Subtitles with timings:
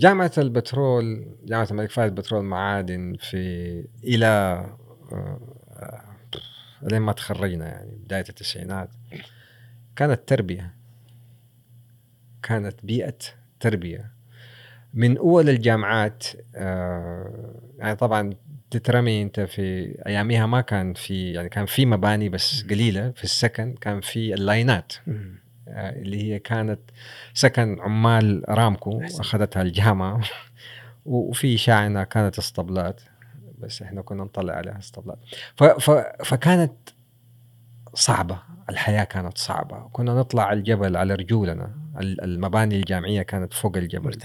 [0.00, 3.36] جامعة البترول جامعة الملك فهد بترول معادن في
[4.04, 4.26] إلى
[5.12, 5.40] آه،
[6.82, 8.90] لين ما تخرجنا يعني بداية التسعينات.
[9.96, 10.74] كانت تربية.
[12.42, 13.18] كانت بيئة
[13.60, 14.12] تربية.
[14.94, 16.24] من أول الجامعات
[16.56, 18.34] آه، يعني طبعا
[18.70, 23.74] تترمي أنت في أياميها ما كان في يعني كان في مباني بس قليلة في السكن
[23.80, 24.92] كان في اللاينات
[25.70, 26.80] اللي هي كانت
[27.34, 30.20] سكن عمال رامكو أخذتها الجامعة.
[31.04, 33.00] وفي شاعنه كانت اسطبلات.
[33.58, 35.18] بس إحنا كنا نطلع عليها اسطبلات.
[36.24, 36.72] فكانت
[37.94, 38.42] صعبة.
[38.70, 39.88] الحياة كانت صعبة.
[39.92, 41.74] كنا نطلع الجبل على رجولنا.
[42.00, 44.18] المباني الجامعية كانت فوق الجبل.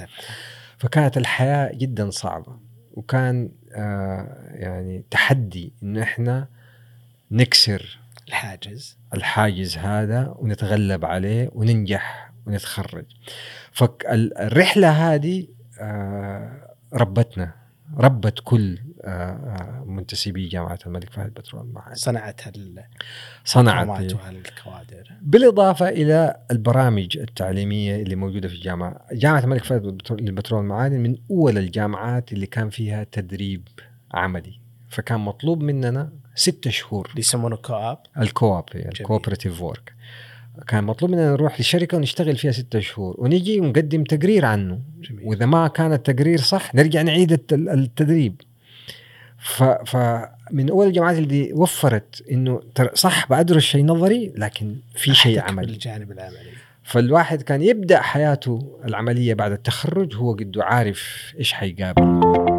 [0.78, 2.60] فكانت الحياة جدا صعبة.
[2.92, 6.48] وكان آه يعني تحدي انه إحنا
[7.32, 8.98] نكسر الحاجز.
[9.16, 13.06] الحاجز هذا ونتغلب عليه وننجح ونتخرج.
[13.72, 15.48] فالرحله هذه
[15.82, 17.66] آه ربتنا
[17.98, 22.52] ربت كل آه، آه، منتسبي جامعة الملك فهد بترول معهد صنعتها
[23.44, 24.02] صنعت.
[24.30, 31.18] الكوادر بالإضافة إلى البرامج التعليمية اللي موجودة في الجامعة، جامعة الملك فهد للبترول والمعادن من
[31.32, 33.68] أول الجامعات اللي كان فيها تدريب
[34.14, 34.60] عملي.
[34.90, 37.12] فكان مطلوب مننا ستة شهور.
[37.18, 39.94] يسمونه co-op ال co-op ال cooperative work
[40.68, 43.16] كان مطلوب مننا نروح لشركة ونشتغل فيها ستة شهور.
[43.18, 44.80] ونجي ونقدم تقرير عنه.
[45.02, 45.28] جميل.
[45.28, 48.42] وإذا ما كان التقرير صح نرجع نعيد التدريب.
[49.40, 52.62] ف فمن أول الجامعات اللي وفرت إنه
[52.94, 55.72] صح بدرس شيء نظري لكن في شيء عملي.
[55.74, 56.52] الجانب العملي.
[56.84, 62.55] فالواحد كان يبدأ حياته العملية بعد التخرج هو قد عارف إيش حيقابل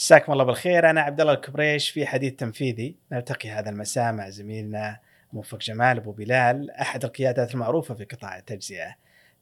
[0.00, 0.90] مساكم الله بالخير.
[0.90, 2.96] أنا عبد الله الكبريش في حديث تنفيذي.
[3.12, 4.98] نلتقي هذا المساء مع زميلنا
[5.32, 8.94] موفق جمال أبو بلال أحد القيادات المعروفة في قطاع التجزئة.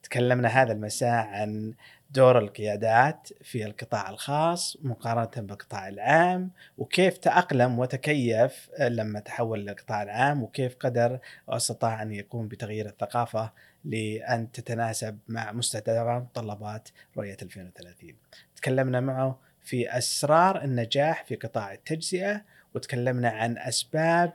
[0.02, 1.74] تكلمنا هذا المساء عن
[2.10, 10.42] دور القيادات في القطاع الخاص مقارنة بالقطاع العام وكيف تأقلم وتكيف لما تحول للقطاع العام
[10.42, 13.52] وكيف قدر واستطاع أن يقوم بتغيير الثقافة
[13.84, 18.14] لأن تتناسب مع مستهدفات متطلبات رؤية 2030
[18.56, 24.32] تكلمنا معه في أسرار النجاح في قطاع التجزئة وتكلمنا عن أسباب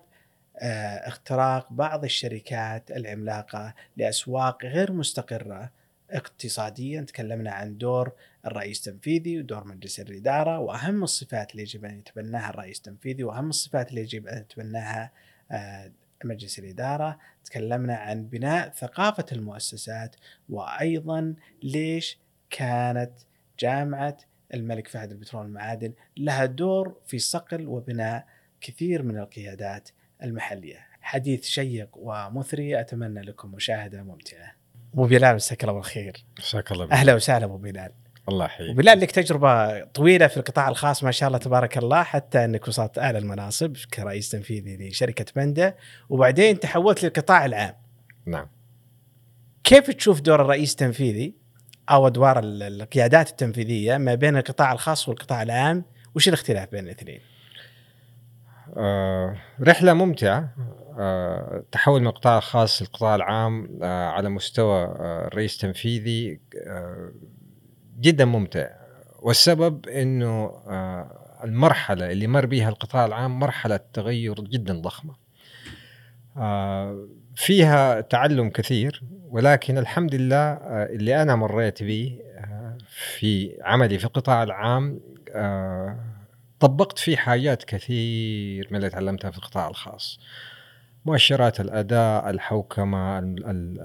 [0.57, 5.71] آه، اختراق بعض الشركات العملاقة لأسواق غير مستقرة
[6.11, 7.01] اقتصاديا.
[7.01, 8.11] تكلمنا عن دور
[8.45, 13.89] الرئيس التنفيذي ودور مجلس الإدارة وأهم الصفات اللي يجب أن يتبناها الرئيس التنفيذي وأهم الصفات
[13.89, 15.11] اللي يجب أن يتبناها
[15.51, 15.91] آه،
[16.23, 20.15] مجلس الإدارة، تكلمنا عن بناء ثقافة المؤسسات
[20.49, 22.19] وأيضا ليش
[22.49, 23.11] كانت
[23.59, 24.17] جامعة
[24.53, 28.25] الملك فهد البترول والمعادن لها دور في صقل وبناء
[28.61, 29.89] كثير من القيادات
[30.23, 30.87] المحلية.
[31.01, 34.55] حديث شيق ومثري أتمنى لكم مشاهدة ممتعة.
[34.93, 36.25] أبو بلال مساك الله بالخير.
[36.39, 37.91] مساك الله أهلا وسهلا أبو بلال.
[38.29, 38.75] الله يحييك.
[38.75, 42.97] بلال لك تجربة طويلة في القطاع الخاص ما شاء الله تبارك الله حتى أنك وصلت
[42.97, 45.75] اعلى المناصب كرئيس تنفيذي لشركة بندا
[46.09, 47.75] وبعدين تحولت للقطاع العام.
[48.25, 48.47] نعم.
[49.63, 51.42] كيف تشوف دور الرئيس التنفيذي؟
[51.89, 55.85] أو أدوار القيادات التنفيذية ما بين القطاع الخاص والقطاع العام
[56.15, 57.19] وش الاختلاف بين الاثنين؟
[58.77, 60.55] آه، رحلة ممتعة.
[60.99, 64.85] آه، تحول من القطاع الخاص للقطاع العام آه، على مستوى
[65.27, 66.39] الرئيس التنفيذي
[67.99, 68.69] جدا ممتع.
[69.19, 70.51] والسبب إنه
[71.43, 75.15] المرحلة اللي مر بها القطاع العام مرحلة تغير جدا ضخمة.
[77.35, 80.53] فيها تعلم كثير ولكن الحمد لله
[80.85, 82.19] اللي أنا مريت به
[82.87, 84.99] في عملي في القطاع العام
[86.63, 90.19] طبقت فيه حاجات كثير من اللي تعلمتها في القطاع الخاص.
[91.05, 93.19] مؤشرات الأداء الحوكمة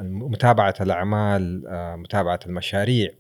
[0.05, 3.11] متابعة الأعمال آه، متابعة المشاريع.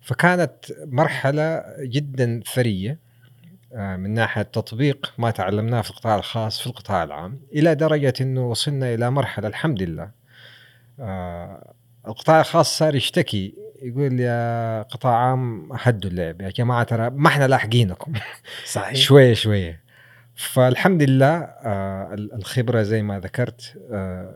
[0.00, 0.54] فكانت
[0.86, 2.90] مرحلة جدا ثرية.
[2.90, 3.07] آه،
[3.72, 8.94] من ناحية تطبيق ما تعلمناه في القطاع الخاص في القطاع العام إلى درجة إنه وصلنا
[8.94, 10.10] إلى مرحلة الحمد لله.
[11.00, 11.74] آه،
[12.08, 17.48] القطاع الخاص صار يشتكي يقول يا قطاع عام هدوا اللعب يا جماعة ترى ما إحنا
[17.48, 18.12] لاحقينكم.
[18.66, 18.94] صحيح.
[18.94, 19.80] شوية شوية
[20.34, 24.34] فالحمد لله آه الخبرة زي ما ذكرت آه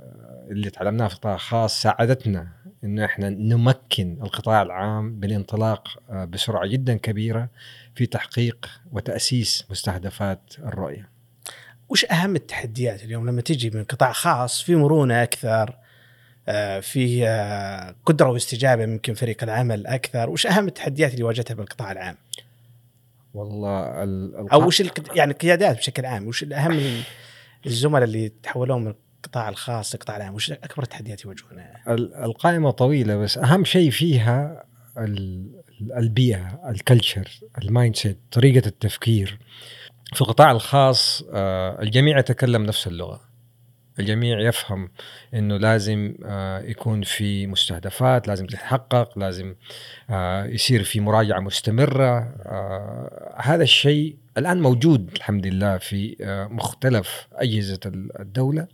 [0.50, 2.49] اللي تعلمناها في القطاع الخاص ساعدتنا
[2.85, 7.49] إنه إحنا نمكن القطاع العام بالانطلاق آه بسرعة جدا كبيرة.
[7.94, 11.09] في تحقيق وتأسيس مستهدفات الرؤية.
[11.89, 15.77] وش أهم التحديات اليوم لما تجي من قطاع خاص في مرونة أكثر
[16.49, 21.93] آه، في آه، قدرة واستجابة ممكن فريق العمل أكثر وش أهم التحديات اللي واجهتها بالقطاع
[21.93, 22.17] العام
[23.35, 23.85] والله
[24.53, 24.83] أو وش
[25.15, 27.03] يعني القيادات بشكل عام وش الأهم
[27.67, 33.17] الزملاء اللي تحولوا من القطاع الخاص القطاع العام وش أكبر التحديات يواجهونها؟ ال- القائمة طويلة
[33.17, 34.65] بس أهم شيء فيها
[34.99, 35.62] ال-
[35.96, 37.29] البيئه ال culture ال
[37.62, 39.38] mindset طريقة التفكير.
[40.14, 43.20] في القطاع الخاص آه، الجميع يتكلم نفس اللغة.
[43.99, 44.90] الجميع يفهم
[45.34, 49.55] إنه لازم آه، يكون في مستهدفات لازم تتحقق لازم
[50.11, 52.35] آه، يصير في مراجعة مستمرة.
[53.37, 56.17] هذا الشيء الآن موجود الحمد لله في
[56.50, 57.81] مختلف أجهزة
[58.20, 58.67] الدولة.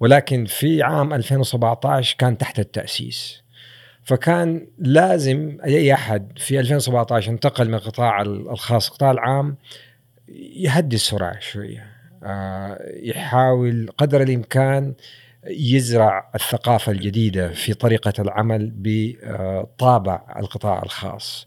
[0.00, 3.42] ولكن في عام 2017 كان تحت التأسيس.
[4.06, 9.56] فكان لازم أي أحد في 2017 انتقل من القطاع الخاص القطاع العام
[10.56, 11.86] يهدي السرعة شوية.
[12.22, 14.94] آه، يحاول قدر الإمكان
[15.46, 21.46] يزرع الثقافة الجديدة في طريقة العمل بطابع القطاع الخاص.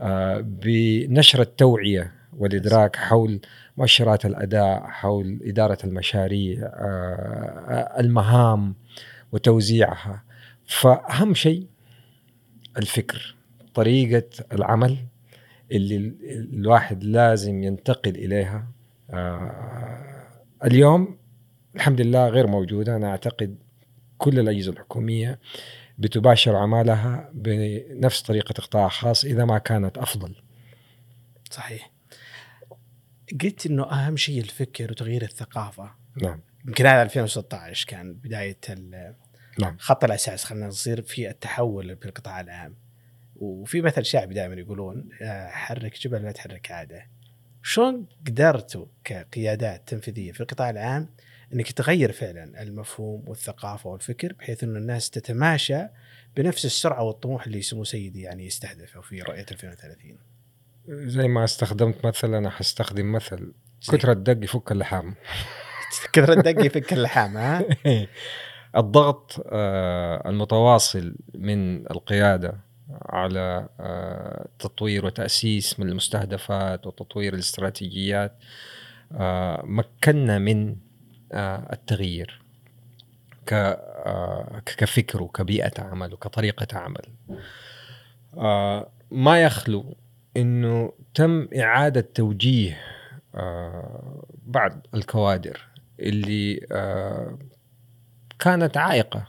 [0.00, 3.40] آه، بنشر التوعية والإدراك حول
[3.76, 8.74] مؤشرات الأداء حول إدارة المشاريع آه، المهام
[9.32, 10.22] وتوزيعها.
[10.66, 11.66] فأهم شيء
[12.76, 13.36] الفكر
[13.74, 14.98] طريقة العمل
[15.72, 16.14] اللي
[16.52, 18.68] الواحد لازم ينتقل إليها.
[19.10, 21.18] آه، اليوم
[21.76, 22.96] الحمد لله غير موجودة.
[22.96, 23.58] أنا أعتقد
[24.18, 25.38] كل الأجهزة الحكومية
[25.98, 30.34] بتباشر اعمالها بنفس طريقة قطاع خاص إذا ما كانت أفضل.
[31.50, 31.90] صحيح.
[33.42, 35.90] قلت إنه أهم شيء الفكر وتغيير الثقافة.
[36.22, 36.40] نعم.
[36.66, 38.58] يمكن هذا 2016 كان بداية
[39.58, 39.76] نعم.
[39.78, 42.74] خط الأساس خلينا نصير في التحول في القطاع العام.
[43.36, 47.06] وفي مثل شعبي دائما يقولون آه، حرك جبل لا تحرك عادة.
[47.62, 51.08] شلون قدرتوا كقيادات تنفيذية في القطاع العام
[51.52, 55.86] إنك تغير فعلا المفهوم والثقافة والفكر بحيث انه الناس تتماشى
[56.36, 60.18] بنفس السرعة والطموح اللي سمو سيدي يعني يستهدفه في رؤية 2030
[60.88, 63.52] زي ما استخدمت مثل أنا حستخدم مثل
[63.88, 65.14] كثرة الدق يفك اللحام.
[66.12, 67.64] كثر الدق يفك اللحام ها؟
[68.76, 72.56] الضغط آه، المتواصل من القيادة
[73.06, 78.32] على آه، تطوير وتأسيس من المستهدفات وتطوير الاستراتيجيات
[79.12, 80.76] آه، مكنا من
[81.72, 82.42] التغيير
[84.66, 87.04] كفكر وكبيئة عمل وكطريقة عمل.
[89.10, 89.96] ما يخلو
[90.36, 92.80] إنه تم إعادة توجيه
[94.46, 95.66] بعض الكوادر
[96.00, 96.60] اللي
[98.40, 99.24] كانت عائقة.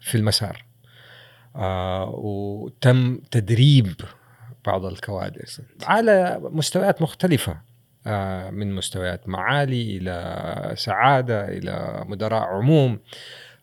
[0.00, 0.64] في المسار.
[1.56, 3.94] آه، وتم تدريب
[4.66, 5.44] بعض الكوادر
[5.82, 7.56] على مستويات مختلفة
[8.06, 12.98] آه، من مستويات معالي إلى سعادة إلى مدراء عموم.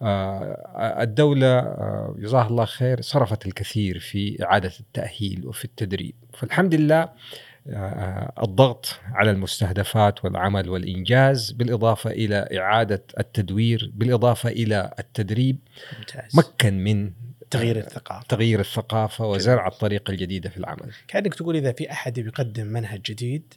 [0.01, 6.15] آه، الدولة آه، جزاها الله خير صرفت الكثير في إعادة التأهيل وفي التدريب.
[6.33, 7.09] فالحمد لله
[8.43, 15.57] الضغط على المستهدفات والعمل والإنجاز بالإضافة إلى إعادة التدوير بالإضافة إلى التدريب
[15.99, 16.35] ممتاز.
[16.37, 17.11] مكن من
[17.49, 18.27] تغيير الثقافة.
[18.27, 20.91] تغيير الثقافة وزرع الطريقة الجديدة في العمل.
[21.07, 23.53] كأنك تقول إذا في أحد بيقدم منهج جديد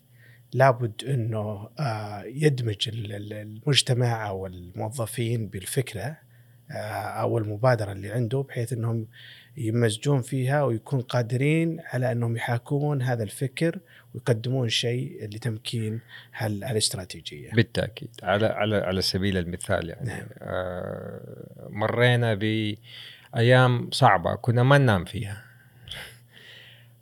[0.53, 6.17] لابد إنه آه، يدمج ال- ال- المجتمع أو الموظفين بالفكرة
[6.71, 6.75] آه،
[7.21, 9.07] أو المبادرة اللي عنده بحيث إنهم
[9.57, 13.79] يمزجون فيها ويكون قادرين على أنهم يحاكون هذا الفكر
[14.15, 16.01] ويقدمون شيء لتمكين
[16.37, 17.51] هال- هالاستراتيجية.
[17.51, 20.27] بالتأكيد على على على سبيل المثال يعني نعم.
[20.39, 22.35] آه، مرينا
[23.35, 25.43] بأيام صعبة كنا ما ننام فيها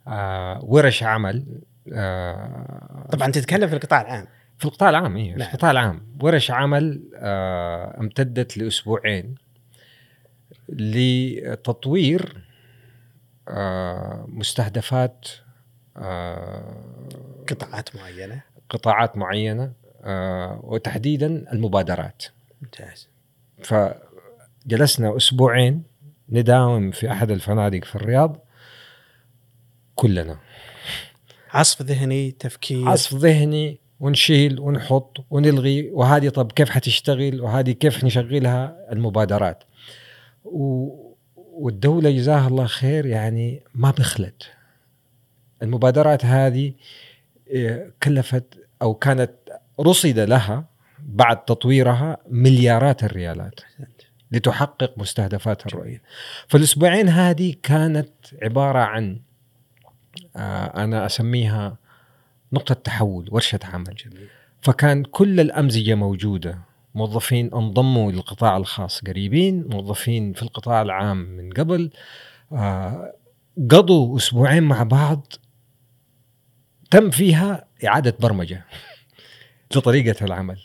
[0.07, 1.45] آه، ورش عمل
[1.93, 4.27] آه، طبعا تتكلم في القطاع العام.
[4.59, 5.47] في القطاع العام إيه في نعم.
[5.49, 9.35] القطاع العام ورش عمل آه، امتدت لأسبوعين
[10.69, 12.45] لتطوير
[13.47, 15.27] آه، مستهدفات
[15.97, 18.41] آه، قطاعات معينة.
[18.69, 22.23] قطاعات معينة آه، وتحديدا المبادرات.
[22.61, 23.09] ممتاز.
[23.63, 25.83] فجلسنا أسبوعين
[26.29, 28.45] نداوم في أحد الفنادق في الرياض
[29.95, 30.39] كلنا.
[31.53, 32.89] عصف ذهني تفكير.
[32.89, 39.63] عصف ذهني ونشيل ونحط ونلغي وهذه طب كيف حتشتغل وهذه كيف نشغلها؟ المبادرات.
[40.45, 40.89] و...
[41.35, 44.51] والدولة جزاها الله خير يعني ما بخلت.
[45.63, 46.73] المبادرات هذه
[47.47, 48.43] إيه، كلفت
[48.81, 49.31] أو كانت
[49.79, 50.65] رصد لها
[50.99, 53.59] بعد تطويرها مليارات الريالات
[54.31, 56.01] لتحقق مستهدفات الرؤية.
[56.47, 58.09] فالأسبوعين هذه كانت
[58.41, 59.19] عبارة عن
[60.35, 61.77] آه، أنا أسميها
[62.53, 63.95] نقطة تحول ورشة عمل.
[64.61, 66.59] فكان كل الأمزجة موجودة.
[66.95, 71.91] موظفين انضموا للقطاع الخاص قريبين موظفين في القطاع العام من قبل.
[72.51, 73.13] آه،
[73.71, 75.33] قضوا أسبوعين مع بعض
[76.91, 78.65] تم فيها إعادة برمجة
[79.75, 80.59] لطريقة العمل.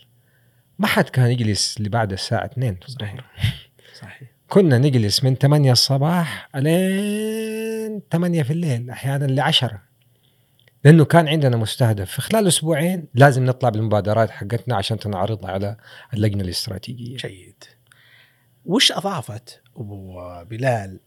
[0.78, 3.25] ما حد كان يجلس لبعد الساعة 2 في الظهر.
[3.37, 3.70] صحيح.
[4.00, 4.28] صحيح.
[4.49, 9.89] كنا نجلس من 8 الصباح لين 8 في الليل أحيانا ل 10
[10.84, 12.10] لأنه كان عندنا مستهدف.
[12.10, 15.76] في خلال أسبوعين لازم نطلع بالمبادرات حقتنا عشان تنعرض على
[16.14, 17.16] اللجنة الاستراتيجية.
[17.16, 17.64] جيد.
[18.64, 21.00] وش أضافت أبو بلال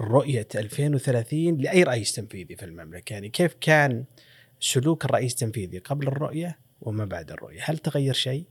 [0.00, 4.04] رؤية 2030 لأي رئيس تنفيذي في المملكة؟ يعني كيف كان
[4.60, 8.44] سلوك الرئيس التنفيذي قبل الرؤية وما بعد الرؤية؟ هل تغير شيء؟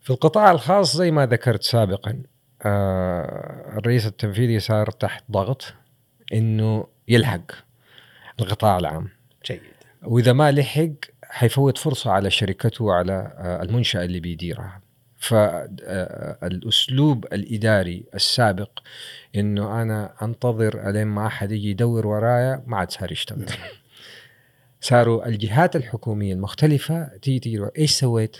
[0.00, 2.22] في القطاع الخاص زي ما ذكرت سابقا
[2.62, 5.74] آه الرئيس التنفيذي صار تحت ضغط
[6.32, 7.52] إنه يلحق
[8.40, 9.17] القطاع العام.
[9.46, 9.60] جيد
[10.02, 10.90] وإذا ما لحق
[11.22, 14.80] حيفوت فرصة على شركته وعلى آه، المنشأة اللي بيديرها
[15.18, 18.70] فالاسلوب الإداري السابق
[19.36, 23.46] إنه أنا أنتظر الين ما أحد يجي يدور ورايا ما عاد صار يشتغل
[24.80, 28.36] صاروا الجهات الحكومية المختلفة تيجي تيجي إيش سويت؟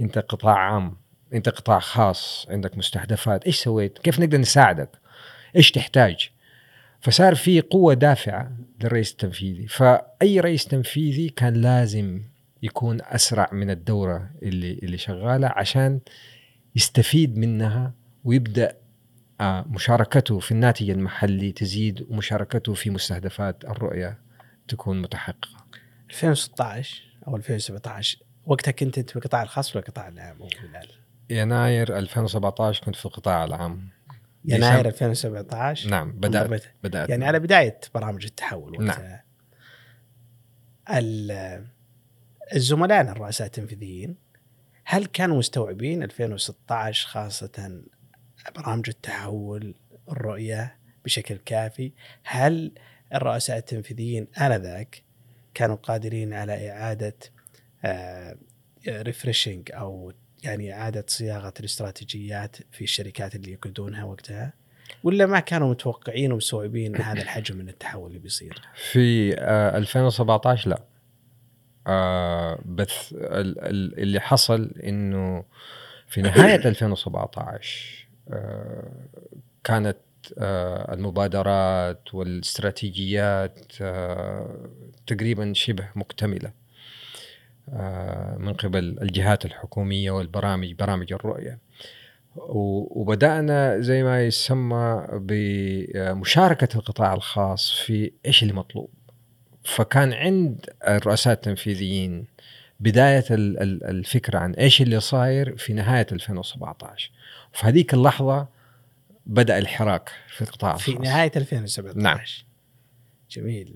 [0.00, 0.96] أنت قطاع عام
[1.32, 4.90] أنت قطاع خاص عندك مستهدفات إيش سويت؟ كيف نقدر نساعدك؟
[5.56, 6.30] إيش تحتاج؟
[7.00, 8.52] فصار في قوة دافعة
[8.82, 9.66] للرئيس التنفيذي.
[9.66, 12.22] فأي رئيس تنفيذي كان لازم
[12.62, 16.00] يكون أسرع من الدورة اللي اللي شغالة عشان
[16.76, 18.76] يستفيد منها ويبدأ
[19.40, 24.18] آه، مشاركته في الناتج المحلي تزيد ومشاركته في مستهدفات الرؤية
[24.68, 25.66] تكون متحققة.
[26.10, 30.42] 2016 أو 2017 وقتها كنت أنت في القطاع الخاص ولا القطاع العام؟
[31.30, 33.88] يناير 2017 كنت في القطاع العام.
[34.44, 36.62] يناير ديسمبر- 2017 نعم بدات.
[36.84, 39.18] بدأت يعني على بداية برامج التحول نعم.
[42.54, 44.16] الزملاء الرؤساء التنفيذيين
[44.84, 47.82] هل كانوا مستوعبين 2016 خاصة
[48.56, 49.74] برامج التحول
[50.08, 51.92] الرؤية بشكل كافي؟
[52.24, 52.72] هل
[53.14, 55.02] الرؤساء التنفيذيين آنذاك
[55.54, 57.14] كانوا قادرين على إعادة
[58.88, 64.52] refreshing أو يعني اعاده صياغة الاستراتيجيات في الشركات اللي يقودونها وقتها؟
[65.04, 70.82] ولا ما كانوا متوقعين ومستوعبين هذا الحجم من التحول اللي بيصير؟ في آه 2017 لا
[71.86, 75.44] آه بس ال- ال- اللي حصل إنه
[76.08, 78.92] في نهاية 2017 آه
[79.64, 79.96] كانت
[80.38, 84.70] آه المبادرات والإستراتيجيات آه
[85.06, 86.52] تقريبا شبه مكتملة
[88.38, 91.58] من قبل الجهات الحكومية والبرامج برامج الرؤية.
[92.36, 98.90] وبدأنا زي ما يسمى بمشاركة القطاع الخاص في إيش اللي مطلوب.
[99.64, 102.24] فكان عند الرؤساء التنفيذيين
[102.80, 107.10] بداية ال- ال- الفكرة عن إيش اللي صاير في نهاية 2017
[107.54, 108.48] وفي هذيك اللحظة
[109.26, 111.04] بدأ الحراك في القطاع في الخاص.
[111.06, 112.18] نهاية 2017 نعم.
[113.30, 113.74] جميل.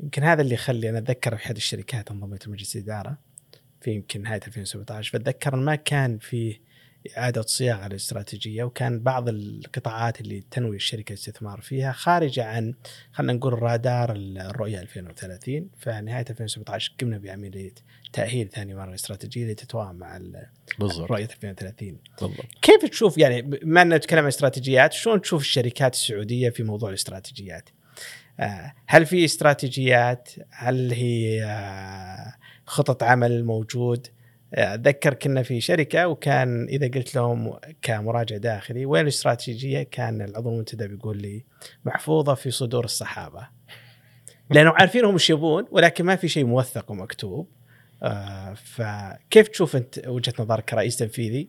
[0.00, 3.16] يمكن هذا اللي يخلي أنا أتذكر في أحد الشركات انضميت لمجلس الإدارة.
[3.80, 6.68] في يمكن نهاية 2017 بتذكر ما كان فيه
[7.18, 12.74] إعادة صياغة للاستراتيجيه وكان بعض القطاعات اللي تنوي الشركة الاستثمار فيها خارجه عن
[13.12, 17.74] خلينا نقول رادار الرؤية 2030 فنهاية 2017 قمنا بعملية
[18.12, 20.20] تأهيل ثاني مرة الاستراتيجيه لتتوائم مع
[20.78, 25.94] بالضبط رؤية 2030 بالضبط كيف تشوف يعني بما أننا نتكلم عن استراتيجيات شلون تشوف الشركات
[25.94, 27.68] السعودية في موضوع الاستراتيجيات؟
[28.40, 32.34] آه، هل في استراتيجيات؟ هل هي آه،
[32.68, 34.06] خطط عمل موجود؟
[34.54, 40.88] أتذكر كنا في شركة وكان إذا قلت لهم كمراجع داخلي وين الاستراتيجية؟ كان العضو المنتدى
[40.88, 41.44] بيقول لي
[41.84, 43.48] محفوظة في صدور الصحابة.
[44.50, 47.48] لأنه عارفين هم إيش يبون ولكن ما في شيء موثق ومكتوب.
[48.02, 51.48] آه، فكيف تشوف أنت وجهة نظرك كرئيس تنفيذي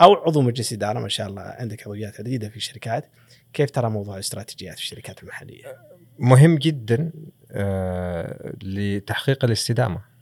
[0.00, 3.10] أو عضو مجلس إدارة ما شاء الله عندك عضويات عديدة في الشركات
[3.52, 5.76] كيف ترى موضوع الاستراتيجيات في الشركات المحلية؟
[6.18, 7.12] مهم جدا
[7.50, 10.15] آه لتحقيق الاستدامة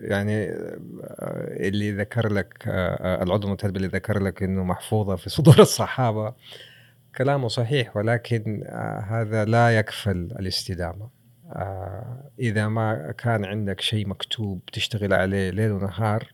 [0.00, 5.58] يعني آه اللي ذكر لك آه العضو المنتدب اللي ذكر لك إنه محفوظة في صدور
[5.68, 6.34] الصحابة
[7.16, 11.08] كلامه صحيح ولكن آه هذا لا يكفل الاستدامة.
[11.52, 16.32] آه إذا ما كان عندك شيء مكتوب تشتغل عليه ليل ونهار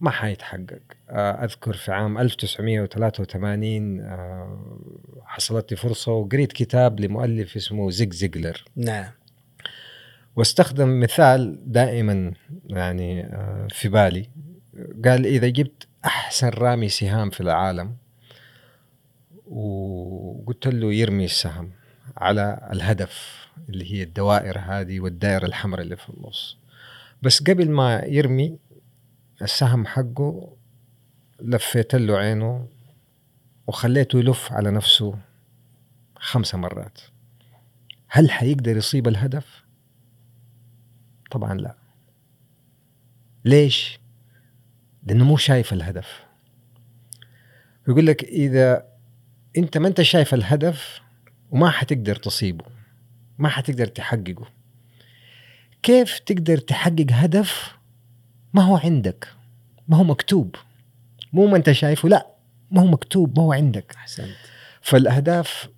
[0.00, 0.80] ما حيتحقق.
[1.10, 4.78] آه أذكر في عام 1983 آه
[5.24, 8.64] حصلت لي فرصة وقريت كتاب لمؤلف اسمه زيج زيجلر.
[8.76, 9.10] نعم.
[10.36, 12.32] واستخدم مثال دائما
[12.66, 14.30] يعني آه، في بالي.
[15.04, 17.96] قال إذا جبت أحسن رامي سهام في العالم
[19.46, 21.70] وقلت له يرمي السهم
[22.16, 26.58] على الهدف اللي هي الدوائر هذه والدائره الحمراء اللي في النص.
[27.22, 28.58] بس قبل ما يرمي
[29.42, 30.56] السهم حقه
[31.40, 32.68] لفيت له عينه
[33.66, 35.18] وخليته يلف على نفسه
[36.16, 37.00] خمسة مرات.
[38.08, 39.63] هل حيقدر يصيب الهدف؟
[41.34, 41.74] طبعا لا.
[43.44, 43.98] ليش؟
[45.06, 46.24] لأنه مو شايف الهدف.
[47.88, 48.86] يقول لك إذا
[49.58, 51.00] أنت ما أنت شايف الهدف
[51.50, 52.64] وما حتقدر تصيبه
[53.38, 54.48] ما حتقدر تحققه.
[55.82, 57.76] كيف تقدر تحقق هدف
[58.54, 59.28] ما هو عندك؟
[59.88, 60.56] ما هو مكتوب.
[61.32, 62.26] مو ما أنت شايفه لا
[62.70, 63.94] ما هو مكتوب ما هو عندك.
[63.96, 64.36] أحسنت.
[64.80, 65.68] فالأهداف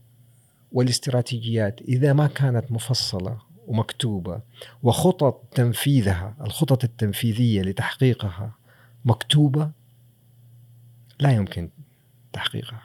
[0.72, 4.40] والاستراتيجيات إذا ما كانت مفصلة ومكتوبة
[4.82, 8.54] وخطط تنفيذها الخطط التنفيذية لتحقيقها
[9.04, 9.70] مكتوبة
[11.20, 11.70] لا يمكن
[12.32, 12.82] تحقيقها.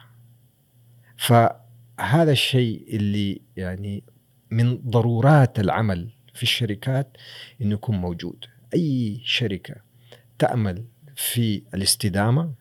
[1.16, 4.04] فهذا الشيء اللي يعني
[4.50, 7.16] من ضرورات العمل في الشركات
[7.60, 8.44] انه يكون موجود.
[8.74, 9.74] أي شركة
[10.38, 10.84] تأمل
[11.16, 12.52] في الاستدامة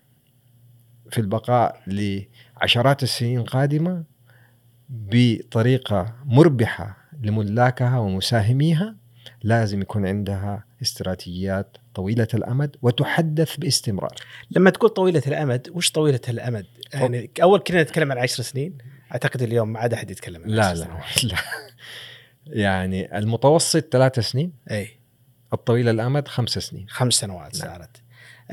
[1.12, 4.04] في البقاء لعشرات السنين القادمة
[4.90, 8.96] بطريقة مربحة لملاكها ومساهميها
[9.44, 14.16] لازم يكون عندها استراتيجيات طويلة الأمد وتحدث باستمرار.
[14.52, 18.78] لما تقول طويلة الأمد وش طويلة الأمد؟ يعني أول كنا نتكلم عن عشر سنين
[19.12, 21.24] أعتقد اليوم ما عاد أحد يتكلم عن لا عشر لا, سنوات.
[21.34, 21.38] لا
[22.48, 24.90] يعني المتوسط ثلاث سنين اي
[25.54, 27.72] الطويل الأمد خمس سنين خمس سنوات نعم.
[27.72, 28.02] صارت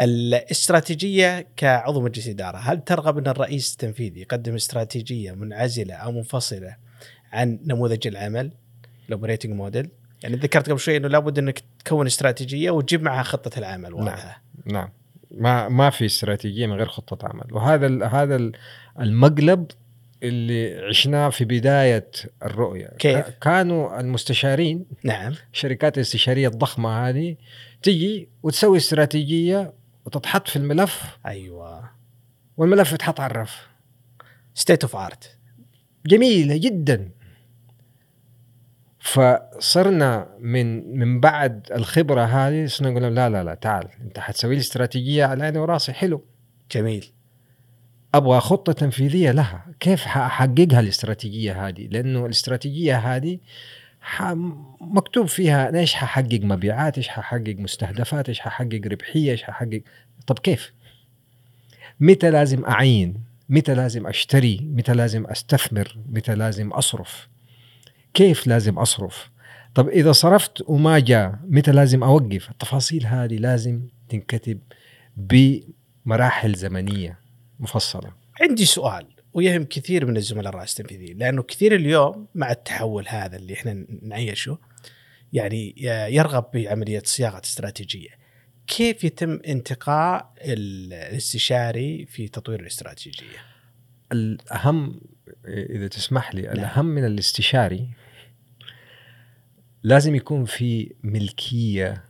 [0.00, 6.76] الاستراتيجية كعضو مجلس إدارة هل ترغب أن الرئيس التنفيذي يقدم استراتيجية منعزلة أو منفصلة
[7.32, 8.50] عن نموذج العمل
[9.08, 9.88] ال operating model.
[10.22, 14.88] يعني ذكرت قبل شوي إنه لابد إنك تكون استراتيجية وتجيب معها خطة العمل واضحه نعم.
[15.30, 17.54] ما ما في استراتيجية من غير خطة عمل.
[17.54, 18.52] وهذا ال هذا ال
[19.00, 19.66] المقلب
[20.22, 22.10] اللي عشناه في بداية
[22.42, 22.88] الرؤية.
[22.98, 25.34] كيف؟ كانوا المستشارين نعم.
[25.52, 27.36] الشركات الاستشارية الضخمة هذه
[27.82, 29.72] تجي وتسوي استراتيجية
[30.04, 31.18] وتتحط في الملف.
[31.26, 31.90] أيوه.
[32.56, 33.68] والملف يتحط على الرف.
[34.54, 35.36] state of art
[36.06, 37.10] جميلة جدا.
[39.12, 44.54] فصرنا من من بعد الخبرة هذه صرنا نقول لهم؟ لا لا لا تعال انت حتسوي
[44.54, 45.92] لي استراتيجية على عيني وراسي.
[45.92, 46.24] حلو.
[46.72, 47.12] جميل.
[48.14, 49.66] أبغى خطة تنفيذية لها.
[49.80, 53.38] كيف حاحققها الاستراتيجية هذه؟ لأنه الاستراتيجية هذه.
[54.80, 59.82] مكتوب فيها أنا إيش ححقق مبيعات إيش ححقق مستهدفات إيش ححقق ربحية إيش ححقق
[60.26, 60.72] طب كيف؟
[62.00, 63.14] متى لازم أعين؟
[63.48, 67.28] متى لازم أشتري؟ متى لازم أستثمر؟ متى لازم أصرف؟
[68.18, 69.30] كيف لازم أصرف
[69.74, 74.58] طب إذا صرفت وما جاء متى لازم أوقف التفاصيل هذه لازم تنكتب
[75.16, 77.18] بمراحل زمنية
[77.60, 83.36] مفصلة عندي سؤال ويهم كثير من الزملاء الرئيس التنفيذيين لأنه كثير اليوم مع التحول هذا
[83.36, 84.58] اللي إحنا نعيشه
[85.32, 85.74] يعني
[86.14, 88.10] يرغب بعملية صياغة استراتيجية.
[88.66, 93.38] كيف يتم انتقاء الاستشاري في تطوير الاستراتيجية؟
[94.12, 95.00] الأهم
[95.46, 97.88] إذا تسمح لي الأهم من الاستشاري
[99.82, 102.04] لازم يكون في ملكية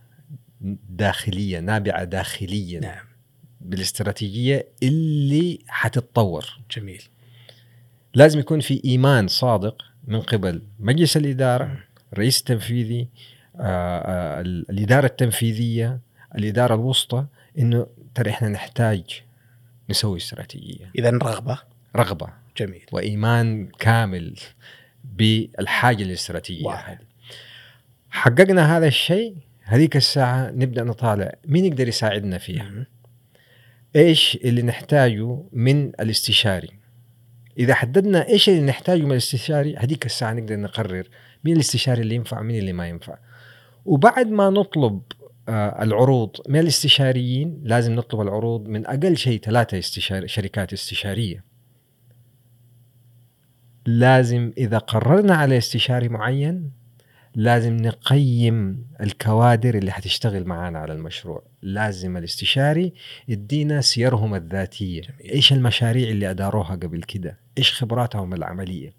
[0.89, 3.05] داخلية نابعة داخليا نعم.
[3.61, 6.59] بالاستراتيجية اللي حتتطور.
[6.77, 7.03] جميل.
[8.13, 13.07] لازم يكون في إيمان صادق من قبل مجلس الإدارة الرئيس التنفيذي
[13.55, 15.99] آه، آه، الإدارة التنفيذية
[16.35, 17.25] الإدارة الوسطى
[17.59, 19.23] إنه ترى إحنا نحتاج
[19.89, 20.91] نسوي استراتيجية.
[20.97, 21.59] اذا رغبة.
[21.95, 22.29] رغبة.
[22.57, 22.85] جميل.
[22.91, 24.35] وإيمان كامل
[25.03, 26.65] بالحاجة الاستراتيجية.
[26.65, 26.99] واحد.
[28.09, 31.31] حققنا هذا الشيء هذيك الساعة نبدأ نطالع.
[31.47, 32.87] مين يقدر يساعدنا فيها.
[33.95, 36.79] إيش اللي نحتاجه من الاستشاري؟
[37.57, 41.09] إذا حددنا إيش اللي نحتاجه من الاستشاري هذيك الساعة نقدر نقرر
[41.43, 43.17] مين الاستشاري اللي ينفع ومين اللي ما ينفع.
[43.85, 45.01] وبعد ما نطلب
[45.49, 51.43] آه، العروض من الاستشاريين لازم نطلب العروض من أقل شيء ثلاثة استشار شركات استشارية.
[53.85, 56.78] لازم إذا قررنا على استشاري معين
[57.35, 61.43] لازم نقيم الكوادر اللي حتشتغل معانا على المشروع.
[61.61, 62.93] لازم الاستشاري
[63.27, 65.01] يدينا سيرهم الذاتية.
[65.25, 68.93] إيش المشاريع اللي أداروها قبل كده؟ إيش خبراتهم العملية؟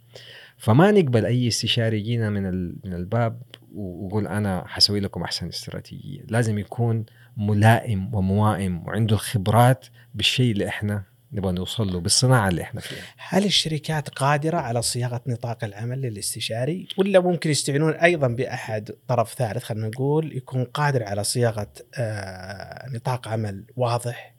[0.57, 2.43] فما نقبل أي استشاري يجينا من
[2.85, 3.43] من الباب
[3.75, 6.21] ويقول أنا حسوي لكم أحسن استراتيجية.
[6.29, 7.05] لازم يكون
[7.37, 13.03] ملائم وموائم وعنده الخبرات بالشيء اللي إحنا نبغى نوصل له بالصناعة اللي إحنا فيها.
[13.16, 19.62] هل الشركات قادرة على صياغة نطاق العمل للاستشاري ولا ممكن يستعينون أيضا بأحد طرف ثالث
[19.64, 24.35] خلينا نقول يكون قادر على صياغة آه، نطاق عمل واضح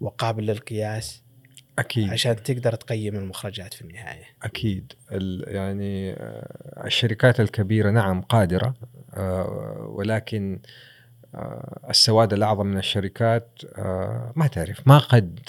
[0.00, 1.22] وقابل للقياس؟
[1.78, 2.10] أكيد.
[2.10, 4.24] عشان تقدر تقيم المخرجات في النهاية.
[4.42, 4.92] أكيد.
[5.46, 8.74] يعني آه، الشركات الكبيرة نعم قادرة
[9.14, 10.60] آه، ولكن
[11.90, 13.60] السواد الأعظم من الشركات
[14.36, 15.40] ما تعرف ما قد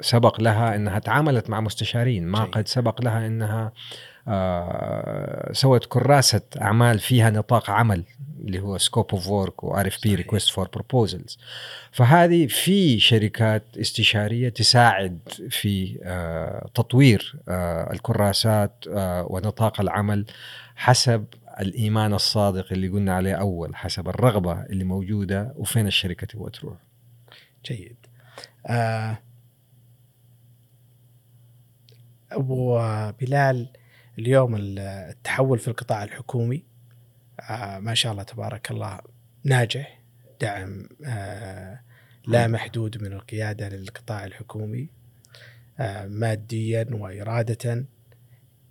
[0.00, 2.54] سبق لها إنها تعاملت مع مستشارين ما جيد.
[2.54, 3.72] قد سبق لها إنها
[4.28, 8.04] آه سوت كراسة أعمال فيها نطاق عمل
[8.44, 11.38] اللي هو scope of work و RFP request for proposals
[11.92, 15.18] فهذه في شركات استشارية تساعد
[15.50, 20.26] في آه تطوير آه الكراسات آه ونطاق العمل
[20.76, 21.24] حسب
[21.60, 26.76] الإيمان الصادق اللي قلنا عليه أول حسب الرغبة اللي موجودة وفين الشركة تبغى تروح.
[27.66, 27.96] جيد.
[28.66, 29.18] آه
[32.32, 32.80] أبو
[33.20, 33.72] بلال
[34.18, 36.64] اليوم التحول في القطاع الحكومي.
[37.40, 39.00] آه ما شاء الله تبارك الله
[39.44, 40.00] ناجح
[40.40, 41.80] دعم آه
[42.26, 44.88] لا محدود من القيادة للقطاع الحكومي
[45.78, 47.84] آه ماديا واراده.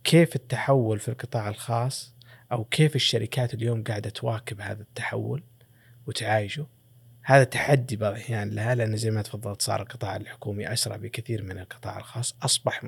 [0.03, 2.17] كيف التحول في القطاع الخاص؟
[2.51, 5.43] أو كيف الشركات اليوم قاعدة تواكب هذا التحول
[6.07, 6.67] وتعايشه؟
[7.23, 11.59] هذا تحدي بعض الأحيان لها لأن زي ما تفضلت صار القطاع الحكومي أسرع بكثير من
[11.59, 12.35] القطاع الخاص.
[12.41, 12.83] أصبح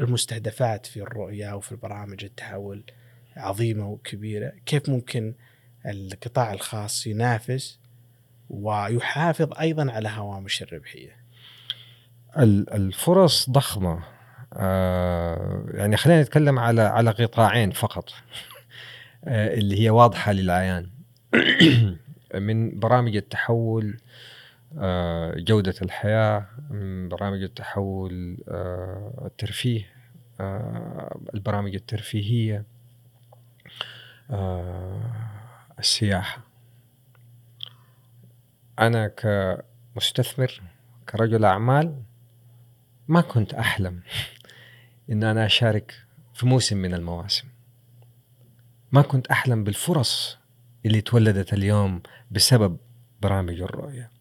[0.00, 2.82] المستهدفات في الرؤية وفي البرامج التحول
[3.36, 4.52] عظيمة وكبيرة.
[4.66, 5.34] كيف ممكن
[5.86, 7.78] القطاع الخاص ينافس
[8.50, 11.16] ويحافظ أيضا على هوامش الربحية؟
[12.38, 14.04] الفرص ضخمة.
[14.52, 18.10] آه يعني خلينا نتكلم على على قطاعين فقط.
[19.24, 20.90] آه اللي هي واضحة للعيان.
[22.34, 23.98] من برامج التحول
[25.36, 29.86] جودة الحياة من برامج التحول آه، الترفيه
[30.40, 32.64] آه، البرامج الترفيهية
[35.78, 36.42] السياحة.
[38.78, 40.62] أنا كمستثمر
[41.08, 42.02] كرجل أعمال
[43.08, 44.02] ما كنت أحلم
[45.10, 45.94] إن أنا أشارك
[46.34, 47.48] في موسم من المواسم.
[48.92, 50.38] ما كنت أحلم بالفرص
[50.86, 52.78] اللي تولدت اليوم بسبب
[53.22, 54.17] برامج الرؤية.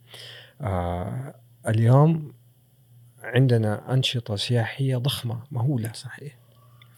[0.61, 1.35] آه
[1.67, 2.33] اليوم
[3.23, 6.37] عندنا أنشطة سياحية ضخمة مهولة صحيح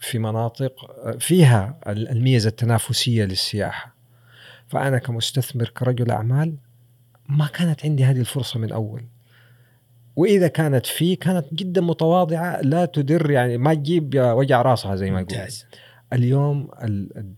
[0.00, 0.72] في مناطق
[1.18, 3.94] فيها الميزة التنافسية للسياحة.
[4.68, 6.56] فأنا كمستثمر كرجل أعمال
[7.28, 9.04] ما كانت عندي هذه الفرصة من أول.
[10.16, 15.20] وإذا كانت في كانت جدا متواضعة لا تدر يعني ما تجيب وجع راسها زي ما
[15.20, 15.48] يقول
[16.12, 16.68] اليوم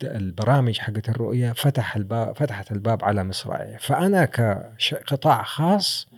[0.04, 3.76] البرامج حقت الرؤية فتح الباب فتحت الباب على مصراعية.
[3.76, 6.08] فأنا كقطاع خاص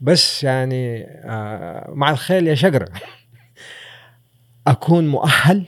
[0.00, 2.88] بس يعني آه، مع الخيل يا شقره
[4.66, 5.66] أكون مؤهل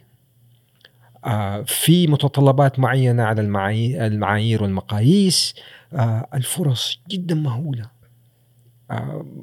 [1.24, 5.54] آه، في متطلبات معينة على المعايير والمقاييس.
[5.92, 8.02] آه، الفرص جدا مهولة.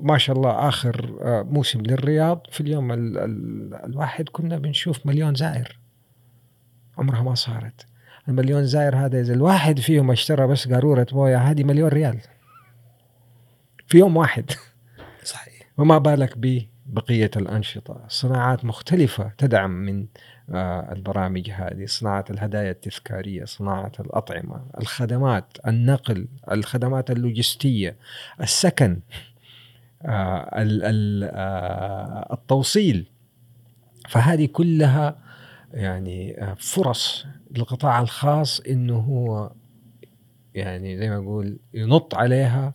[0.02, 1.12] ما شاء الله آخر
[1.44, 2.92] موسم للرياض في اليوم
[3.86, 5.80] الواحد كنا بنشوف مليون زائر.
[6.98, 7.86] عمرها ما صارت.
[8.28, 12.20] المليون زائر هذا إذا الواحد فيهم اشترى بس قارورة موية هذه مليون ريال.
[13.88, 14.52] في يوم واحد.
[15.80, 20.08] وما بالك ببقية الأنشطة؟ صناعات مختلفة تدعم من
[20.50, 27.96] آه البرامج هذه صناعة الهدايا التذكارية صناعة الأطعمة الخدمات النقل الخدمات اللوجستية
[28.42, 29.00] السكن
[30.02, 33.10] آه آه التوصيل.
[34.10, 35.18] فهذه كلها
[35.74, 39.52] يعني فرص للقطاع الخاص إنه هو
[40.56, 42.74] يعني زي ما أقول ينط عليها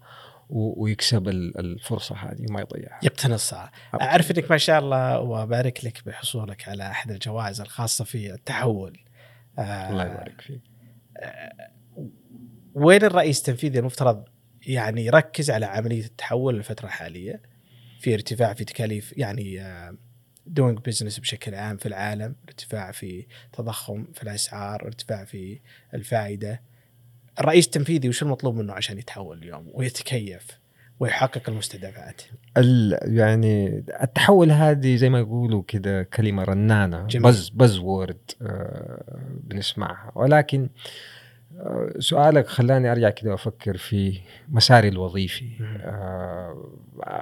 [0.55, 3.01] ويكسب الفرصة هذه وما يضيعها.
[3.03, 8.99] يقتنصها اعرف انك ما شاء الله وبارك لك بحصولك على أحد الجوائز الخاصة في التحول.
[9.59, 10.61] آه الله يبارك فيك.
[11.17, 11.71] آه
[12.75, 14.25] وين الرئيس التنفيذي المفترض
[14.67, 17.43] يعني يركز على عملية التحول الفترة الحالية؟
[18.01, 19.97] في ارتفاع في تكاليف يعني آه
[20.47, 25.61] doing business بشكل عام في العالم ارتفاع في تضخم في الأسعار ارتفاع في
[25.95, 26.74] الفائدة.
[27.41, 30.59] الرئيس التنفيذي وش المطلوب منه عشان يتحول اليوم ويتكيف
[31.01, 32.23] ويحقق المستهدفات
[33.03, 37.27] يعني التحول هذه زي ما يقولوا كذا كلمة رنانة جميل.
[37.27, 40.13] بز بز وورد آه بنسمعها.
[40.15, 40.69] ولكن
[41.59, 45.49] آه سؤالك خلاني أرجع كذا وافكر في مساري الوظيفي.
[45.81, 46.71] آه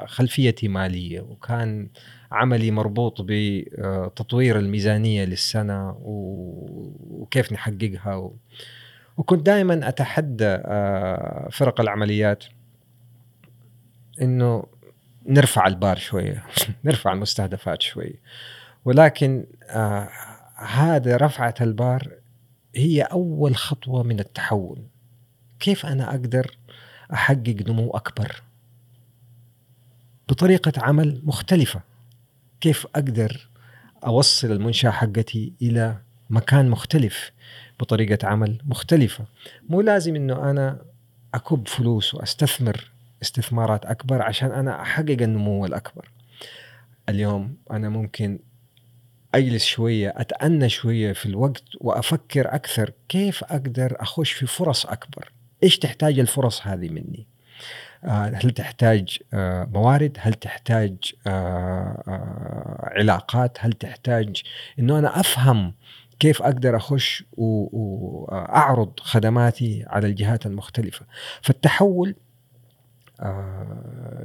[0.07, 1.21] خلفيتي مالية.
[1.21, 1.89] وكان
[2.33, 8.31] عملي مربوط بتطوير الميزانية للسنة وكيف نحققها
[9.17, 12.45] وكنت دائما أتحدى آه، فرق العمليات
[14.23, 14.65] إنه
[15.27, 16.45] نرفع البار شوية
[16.85, 18.21] نرفع المستهدفات شوية
[18.85, 20.09] ولكن آه
[20.57, 22.13] هذا رفعة البار
[22.77, 24.79] هي أول خطوة من التحول.
[25.61, 26.57] كيف أنا أقدر
[27.13, 28.43] أحقق نمو أكبر؟
[30.29, 31.81] بطريقة عمل مختلفة.
[32.61, 33.49] كيف أقدر
[34.07, 35.99] أوصل المنشأة حقتي إلى
[36.31, 37.31] مكان مختلف؟
[37.83, 39.25] بطريقة عمل مختلفة.
[39.69, 40.83] مو لازم إنه أنا
[41.35, 42.91] أكب فلوس وأستثمر
[43.23, 46.11] استثمارات أكبر عشان أنا أحقق النمو الأكبر.
[47.09, 48.39] اليوم أنا ممكن
[49.35, 55.33] أجلس شوية أتأنى شوية في الوقت وأفكر أكثر كيف أقدر أخش في فرص أكبر.
[55.63, 57.27] إيش تحتاج الفرص هذه مني؟
[58.05, 64.43] آه، هل تحتاج آه، موارد؟ هل تحتاج آه، علاقات؟ هل تحتاج
[64.79, 65.75] إنه أنا أفهم
[66.19, 71.07] كيف أقدر أخش واعرض خدماتي على الجهات المختلفة.
[71.43, 72.15] فالتحول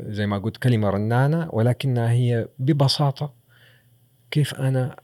[0.08, 3.34] زي ما قلت كلمة رنانة ولكنها هي ببساطة
[4.32, 4.96] كيف أنا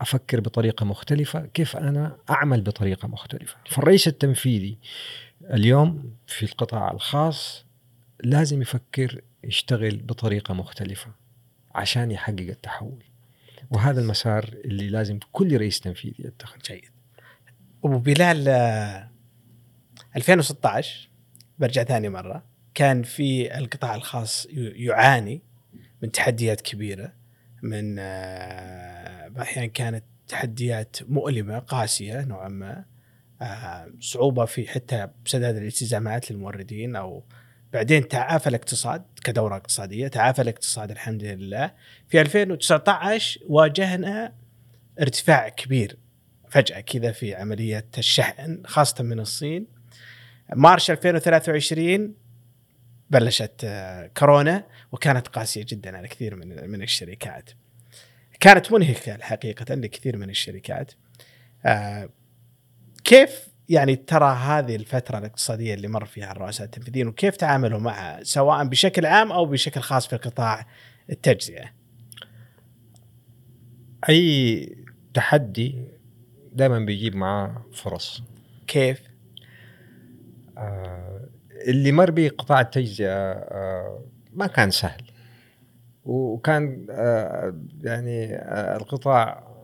[0.00, 3.56] أفكر بطريقة مختلفة كيف أنا أعمل بطريقة مختلفة.
[3.70, 4.78] فالرئيس التنفيذي
[5.42, 7.64] اليوم في القطاع الخاص
[8.24, 11.10] لازم يفكر يشتغل بطريقة مختلفة
[11.74, 13.02] عشان يحقق التحول.
[13.70, 16.90] وهذا المسار اللي لازم كل رئيس تنفيذي يتخذ جيد.
[17.84, 18.48] أبو بلال
[20.16, 21.10] 2016
[21.58, 25.42] برجع ثاني مرة كان في القطاع الخاص يعاني
[26.02, 27.12] من تحديات كبيرة
[27.62, 32.84] من آه، أحيانا كانت تحديات مؤلمة قاسية نوعا ما
[33.42, 37.24] آه، صعوبة في حتى سداد الالتزامات للموردين أو
[37.72, 41.72] بعدين تعافى الاقتصاد كدورة اقتصادية تعافى الاقتصاد الحمد لله.
[42.08, 44.32] في 2019 واجهنا
[45.00, 45.98] ارتفاع كبير
[46.50, 49.66] فجأة كذا في عملية الشحن خاصة من الصين.
[50.54, 52.14] مارش 2023
[53.10, 57.50] بلشت آه، كورونا وكانت قاسية جدا على كثير من من الشركات.
[58.40, 60.92] كانت منهكة الحقيقة لكثير من الشركات.
[61.66, 62.08] آه،
[63.04, 68.64] كيف يعني ترى هذه الفترة الاقتصادية اللي مر فيها الرؤساء التنفيذيين وكيف تعاملوا معها؟ سواء
[68.64, 70.66] بشكل عام أو بشكل خاص في قطاع
[71.10, 71.64] التجزئة.
[74.08, 74.76] أي
[75.14, 75.84] تحدي
[76.52, 78.22] دائما بيجيب معاه فرص.
[78.66, 79.02] كيف؟
[80.58, 81.28] آه
[81.68, 85.02] اللي مر به قطاع التجزئة آه ما كان سهل.
[86.04, 89.55] وكان آه يعني آه القطاع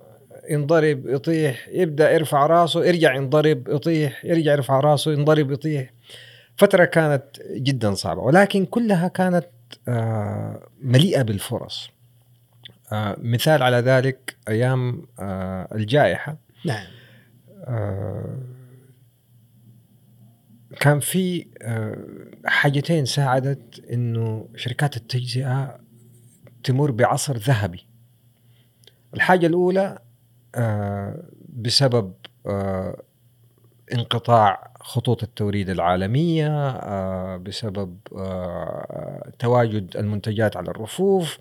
[0.51, 5.93] ينضرب يطيح يبدأ يرفع راسه يرجع ينضرب يطيح يرجع يرفع راسه ينضرب يطيح.
[6.57, 9.47] فترة كانت جدا صعبة ولكن كلها كانت
[9.89, 11.91] آه، مليئة بالفرص.
[12.93, 16.37] آه، مثال على ذلك أيام آه، الجائحة.
[16.65, 16.87] نعم.
[20.81, 21.47] كان في
[22.45, 25.79] حاجتين ساعدت إنه شركات التجزئة
[26.65, 27.87] تمر بعصر ذهبي.
[29.15, 29.99] الحاجة الأولى
[31.49, 32.13] بسبب
[32.47, 33.03] آه،
[33.93, 37.99] انقطاع خطوط التوريد العالمية آه، بسبب
[39.39, 41.39] تواجد المنتجات على الرفوف.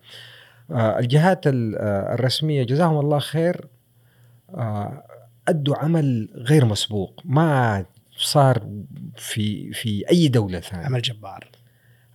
[0.71, 3.67] الجهات الرسمية جزاهم الله خير
[5.47, 7.85] أدوا عمل غير مسبوق ما
[8.17, 8.67] صار
[9.17, 10.85] في في أي دولة ثانية.
[10.85, 11.47] عمل جبار.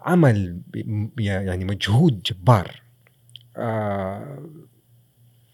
[0.01, 0.61] عمل
[1.19, 2.83] يعني مجهود جبار.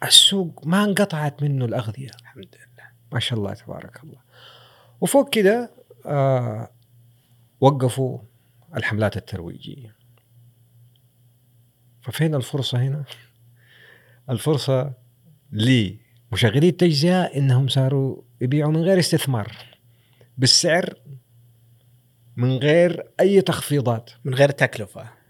[0.05, 2.11] السوق ما انقطعت منه الأغذية.
[2.21, 2.87] الحمد لله.
[3.13, 4.21] ما شاء الله تبارك الله.
[5.01, 5.71] وفوق كده
[6.07, 6.71] آه
[7.61, 8.19] وقفوا
[8.77, 9.97] الحملات الترويجية.
[12.03, 13.05] ففين الفرصة هنا؟
[14.31, 14.93] الفرصة
[15.53, 19.57] لمشغلي التجزئة إنهم صاروا يبيعوا من غير استثمار
[20.39, 20.95] بالسعر
[22.37, 24.11] من غير أي تخفيضات.
[24.25, 25.22] من غير تكلفة.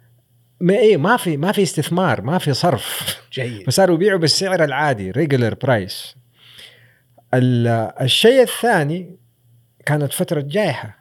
[0.63, 3.19] ما إيه ما في ما في استثمار ما في صرف.
[3.33, 3.67] جيد.
[3.67, 6.17] فصاروا يبيعوا بالسعر العادي regular price
[7.35, 9.17] الشيء الثاني
[9.87, 10.99] كانت فترة جائحة.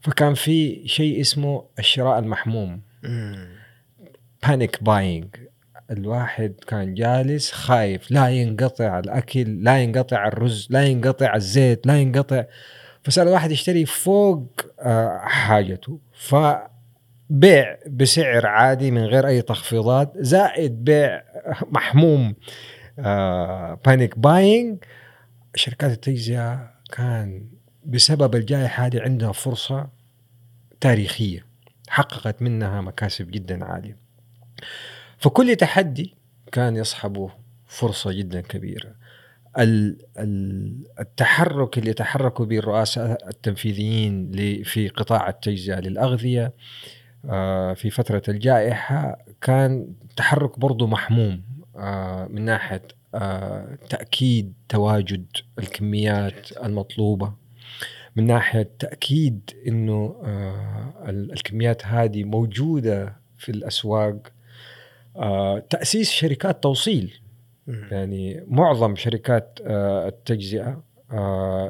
[0.00, 2.80] فكان في شيء اسمه الشراء المحموم.
[4.42, 5.36] panic buying
[5.90, 8.10] الواحد كان جالس خايف.
[8.10, 12.44] لا ينقطع الأكل لا ينقطع الرز لا ينقطع الزيت لا ينقطع.
[13.04, 14.46] فصار الواحد يشتري فوق
[14.80, 15.98] آه، حاجته.
[16.12, 16.34] ف
[17.30, 21.22] بيع بسعر عادي من غير أي تخفيضات زائد بيع
[21.70, 22.34] محموم
[23.84, 24.84] panic آه، buying
[25.54, 27.48] شركات التجزئة كان
[27.84, 29.88] بسبب الجائحة هذه عندها فرصة
[30.80, 31.46] تاريخية
[31.88, 33.96] حققت منها مكاسب جدا عالية.
[35.18, 36.14] فكل تحدي
[36.52, 37.30] كان يصحبه
[37.66, 38.94] فرصة جدا كبيرة.
[41.00, 46.52] التحرك اللي تحركوا به الرؤساء التنفيذيين في قطاع التجزئة للأغذية
[47.74, 51.42] في فترة الجائحة كان تحرك برضو محموم
[51.76, 52.82] آه، من ناحية
[53.14, 55.26] آه، تأكيد تواجد
[55.58, 57.32] الكميات المطلوبة
[58.16, 60.16] من ناحية تأكيد أنه
[61.08, 64.16] الكميات هذه موجودة في الأسواق
[65.70, 67.20] تأسيس شركات توصيل.
[67.66, 70.82] يعني معظم شركات التجزئة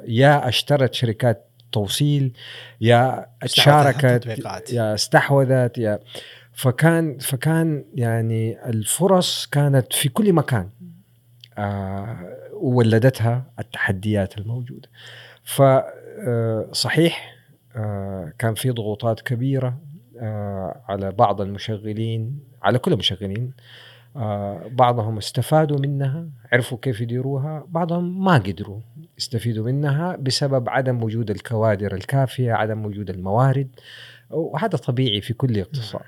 [0.06, 2.32] يا اشترت شركات توصيل
[2.80, 4.26] يا تشاركت
[4.72, 5.98] يا استحوذت يا
[6.52, 10.68] فكان فكان يعني الفرص كانت في كل مكان
[11.58, 14.88] آه، وولدتها التحديات الموجودة.
[15.44, 17.36] فصحيح
[18.38, 19.78] كان في ضغوطات كبيرة
[20.20, 23.62] آه، على بعض المشغلين على كل المشغلين آه،
[24.70, 28.80] بعضهم استفادوا منها عرفوا كيف يديروها بعضهم ما قدروا
[29.18, 33.68] يستفيدوا منها بسبب عدم وجود الكوادر الكافية عدم وجود الموارد
[34.30, 36.02] وهذا طبيعي في كل اقتصاد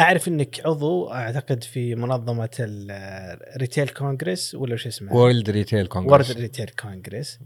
[0.00, 6.28] أعرف إنك عضو أعتقد في منظمة ال retail congress ولا وش اسمها؟ World Retail Congress
[6.28, 7.38] World Retail Congress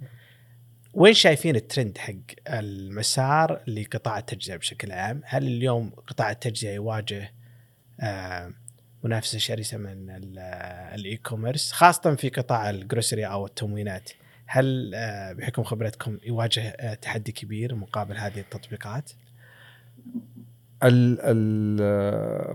[0.95, 2.15] وين شايفين الترند حق
[2.49, 7.33] المسار لقطاع التجزئة بشكل عام؟ هل اليوم قطاع التجزئة يواجه
[8.01, 8.53] آه،
[9.05, 10.11] منافسه شرسه من
[10.95, 14.11] ال e-commerce خاصة في قطاع ال grocery أو التموينات؟
[14.47, 19.11] هل آه، بحكم خبرتكم يواجه آه، تحدي كبير مقابل هذه التطبيقات؟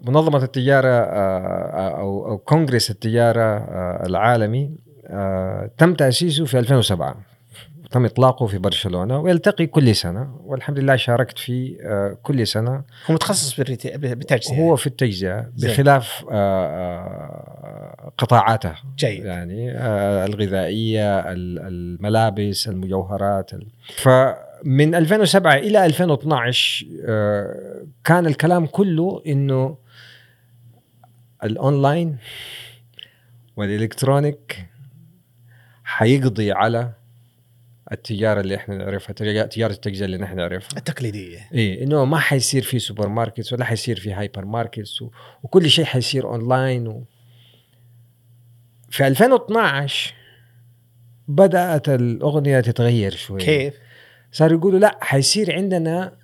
[0.08, 1.06] منظمة التجارة
[1.90, 3.58] أو أو كونغرس التجارة
[4.06, 4.76] العالمي
[5.78, 7.35] تم تأسيسه في 2007
[7.92, 12.84] تم إطلاقه في برشلونة ويلتقي كل سنة والحمد لله شاركت فيه آه، كل سنة.
[13.10, 18.76] هو متخصص بالتجزئه هو في التجزئة بخلاف آه، آه، قطاعاته.
[18.98, 19.26] جيد.
[19.26, 19.72] يعني
[20.26, 23.52] الغذائية الملابس المجوهرات
[23.96, 26.86] فمن 2007 إلى 2012
[28.04, 29.78] كان الكلام كله إنه
[31.44, 32.18] الأونلاين
[33.58, 34.66] والإلكترونيك
[35.84, 36.92] حيقضي على
[37.92, 39.14] التجارة اللي إحنا نعرفها
[39.46, 40.78] تجارة التجزئة اللي نحن نعرفها.
[40.78, 41.50] التقليدية.
[41.54, 45.10] اي إنه ما حيصير في supermarkets ولا حيصير في hypermarkets و...
[45.44, 47.04] وكل شيء حيصير اونلاين و...
[48.90, 50.14] في 2012
[51.28, 53.40] بدأت الأغنية تتغير شوي.
[53.40, 53.74] كيف؟
[54.32, 56.18] صاروا يقولوا لا حيصير عندنا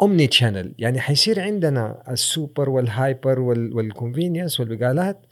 [0.00, 3.76] omnichannel يعني حيصير عندنا ال super وال hyper وال...
[3.76, 5.26] وال convenience والبقالات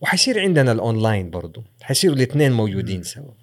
[0.00, 1.64] وحيصير عندنا الاونلاين برضو.
[1.82, 3.41] حيصيروا الاثنين موجودين سوا.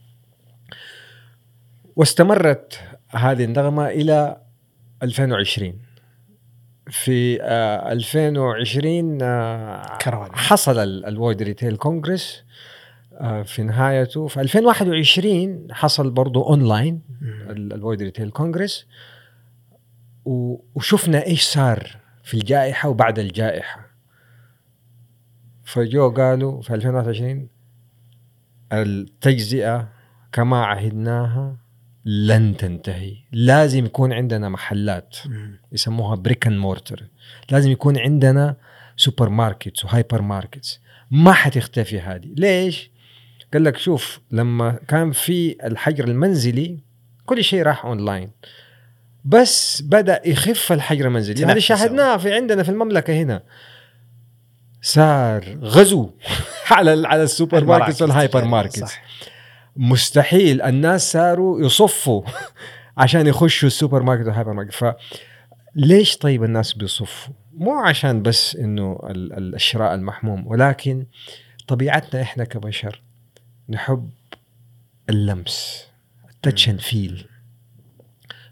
[1.99, 4.41] واستمرت هذه النغمة إلى
[5.03, 5.79] 2020
[6.89, 9.97] في آه 2020 آه
[10.33, 12.43] حصل ال World Retail Congress
[13.13, 14.27] آه في نهايته.
[14.27, 17.01] في 2021 حصل برضه online
[17.49, 18.87] ال World Retail Congress
[20.25, 23.89] وشفنا إيش صار في الجائحة وبعد الجائحة.
[25.63, 27.49] فجو قالوا في 2021
[28.73, 29.89] التجزئة
[30.31, 31.68] كما عهدناها
[32.05, 33.15] لن تنتهي.
[33.31, 35.17] لازم يكون عندنا محلات
[35.71, 37.03] يسموها brick and mortar
[37.51, 38.55] لازم يكون عندنا
[38.97, 40.79] supermarkets و hypermarkets
[41.11, 42.27] ما حتختفي هذه.
[42.37, 42.89] ليش؟
[43.53, 46.79] قال لك شوف لما كان في الحجر المنزلي
[47.25, 48.31] كل شيء راح اونلاين
[49.25, 51.45] بس بدأ يخف الحجر المنزلي.
[51.45, 53.43] هذا شاهدناه في عندنا في المملكة هنا.
[54.81, 56.09] صار غزو
[56.71, 59.01] على على ال supermarkets وال hypermarkets صح.
[59.79, 62.23] مستحيل الناس صاروا يصفوا
[62.97, 64.85] عشان يخشوا ال supermarket وال hypermarket ف
[65.75, 71.05] ليش طيب الناس بيصفوا؟ مو عشان بس إنه الشراء المحموم ولكن
[71.67, 73.01] طبيعتنا إحنا كبشر
[73.69, 74.09] نحب
[75.09, 75.87] اللمس
[76.29, 77.25] ال touch and feel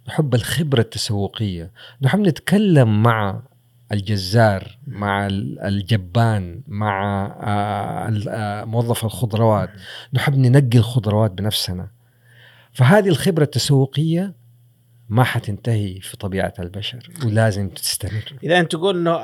[0.08, 3.42] نحب الخبرة التسوقية نحب نتكلم مع
[3.92, 5.28] الجزار مع
[5.64, 9.70] الجبان مع آه، آه، موظف الخضروات.
[10.14, 11.92] نحب ننقي الخضروات بنفسنا.
[12.72, 14.36] فهذه الخبرة التسوقية
[15.10, 18.34] ما حتنتهي في طبيعة البشر ولازم تستمر.
[18.44, 19.22] إذا أنت تقول أنه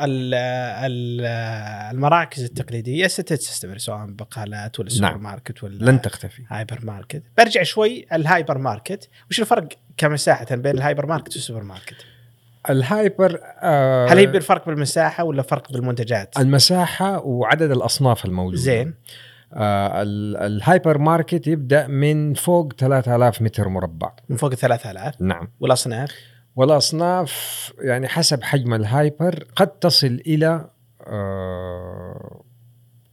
[1.92, 5.24] المراكز التقليدية ستستمر سواء بقالات ولا سوبر نعم.
[5.24, 6.44] market ولا لن تختفي.
[6.50, 12.13] هايبر ماركت برجع شوي الهايبر ماركت وش الفرق كمساحة بين ال hypermarket وال supermarket
[12.70, 18.58] ال hyper آه هل هي بالفرق بالمساحة ولا فرق بالمنتجات؟ المساحة وعدد الأصناف الموجودة.
[18.58, 18.94] زين.
[19.54, 20.02] آه
[20.46, 24.12] الهايبر ماركت يبدأ من فوق 3000 متر مربع.
[24.30, 25.48] من فوق 3000 نعم.
[25.60, 26.12] والأصناف؟
[26.56, 30.70] والأصناف يعني حسب حجم ال hyper قد تصل إلى
[31.08, 32.44] آه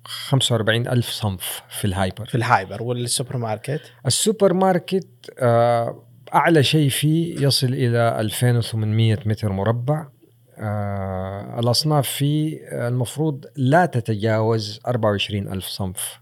[0.05, 2.25] 45 ألف صنف في ال hyper.
[2.27, 5.09] في ال hyper وال supermarket؟ السوبر ماركت
[5.39, 6.03] آه
[6.35, 10.07] أعلى شيء فيه يصل إلى 2800 متر مربع.
[10.59, 12.59] آه الأصناف فيه
[12.89, 16.21] المفروض لا تتجاوز 24 ألف صنف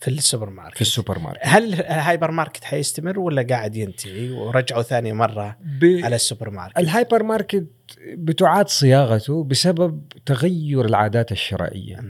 [0.00, 5.12] في السوبر ماركت في السوبر ماركت هل الهايبر ماركت حيستمر ولا قاعد ينتهي ورجعوا ثاني
[5.12, 6.00] مرة ب...
[6.04, 7.66] على ال supermarket ال hypermarket
[8.14, 12.00] بتعاد صياغته بسبب تغير العادات الشرائية.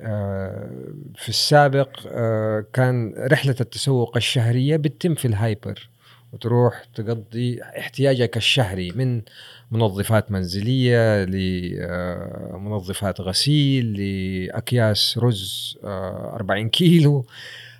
[0.00, 0.70] آه
[1.16, 5.90] في السابق آه كان رحلة التسوق الشهرية بتتم في الهايبر.
[6.34, 9.22] وتروح تقضي احتياجك الشهري من
[9.70, 17.26] منظفات منزلية لمنظفات غسيل لأكياس رز آه، 40 كيلو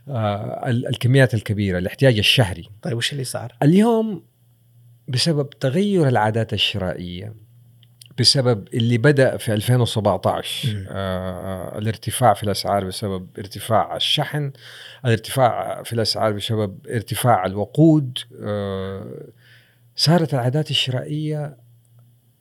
[0.09, 4.23] آه، ال- الكميات الكبيرة الاحتياج الشهري طيب وش اللي صار؟ اليوم
[5.09, 7.35] بسبب تغير العادات الشرائية
[8.19, 10.87] بسبب اللي بدأ في 2017 مم.
[10.91, 14.53] آه الارتفاع في الأسعار بسبب ارتفاع الشحن
[15.05, 18.19] الارتفاع في الأسعار بسبب ارتفاع الوقود.
[18.43, 19.27] آه
[19.97, 21.57] صارت العادات الشرائية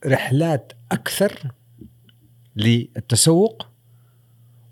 [0.05, 1.51] رحلات أكثر
[2.55, 3.67] للتسوق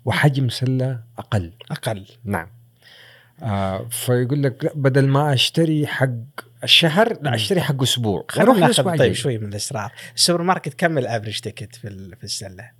[0.04, 1.52] وحجم سلة أقل.
[1.70, 2.06] أقل.
[2.24, 2.48] نعم.
[3.42, 7.34] آه فيقول لك بدل ما أشتري حق الشهر لا.
[7.34, 9.14] اشتري حق أسبوع خلينا ناخذ طيب الجاي.
[9.14, 12.70] شوي من الاسرار السوبر ماركت كم ال average ticket في في السلة؟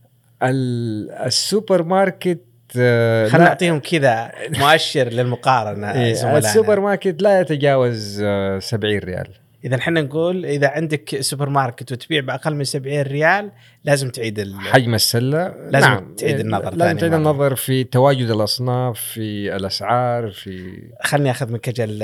[0.42, 2.40] ال- السوبر ماركت
[2.78, 6.38] آه، خلينا نعطيهم كذا مؤشر للمقارنة إيه،.
[6.38, 9.28] السوبر ماركت لا يتجاوز آه، 70 ريال
[9.64, 13.52] إذا إحنا نقول إذا عندك سوبر ماركت وتبيع بأقل من 70 ريال
[13.84, 14.54] لازم تعيد ال...
[14.60, 17.14] حجم السلة لازم نعم تعيد إيه، النظر لازم تعيد.
[17.14, 22.02] النظر في تواجد الأصناف في الأسعار في خلني أخذ منك أجل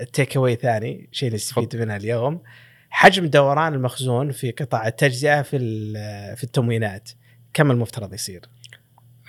[0.00, 2.42] التيك اواي ثاني شيء نستفيد منها اليوم
[2.90, 7.10] حجم دوران المخزون في قطاع التجزئة في ال- في التموينات
[7.54, 8.40] كم المفترض يصير؟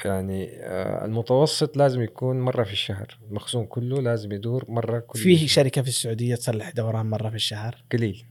[0.05, 3.17] يعني آه، المتوسط لازم يكون مرة في الشهر.
[3.29, 5.47] المخزون كله لازم يدور مرة كل فيه أسبوع.
[5.47, 8.25] شركة في السعودية تصلح دوران مرة في الشهر؟ قليل.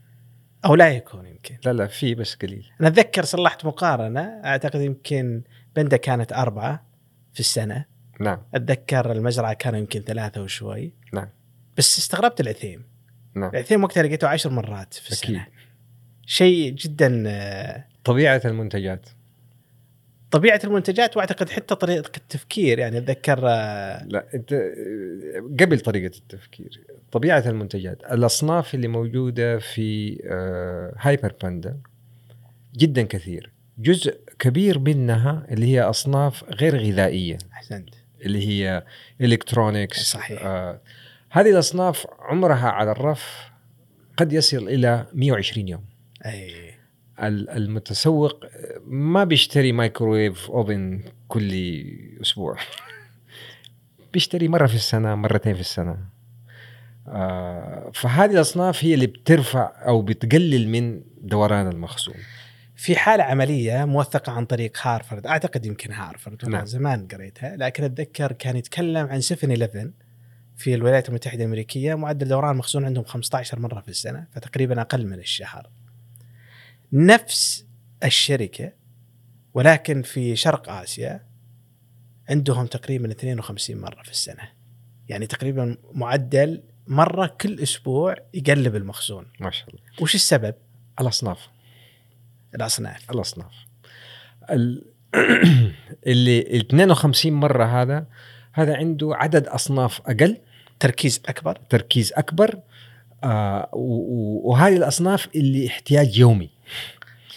[0.65, 1.57] أو لا يكون يمكن.
[1.65, 2.67] لا لا في بس قليل.
[2.81, 5.43] أنا أتذكر صلحت مقارنة أعتقد يمكن
[5.77, 6.87] بنده كانت أربعة
[7.33, 7.85] في السنة.
[8.21, 8.43] نعم.
[8.55, 10.93] أتذكر المزرعة كانوا يمكن ثلاثة وشوي.
[11.13, 11.29] نعم.
[11.77, 12.85] بس استغربت العثيم.
[13.35, 13.51] نعم.
[13.51, 15.43] العثيم وقتها لقيته عشر مرات في السنة.
[15.43, 15.53] أكيد.
[16.27, 19.09] شيء جدا آه، طبيعة المنتجات.
[20.31, 24.55] طبيعة المنتجات وأعتقد حتى طريقة التفكير يعني أتذكر آه، لا أنت
[25.61, 26.81] قبل طريقة التفكير
[27.13, 31.77] طبيعة المنتجات الأصناف اللي موجودة في آه، هايبر باندا
[32.77, 33.51] جدا كثير.
[33.79, 37.39] جزء كبير منها اللي هي أصناف غير غذائية.
[37.53, 37.89] أحسنت.
[38.25, 38.83] اللي هي
[39.21, 40.45] electronics صحيح.
[40.45, 40.81] آه
[41.31, 43.51] هذه الأصناف عمرها على الرف
[44.17, 45.85] قد يصل إلى 120 يوم.
[46.27, 46.66] أي.
[47.21, 48.45] المتسوق
[48.87, 51.53] ما بيشتري microwave oven كل
[52.23, 52.57] أسبوع.
[54.13, 55.99] بيشتري مرة في السنة مرتين في السنة.
[57.09, 62.17] آه فهذه الأصناف هي اللي بترفع أو بتقلل من دوران المخزون.
[62.77, 66.67] في حالة عملية موثقة عن طريق هارفرد أعتقد يمكن هارفرد نعم.
[66.67, 67.57] زمان قريتها.
[67.57, 69.91] لكن أتذكر كان يتكلم عن 7
[70.57, 71.95] في الولايات المتحدة الأمريكية.
[71.95, 75.71] معدل دوران المخزون عندهم 15 مرة في السنة فتقريبا أقل من الشهر.
[76.93, 77.67] نفس
[78.05, 78.73] الشركة
[79.55, 81.27] ولكن في شرق آسيا
[82.29, 84.49] عندهم تقريبا 52 مرة في السنة.
[85.09, 89.27] يعني تقريبا معدل مرة كل أسبوع يقلب المخزون.
[89.41, 89.81] ما شاء الله.
[90.01, 90.55] وش السبب؟
[91.01, 91.49] الأصناف.
[92.55, 93.11] الأصناف.
[93.11, 93.53] الأصناف.
[94.51, 94.85] ال-
[96.07, 98.07] اللي ال 52 مرة هذا
[98.53, 100.37] هذا عنده عدد أصناف أقل.
[100.81, 101.57] تركيز أكبر.
[101.69, 102.61] تركيز أكبر.
[103.25, 103.69] آه
[104.45, 106.51] وهذه الأصناف اللي احتياج يومي.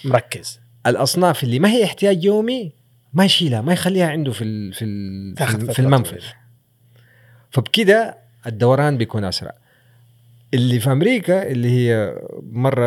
[0.05, 0.59] مركز.
[0.88, 2.71] الأصناف اللي ما هي احتياج يومي
[3.13, 6.23] ما يشيلها ما يخليها عنده في ال- في ال- في, المنفذ.
[7.51, 8.17] فبكده
[8.47, 9.51] الدوران بيكون أسرع.
[10.53, 12.15] اللي في أمريكا اللي هي
[12.51, 12.86] مرة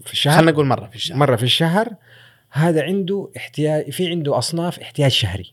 [0.00, 1.16] في الشهر خلينا نقول مرة في الشهر.
[1.18, 1.88] مرة في الشهر
[2.50, 5.52] هذا عنده احتياج في عنده أصناف احتياج شهري.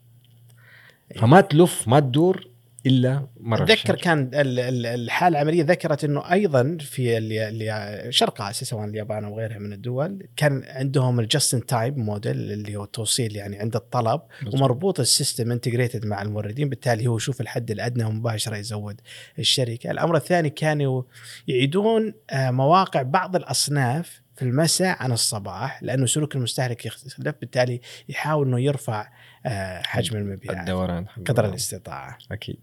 [1.16, 2.48] فما تلف ما تدور.
[2.86, 3.96] إلا مرة أتذكر الشهر.
[3.96, 9.58] كان ال- ال- الحالة العملية ذكرت إنه أيضا في شرق آسيا سواء اليابان أو غيرها
[9.60, 14.22] من الدول كان عندهم ال just in time model اللي هو التوصيل يعني عند الطلب
[14.42, 14.54] مظبوط.
[14.54, 19.02] ومربوط ال system integrated مع الموردين بالتالي هو يشوف الحد الأدنى مباشره يزود
[19.40, 21.04] الشركة الأمر الثاني كانوا
[21.48, 28.48] يعيدون آه، مواقع بعض الأصناف في المساء عن الصباح لأنه سلوك المستهلك يختلف بالتالي يحاول
[28.48, 29.08] إنه يرفع
[29.46, 31.46] آه، حجم المبيعات الدوران قدر.
[31.46, 32.60] الاستطاعة أكيد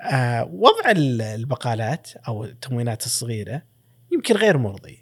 [0.00, 3.62] آه، وضع ال- البقالات أو التموينات الصغيرة
[4.12, 4.98] يمكن غير مرضي.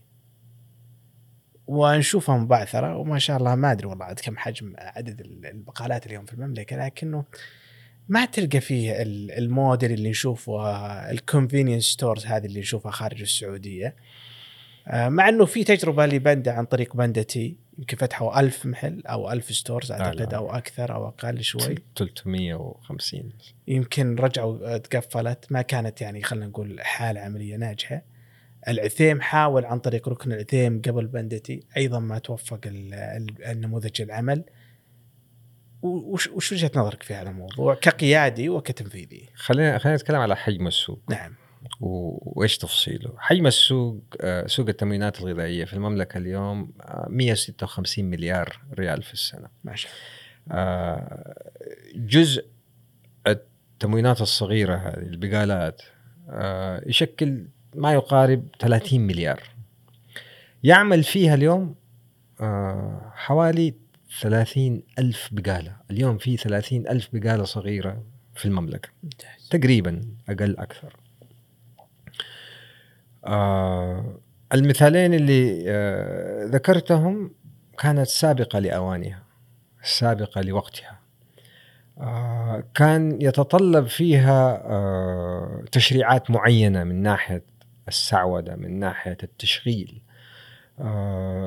[1.66, 6.24] ونشوفها مبعثره وما شاء الله ما أدري والله عاد كم حجم عدد ال- البقالات اليوم
[6.24, 7.24] في المملكة لكنه
[8.08, 10.60] ما تلقى فيه ال- الموديل اللي نشوفه
[11.10, 13.96] ال convenience stores هذه اللي نشوفها خارج السعودية.
[14.88, 19.50] آه، مع إنه في تجربة لبندا عن طريق بندتي يمكن فتحوا ألف محل أو ألف
[19.54, 20.38] stores اعتقد لا.
[20.38, 21.74] أو أكثر أو أقل شوي.
[21.96, 23.32] 350
[23.68, 25.46] يمكن رجعوا تقفلت.
[25.52, 28.02] ما كانت يعني خلينا نقول حالة عملية ناجحة.
[28.68, 34.44] العثيم حاول عن طريق ركن العثيم قبل بندتي أيضا ما توفق ال- ال- النموذج العمل.
[35.82, 41.00] وش وش وجهة نظرك في هذا الموضوع؟ كقيادي وكتنفيذي؟ خلينا خلينا نتكلم على حجم السوق.
[41.10, 41.34] نعم.
[41.80, 49.02] وإيش تفصيله؟ حجم السوق آه، سوق التموينات الغذائية في المملكة اليوم آه، 156 مليار ريال
[49.02, 49.48] في السنة.
[49.64, 50.18] ما شاء الله
[50.60, 51.34] آه،
[51.94, 52.44] جزء
[53.26, 55.82] التموينات الصغيرة هذه البقالات
[56.30, 59.42] آه، يشكل ما يقارب 30 مليار.
[60.62, 61.74] يعمل فيها اليوم
[62.40, 63.74] آه، حوالي
[64.20, 68.04] 30 ألف بقالة اليوم في 30 ألف بقالة صغيرة
[68.34, 70.96] في المملكة ممتاز تقريبا أقل أكثر.
[73.26, 74.04] آه
[74.54, 77.30] المثالين اللي آه ذكرتهم
[77.78, 79.22] كانت سابقة لأوانها
[79.82, 80.98] سابقة لوقتها.
[82.00, 87.42] آه كان يتطلب فيها آه تشريعات معينة من ناحية
[87.88, 90.00] السعودة من ناحية التشغيل.
[90.80, 91.46] آه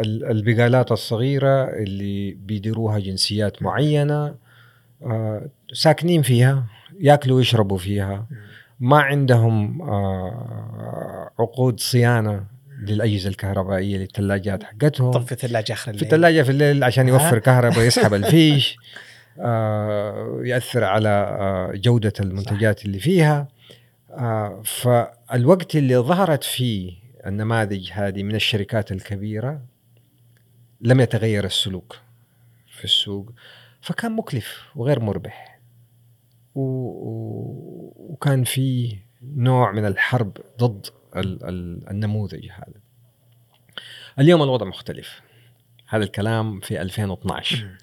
[0.00, 4.34] ال- البقالات الصغيرة اللي بيديروها جنسيات معينة
[5.02, 6.64] آه ساكنين فيها
[7.00, 8.26] ياكلوا ويشربوا فيها
[8.80, 12.44] ما عندهم آه، عقود صيانة
[12.82, 15.10] للأجهزة الكهربائية للثلاجات حقتهم.
[15.10, 17.40] طفي الثلاجة آخر في الليل الثلاجة في الليل عشان يوفر آه.
[17.40, 18.76] كهرباء يسحب الفيش
[19.40, 23.48] آه، يأثر على جودة المنتجات اللي فيها.
[24.64, 26.92] فالوقت اللي ظهرت فيه
[27.26, 29.60] النماذج هذه من الشركات الكبيرة
[30.80, 31.96] لم يتغير السلوك
[32.78, 33.32] في السوق
[33.80, 35.47] فكان مكلف وغير مربح.
[36.60, 38.12] و...
[38.12, 40.86] وكان في نوع من الحرب ضد
[41.16, 41.44] ال...
[41.44, 41.88] ال...
[41.90, 42.80] النموذج هذا.
[44.18, 45.20] اليوم الوضع مختلف.
[45.88, 47.78] هذا الكلام في 2012 مم.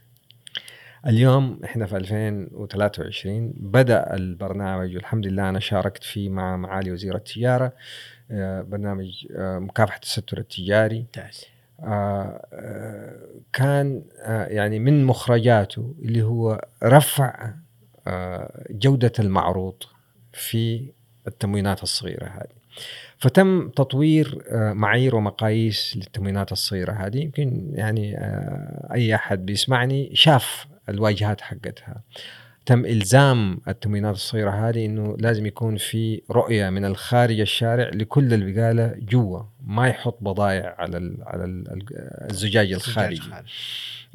[1.07, 7.73] اليوم إحنا في 2023 بدأ البرنامج والحمد لله أنا شاركت فيه مع معالي وزير التجارة
[8.31, 10.99] آه، برنامج آه، مكافحة التستر التجاري.
[10.99, 11.45] ممتاز.
[11.79, 12.45] آه،
[13.53, 14.03] كان
[14.47, 17.53] يعني من مخرجاته اللي هو رفع
[18.69, 19.75] جودة المعروض
[20.33, 20.91] في
[21.27, 22.55] التموينات الصغيرة هذه.
[23.17, 27.17] فتم تطوير آه، معايير ومقاييس للتموينات الصغيرة هذه.
[27.17, 32.01] يمكن يعني آه، أي أحد بيسمعني شاف الواجهات حقتها.
[32.65, 38.95] تم إلزام التموينات الصغيرة هذه إنه لازم يكون في رؤية من الخارج الشارع لكل البقالة
[38.99, 39.41] جوا.
[39.63, 41.83] ما يحط بضائع على ال على ال
[42.31, 43.21] الزجاج الخارجي.
[43.21, 43.53] الخارجي.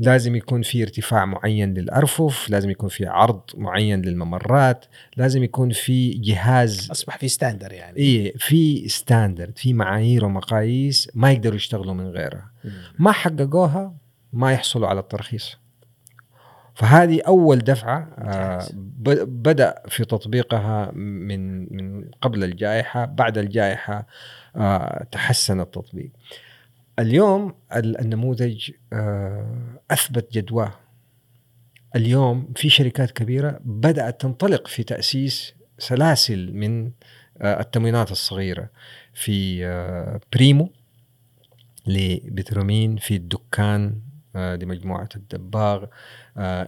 [0.01, 4.85] لازم يكون في ارتفاع معين للأرفف لازم يكون في عرض معين للممرات
[5.17, 7.99] لازم يكون في جهاز أصبح في standard يعني.
[7.99, 12.51] اي في standard في معايير ومقاييس ما يقدروا يشتغلوا من غيرها.
[12.65, 12.73] مم.
[12.99, 13.95] ما حققوها
[14.33, 15.57] ما يحصلوا على الترخيص.
[16.75, 18.67] فهذه أول دفعة آه
[19.25, 24.07] بدأ في تطبيقها من من قبل الجائحة بعد الجائحة
[24.57, 26.11] آه تحسن التطبيق.
[27.01, 30.73] اليوم ال- النموذج آه أثبت جدواه.
[31.97, 36.91] اليوم في شركات كبيرة بدأت تنطلق في تأسيس سلاسل من
[37.43, 38.69] آه التموينات الصغيرة.
[39.15, 40.73] في آه بريمو
[41.87, 44.01] لبترومين في الدكان
[44.35, 45.85] لمجموعة الدباغ.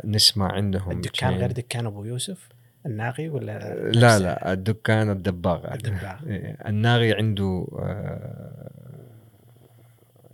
[0.04, 2.48] نسمع عندهم الدكان غير دكان أبو يوسف؟
[2.86, 5.74] الناغي ولا لا؟ لا الدكان الدباغ.
[5.74, 6.26] الدباغ.
[6.26, 7.66] إيه، الناغي عنده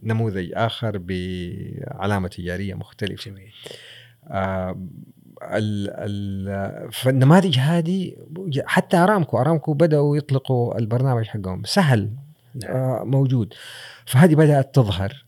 [0.02, 3.30] نموذج آخر بعلامة تجارية مختلفة.
[3.30, 3.52] جميل.
[4.30, 4.70] آه،
[5.42, 8.12] ال ال فالنماذج هذه
[8.66, 11.62] حتى أرامكو أرامكو بدأوا يطلقوا البرنامج حقهم.
[11.64, 12.10] سهل
[12.54, 12.76] نعم.
[12.76, 13.54] آه، موجود.
[14.06, 15.24] فهذه بدأت تظهر.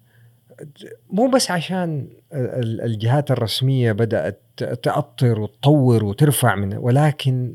[1.11, 7.53] مو بس عشان ال- الجهات الرسمية بدأت تأطر وتطور وترفع من ولكن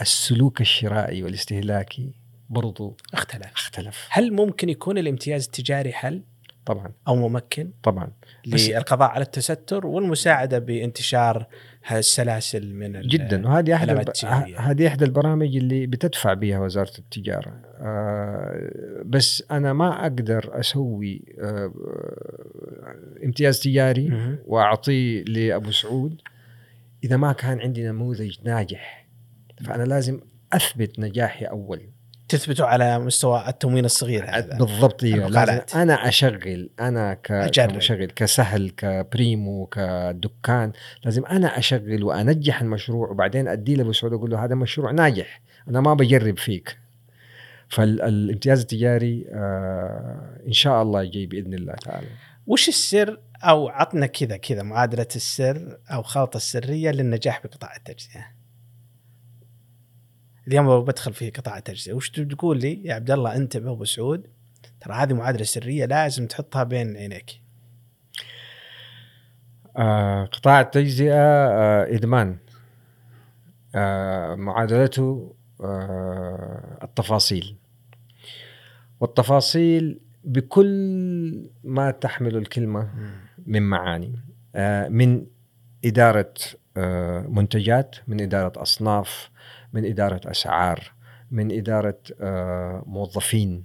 [0.00, 2.14] السلوك الشرائي والاستهلاكي
[2.50, 3.52] برضو اختلف.
[3.54, 4.08] اختلف.
[4.10, 6.22] هل ممكن يكون الامتياز التجاري حل؟
[6.66, 6.92] طبعا.
[7.08, 7.70] أو ممكن.
[7.82, 8.10] طبعا.
[8.46, 11.46] للقضاء على التستر والمساعدة بانتشار
[11.86, 13.48] هالسلاسل من جدا.
[13.48, 14.10] وهذه أحد.
[14.56, 17.60] هذه احدى البرامج اللي بتدفع بها وزارة التجارة.
[17.80, 21.72] آه بس أنا ما أقدر أسوي آه
[23.24, 24.36] امتياز تجاري.
[24.46, 26.20] وأعطيه لأبو سعود
[27.04, 29.06] إذا ما كان عندي نموذج ناجح.
[29.64, 30.20] فأنا لازم
[30.52, 31.80] أثبت نجاحي اول
[32.32, 34.58] تثبتوا على مستوى التموين الصغير هذا.
[34.58, 35.60] بالضبط أيوه لازم.
[35.74, 37.14] أنا أشغل أنا.
[37.52, 40.72] كمشغل كسهل كبريمو كدكان
[41.04, 45.80] لازم أنا أشغل وأنجح المشروع وبعدين أدي لأبو سعود أقول له هذا مشروع ناجح أنا
[45.80, 46.78] ما بجرب فيك.
[47.68, 52.06] فالامتياز التجاري آه إن شاء الله جاي بإذن الله تعالى.
[52.46, 58.41] وش السر؟ أو عطنا كذا كذا معادلة السر أو خلطة السرية للنجاح بقطاع التجزئة.
[60.48, 61.92] اليوم بدخل في قطاع التجزئة.
[61.92, 64.26] وش تقول لي يا عبد الله انتبه ابو سعود؟
[64.80, 67.40] ترى هذه معادلة سرية لازم تحطها بين عينيك.
[69.76, 72.36] آه قطاع التجزئة آه إدمان.
[73.74, 77.56] آه معادلته آه، التفاصيل.
[79.00, 82.90] والتفاصيل بكل ما تحمل الكلمة
[83.46, 84.12] من معاني.
[84.54, 85.26] آه، من
[85.84, 86.34] إدارة
[86.76, 89.30] آه، منتجات من إدارة أصناف
[89.72, 90.92] من إدارة أسعار
[91.30, 93.64] من إدارة آه، موظفين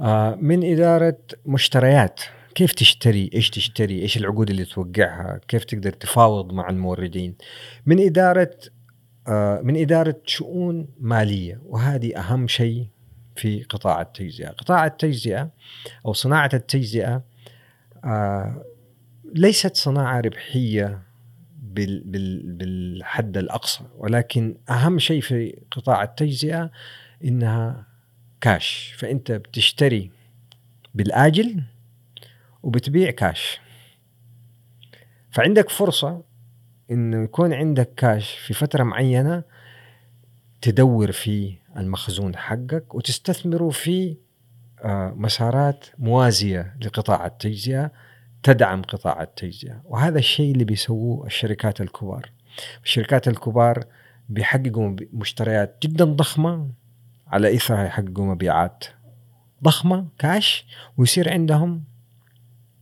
[0.00, 2.20] آه، من إدارة مشتريات.
[2.54, 7.34] كيف تشتري؟ إيش تشتري؟ إيش العقود اللي توقعها؟ كيف تقدر تفاوض مع الموردين؟
[7.86, 8.50] من إدارة
[9.28, 11.60] آه، من إدارة شؤون مالية.
[11.64, 12.86] وهذه أهم شيء
[13.36, 14.48] في قطاع التجزئة.
[14.48, 15.50] قطاع التجزئة
[16.06, 17.22] أو صناعة التجزئة
[18.04, 18.64] آه،
[19.34, 20.98] ليست بال بال
[22.44, 23.84] بالحد الأقصى.
[23.96, 26.70] ولكن أهم شيء في قطاع التجزئة
[27.24, 27.86] إنها
[28.40, 30.10] كاش فأنت بتشتري
[30.94, 31.62] بالآجل
[32.62, 33.60] وبتبيع كاش
[35.30, 36.22] فعندك فرصة
[36.90, 39.42] إنه يكون عندك كاش في فترة معينة
[40.60, 44.16] تدور في المخزون حقك وتستثمره في
[44.84, 47.92] آه، مسارات موازية لقطاع التجزئة.
[48.42, 49.82] تدعم قطاع التجزئة.
[49.84, 52.30] وهذا الشيء اللي بيسووه الشركات الكبار.
[52.84, 53.84] الشركات الكبار
[54.28, 56.70] بيحققوا مشتريات جدا ضخمة.
[57.26, 58.84] على إثرها يحققوا مبيعات
[59.64, 60.66] ضخمة كاش.
[60.96, 61.84] ويصير عندهم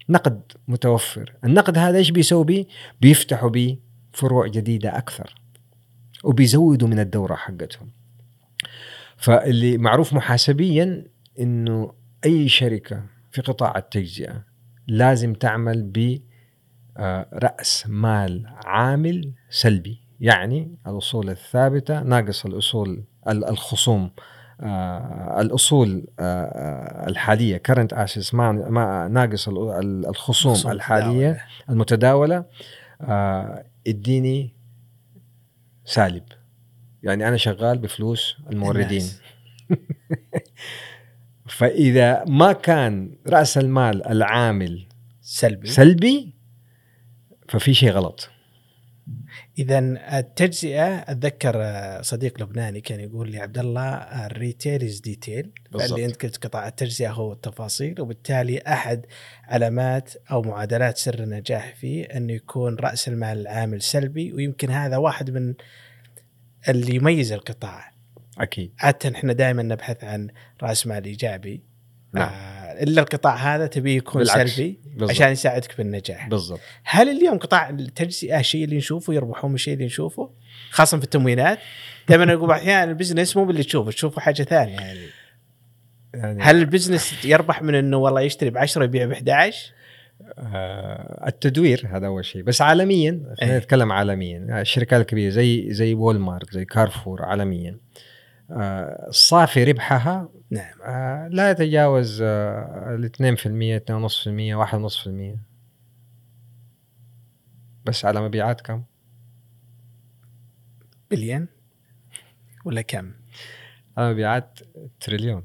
[0.09, 1.35] نقد متوفر.
[1.45, 2.67] النقد هذا إيش بيسوي بيه
[3.01, 3.79] بيفتحوا بيه
[4.13, 5.35] فروع جديدة أكثر.
[6.25, 7.91] وبيزودوا من الدورة حقتهم.
[9.17, 11.05] فاللي معروف محاسبيا
[11.41, 11.93] إنه
[12.25, 14.45] أي شركة في قطاع التجزئة
[14.87, 16.21] لازم تعمل ب
[16.99, 24.11] آه، رأس مال عامل سلبي يعني الأصول الثابتة ناقص الأصول ال- الخصوم
[24.61, 31.41] آه، الأصول آه، الحالية كرنت اسيس ما ناقص ال- ال- الخصوم خصوم الحالية تداول.
[31.71, 32.45] المتداولة
[33.01, 34.55] آه، اديني
[35.85, 36.25] سالب
[37.03, 39.03] يعني أنا شغال بفلوس الموردين.
[41.57, 44.87] فإذا ما كان رأس المال العامل
[45.21, 45.69] سلبي.
[45.69, 46.35] سلبي
[47.49, 48.31] ففي شيء غلط.
[49.59, 49.79] اذا
[50.19, 53.89] التجزئة أتذكر آه، صديق لبناني كان يقول لي عبد الله
[54.27, 55.51] ال retail is detail.
[55.73, 59.07] فاللي أنت قلت قطاع التجزئة هو التفاصيل وبالتالي أحد
[59.45, 65.31] علامات أو معادلات سر النجاح فيه انه يكون رأس المال العامل سلبي ويمكن هذا واحد
[65.31, 65.55] من
[66.69, 67.96] اللي يميز القطاع.
[68.39, 68.73] أكيد.
[68.81, 70.29] عادة إحنا دائما نبحث عن
[70.63, 71.63] رأس مال إيجابي.
[72.13, 72.29] نعم.
[72.29, 74.51] آه إلا القطاع هذا تبيه يكون بالعكس.
[74.51, 75.11] سلبي بالضبط.
[75.11, 76.29] عشان يساعدك بالنجاح.
[76.29, 76.61] بالضبط.
[76.85, 80.31] هل اليوم قطاع التجزئة الشيء اللي نشوفه يربحون من الشيء اللي نشوفه؟
[80.71, 81.59] خاصة في التموينات.
[82.09, 85.01] دائما أقول أحيانا ال business مو باللي تشوفه تشوفه حاجة ثانية يعني.
[86.15, 89.73] يعني هل ال business يربح من إنه والله يشتري ب 10 يبيع ب 11
[90.39, 92.43] آه التدوير هذا أول شيء.
[92.43, 93.59] بس عالميا خلينا إيه.
[93.59, 94.61] نتكلم عالميا.
[94.61, 97.86] الشركات الكبيرة زي زي وول مارت زي كارفور عالميا.
[99.11, 100.83] صافي ربحها نعم.
[100.83, 103.17] آه لا يتجاوز آه ال 2%
[103.79, 105.39] 2.5% 1.5%
[107.85, 108.83] بس على مبيعات كم؟
[111.11, 111.49] بليون
[112.65, 113.13] ولا كم؟
[113.97, 114.59] على مبيعات
[115.01, 115.43] تريليون.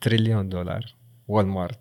[0.00, 0.94] تريليون دولار.
[1.28, 1.78] وول مارت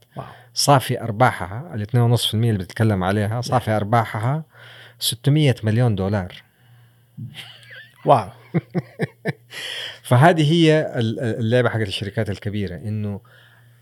[0.53, 4.43] صافي أرباحها ال 2.5% اللي بتتكلم عليها صافي أرباحها
[4.99, 6.43] 600 مليون دولار.
[8.05, 8.29] واو.
[10.03, 13.21] فهذه هي ال- اللعبة حقت الشركات الكبيرة إنه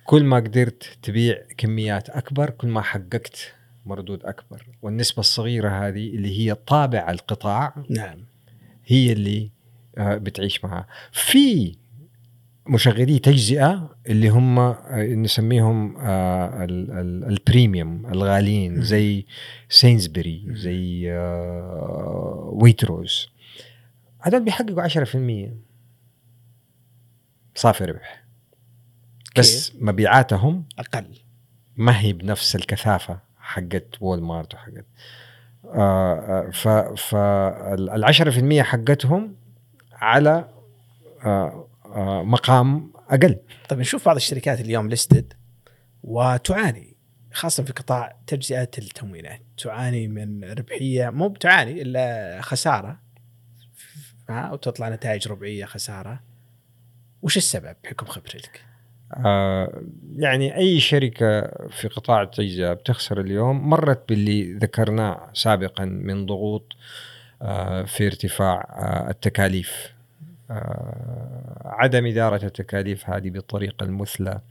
[0.05, 3.53] كل ما قدرت تبيع كميات أكبر كل ما حققت
[3.85, 8.17] مردود أكبر والنسبة الصغيرة هذه اللي هي طابع القطاع نعم
[8.85, 9.49] هي اللي
[9.97, 11.75] آه، بتعيش معها في
[12.69, 14.75] مشغلي تجزئة اللي هم آه،
[15.15, 18.81] نسميهم آه، ال- ال- ال premium الغاليين.
[18.81, 19.25] زي
[19.69, 20.45] سينزبري.
[20.49, 21.11] زي
[22.51, 23.29] ويتروز
[24.27, 25.49] هذول بيحققوا 10%
[27.55, 28.23] صافي ربح.
[29.37, 31.19] بس مبيعاتهم أقل.
[31.75, 34.85] ما هي بنفس الكثافة حقت وول مارت وحقت.
[35.65, 36.67] آه آه، ف
[37.09, 39.35] فال 10% حقتهم
[39.93, 40.49] على
[41.25, 43.39] آه آه مقام أقل.
[43.69, 45.33] طيب نشوف بعض الشركات اليوم ليستد
[46.03, 46.97] وتعاني
[47.33, 49.41] خاصة في قطاع تجزئة التموينات.
[49.57, 53.06] تعاني من ربحية مو بتعاني إلا خسارة.
[54.29, 56.19] ها وتطلع نتائج ربعية خسارة.
[57.21, 58.65] وش السبب بحكم خبرتك؟
[59.13, 59.81] آه
[60.15, 66.75] يعني أي شركة في قطاع التجزئه بتخسر اليوم مرت باللي ذكرناه سابقا من ضغوط
[67.41, 69.93] آه في ارتفاع آه التكاليف.
[70.51, 74.41] آه عدم إدارة التكاليف هذه بالطريقة المثلى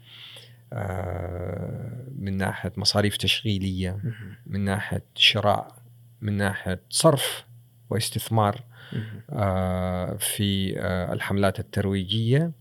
[0.73, 3.99] آه من ناحية مصاريف تشغيلية
[4.47, 5.75] من ناحية شراء
[6.21, 7.45] من ناحية صرف
[7.91, 8.63] واستثمار.
[10.19, 12.53] في آه، الحملات الترويجية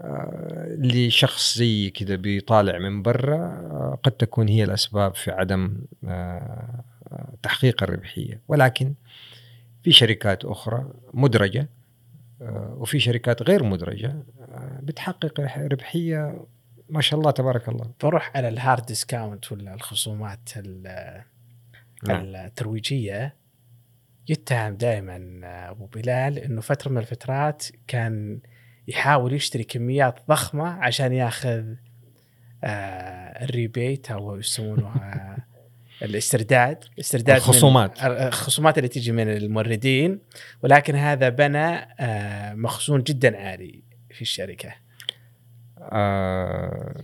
[0.00, 5.78] آه، لشخص زي كذا بيطالع من برا قد تكون هي الأسباب في عدم
[7.42, 8.94] تحقيق الربحية ولكن
[9.82, 10.84] في شركات أخرى
[11.14, 11.68] مدرجة
[12.76, 14.16] وفي شركات غير مدرجة
[14.82, 16.44] بتحقق ربحية
[16.88, 20.50] ما شاء الله تبارك الله بروح على ال hard discount ولا الخصومات
[22.06, 22.24] نعم.
[22.24, 23.34] الترويجية
[24.28, 28.40] يتهم دائما أبو بلال إنه فترة من الفترات كان
[28.88, 31.64] يحاول يشتري كميات ضخمة عشان ياخذ
[32.64, 35.36] آه الريبيت أو يسمونه آه
[36.04, 36.84] الاسترداد.
[37.00, 38.02] استرداد الخصومات.
[38.02, 40.20] الخصومات اللي تجي من الموردين.
[40.62, 44.74] ولكن هذا بنى آه مخزون جدا عالي في الشركة.
[45.80, 46.94] آه.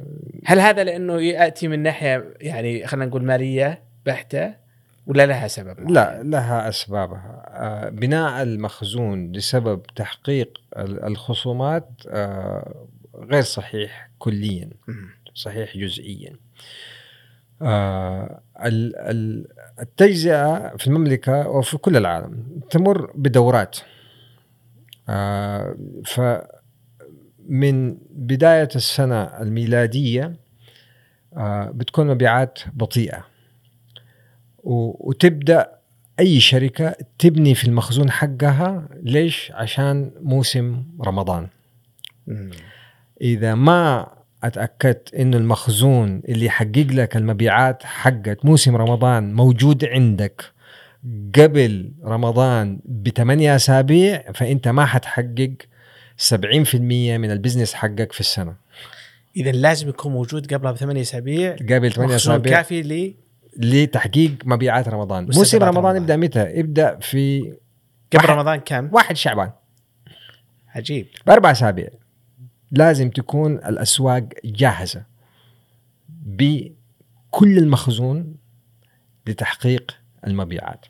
[0.46, 4.63] هل هذا لأنه يأتي من ناحية يعني خلينا نقول مالية بحتة؟
[5.06, 7.42] ولا لها سبب؟ لا لها أسبابها.
[7.48, 14.70] آه بناء المخزون لسبب تحقيق الخصومات آه غير صحيح كليا
[15.34, 16.36] صحيح جزئيا.
[17.62, 18.40] آه
[19.80, 23.76] التجزئة في المملكة وفي كل العالم تمر بدورات.
[26.04, 26.20] ف
[27.48, 30.36] من بداية السنة الميلادية
[31.36, 33.33] آه بتكون مبيعات بطيئة.
[34.64, 35.70] وتبدأ
[36.20, 41.48] أي شركة تبني في المخزون حقها ليش؟ عشان موسم رمضان.
[43.20, 44.06] إذا ما
[44.44, 50.44] أتأكدت انه المخزون اللي يحقق لك المبيعات حقت موسم رمضان موجود عندك
[51.34, 55.54] قبل رمضان بثمانية أسابيع فأنت ما حتحقق
[56.16, 56.74] 70%
[57.18, 58.54] من ال business حقك في السنة.
[59.36, 61.56] إذا لازم يكون موجود قبلها بثمانية أسابيع.
[61.56, 62.56] قبل ثمانية أسابيع.
[62.56, 63.23] كافي لي.
[63.56, 65.24] لتحقيق مبيعات رمضان.
[65.34, 67.54] موسم رمضان يبدا متى؟ يبدا في
[68.12, 69.52] قبل رمضان كم؟ واحد شعبان.
[70.68, 71.06] عجيب.
[71.26, 71.88] بأربع أسابيع.
[72.70, 75.04] لازم تكون الأسواق جاهزة
[76.08, 78.36] بكل المخزون
[79.26, 79.96] لتحقيق
[80.26, 80.86] المبيعات.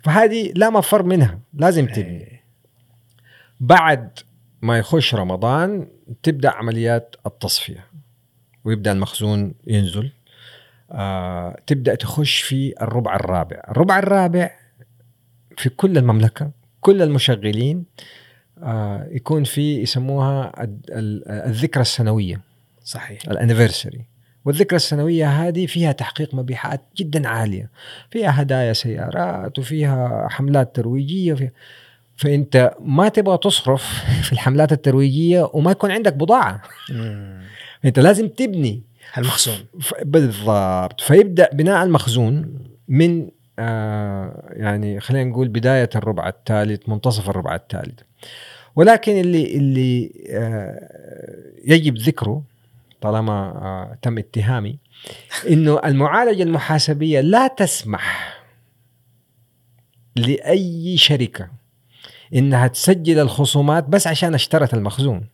[0.00, 1.92] فهذه لا مفر منها لازم إيه.
[1.92, 2.40] تبني
[3.60, 4.18] بعد
[4.62, 5.88] ما يخش رمضان
[6.22, 7.86] تبدأ عمليات التصفية
[8.64, 10.12] ويبدأ المخزون ينزل.
[10.92, 13.62] آه تبدأ تخش في الربع الرابع.
[13.68, 14.50] الربع الرابع
[15.56, 17.84] في كل المملكة كل المشغلين
[18.62, 20.52] آه يكون في يسموها
[21.28, 22.40] الذكرى السنوية.
[22.84, 23.20] صحيح.
[23.30, 24.04] الانيفرساري
[24.44, 27.70] والذكرى السنوية هذه فيها تحقيق مبيعات جدا عالية.
[28.10, 31.52] فيها هدايا سيارات وفيها حملات ترويجية وفيها
[32.16, 33.82] فأنت ما تبغى تصرف
[34.26, 36.62] في الحملات الترويجية وما يكون عندك بضاعة.
[37.84, 38.82] أنت لازم تبني.
[39.18, 39.56] المخزون.
[40.02, 41.00] بالضبط.
[41.00, 42.58] فيبدأ بناء المخزون
[42.88, 48.00] من آه يعني خلينا نقول بداية الربع الثالث منتصف الربع الثالث
[48.76, 50.88] ولكن اللي اللي آه
[51.64, 52.42] يجب ذكره
[53.00, 54.78] طالما آه تم اتهامي
[55.48, 58.36] إنه المعالجة المحاسبية لا تسمح
[60.16, 61.48] لأي شركة
[62.34, 65.26] إنها تسجل الخصومات بس عشان اشترت المخزون.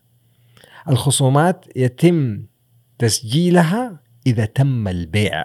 [0.89, 2.43] الخصومات يتم
[2.99, 5.45] تسجيلها إذا تم البيع.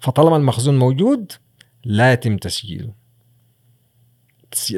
[0.00, 1.32] فطالما المخزون موجود
[1.84, 3.02] لا يتم تسجيله.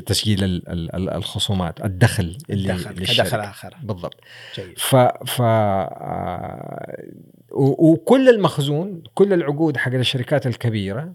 [0.06, 0.62] تسجيل
[0.94, 3.76] الخصومات الدخل اللي الدخل دخل آخر.
[3.82, 4.20] بالضبط.
[4.56, 4.78] جيد.
[4.78, 4.96] ف
[5.26, 7.04] ف آه،
[7.52, 11.14] وكل المخزون كل العقود حق الشركات الكبيرة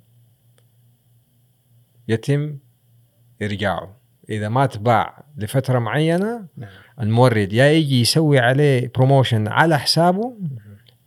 [2.07, 2.57] يتم
[3.41, 3.98] إرجاعه.
[4.29, 6.69] إذا ما تباع لفترة معينة نعم.
[7.01, 10.37] المورد يا يجي يسوي عليه بروموشن على حسابه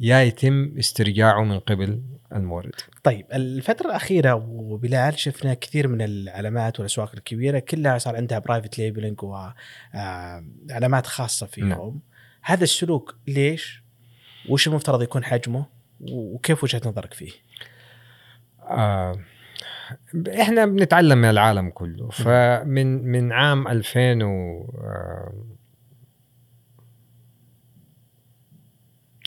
[0.01, 2.03] يا يتم استرجاعه من قبل
[2.33, 8.39] المورد طيب الفترة الأخيرة أبو بلال شفنا كثير من العلامات والأسواق الكبيرة كلها صار عندها
[8.39, 12.01] private labeling وعلامات خاصة فيهم نعم.
[12.43, 13.83] هذا السلوك ليش؟
[14.49, 15.67] وش المفترض يكون حجمه؟
[16.01, 17.33] وكيف وجهة نظرك فيه؟
[18.61, 19.19] آه
[20.41, 22.09] إحنا بنتعلم من العالم كله.
[22.11, 24.67] فمن من عام 2000 و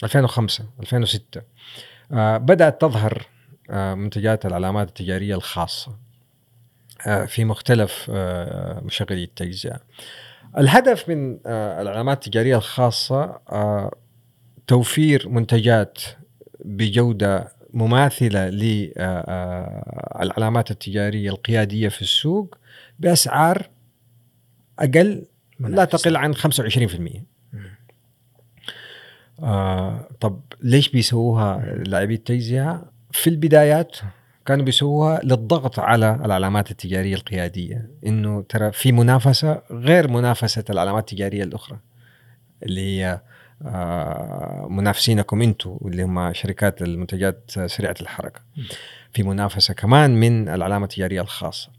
[0.04, 1.42] 2005 2006
[2.12, 3.26] آه بدأت تظهر
[3.70, 5.98] آه منتجات العلامات التجارية الخاصة
[7.08, 9.80] آه في مختلف آه مشغلي التجزئة.
[10.58, 13.92] الهدف من آه العلامات التجارية الخاصة آه
[14.68, 16.00] توفير منتجات
[16.66, 19.52] بجودة مماثلة للعلامات
[20.72, 22.58] التجارية القيادية في السوق
[23.00, 23.70] بأسعار
[24.80, 25.26] أقل
[25.60, 26.40] لا تقل عن 25%
[29.44, 33.98] آه طب ليش بيسووها لاعبي التجزئة؟ في البدايات
[34.46, 41.44] كانوا بيسووها للضغط على العلامات التجارية القيادية إنه ترى في منافسة غير منافسة العلامات التجارية
[41.44, 41.80] الأخرى
[42.64, 43.22] اللي هي آه،
[44.70, 48.42] منافسينكم أنتم اللي هم شركات المنتجات سريعة الحركة.
[49.14, 51.70] في منافسة كمان من العلامة التجارية الخاصة.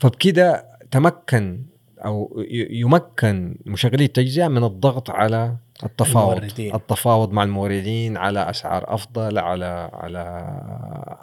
[0.00, 1.62] فبكده تمكن
[2.04, 6.36] أو يمكن مشغلي التجزئة من الضغط على التفاوض.
[6.36, 6.74] الموردين.
[6.74, 10.20] التفاوض مع الموردين على أسعار أفضل على على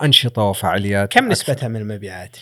[0.03, 2.37] أنشطة وفعاليات كم نسبتها من المبيعات؟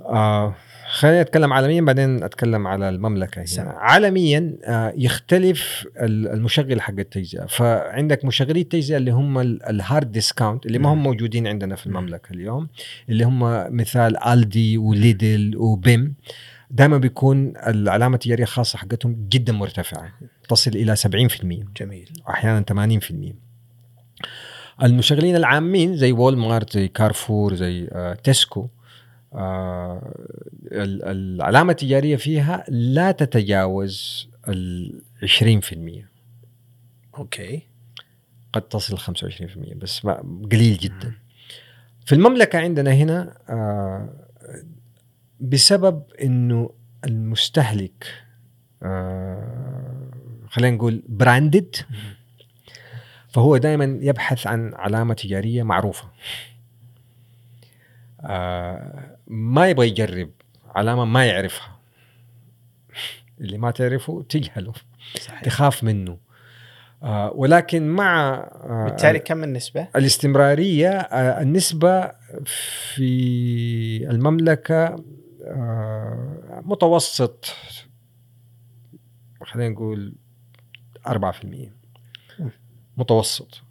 [0.00, 0.54] آه
[0.96, 3.46] خليني أتكلم عالميا بعدين أتكلم على المملكة هنا.
[3.46, 3.78] سمع.
[3.78, 7.46] عالميا آه يختلف المشغل حق التجزئة.
[7.46, 12.32] فعندك مشغلي التجزئة اللي هم ال hard discount اللي ما هم موجودين عندنا في المملكة
[12.32, 12.68] اليوم
[13.08, 13.40] اللي هم
[13.76, 16.14] مثال الدي وليدل وبيم
[16.70, 20.12] دائما بيكون العلامة التجارية الخاصة حقتهم جدا مرتفعة
[20.48, 21.08] تصل إلى 70%
[21.80, 22.08] جميل.
[22.28, 22.64] واحيانا
[23.00, 28.68] 80% المشغلين العامين زي وول مارت زي كارفور زي آه تسكو
[29.36, 30.14] آه
[30.72, 37.62] العلامة التجارية فيها لا تتجاوز ال 20% أوكي.
[38.52, 40.06] قد تصل 25% بس
[40.52, 41.12] قليل جدا.
[42.06, 44.08] في المملكة عندنا هنا آه
[45.40, 46.70] بسبب إنه
[47.04, 48.06] المستهلك
[48.82, 50.10] آه
[50.48, 51.76] خلينا نقول براندد
[53.28, 56.08] فهو دائما يبحث عن علامة تجارية معروفة.
[58.20, 60.30] آه ما يبغى يجرب
[60.74, 61.76] علامة ما يعرفها.
[63.40, 64.72] اللي ما تعرفه تجهله
[65.20, 65.40] صحيح.
[65.42, 66.18] تخاف منه.
[67.02, 72.12] آه ولكن مع آه بالتالي كم النسبة؟ الاستمرارية آه النسبة
[72.44, 75.04] في المملكة
[75.48, 77.44] آه، متوسط
[79.42, 80.14] خلينا نقول
[81.08, 81.72] 4%
[82.96, 83.62] متوسط.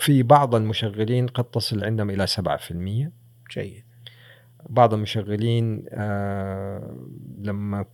[0.00, 3.10] في بعض المشغلين قد تصل عندهم إلى 7%
[3.54, 3.84] جيد.
[4.68, 6.96] بعض المشغلين آه
[7.38, 7.84] لما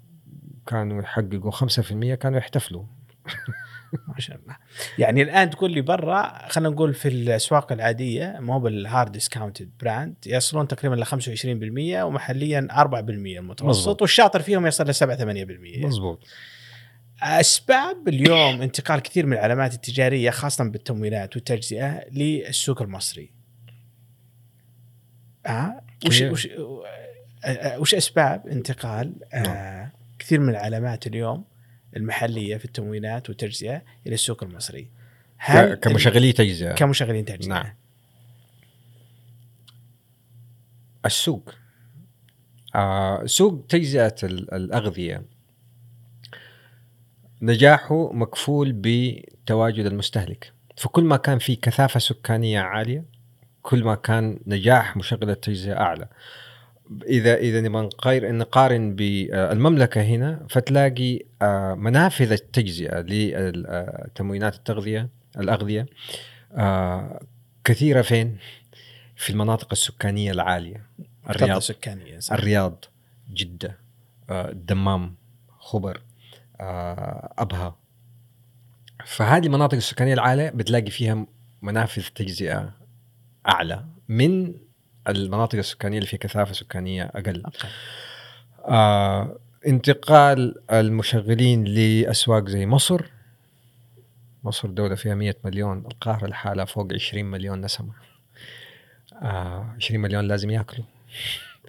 [0.66, 2.84] كانوا يحققوا 5% كانوا يحتفلوا.
[4.08, 4.56] ما شاء الله.
[4.98, 10.14] يعني الآن تقول لي برا خلينا نقول في الأسواق العادية مو بال hard discounted brand
[10.26, 16.26] يصلون تقريبا ل 25% ومحليا 4% المتوسط والشاطر فيهم يصل ل 7 8% مضبوط
[17.22, 23.32] أسباب اليوم انتقال كثير من العلامات التجارية خاصة بالتمويلات والتجزئة للسوق المصري.
[25.46, 26.48] آه وش وش
[27.78, 29.90] وش أسباب انتقال آه نعم.
[30.18, 31.44] كثير من العلامات اليوم
[31.96, 34.88] المحلية في التموينات والتجزئة إلى السوق المصري.
[35.36, 36.74] هل كمشغلي تجزئة.
[36.74, 37.48] كمشغلين تجزئة.
[37.48, 37.74] نعم.
[41.06, 41.54] السوق.
[42.74, 45.22] آه سوق تجزئة الأغذية.
[47.42, 50.52] نجاحه مكفول بتواجد المستهلك.
[50.76, 53.13] فكل ما كان في كثافة سكانية عالية.
[53.64, 56.08] كل ما كان نجاح مشغل التجزئة أعلى
[57.06, 65.08] إذا إذا نبغى نقارن نقارن بالمملكه هنا فتلاقي آه، منافذ التجزئة لتموينات التغذية
[65.38, 65.86] الأغذية
[66.52, 67.20] آه،
[67.64, 68.38] كثيرة فين؟
[69.16, 70.86] في المناطق السكانية العالية
[71.30, 72.32] الرياض السكانيه صح.
[72.32, 72.84] الرياض
[73.32, 73.78] جدة
[74.30, 75.14] آه، الدمام
[75.58, 76.00] خبر
[77.38, 77.76] أبها
[79.06, 81.26] فهذه المناطق السكانية العالية بتلاقي فيها
[81.62, 82.83] منافذ تجزئة
[83.48, 84.54] أعلى من
[85.08, 87.42] المناطق السكانية اللي فيها كثافة سكانية أقل.
[88.64, 93.04] آه انتقال المشغلين لأسواق زي مصر.
[94.44, 97.92] مصر دولة فيها 100 مليون القاهرة لحالها فوق 20 مليون نسمة.
[99.22, 100.86] آه 20 مليون لازم يأكلوا.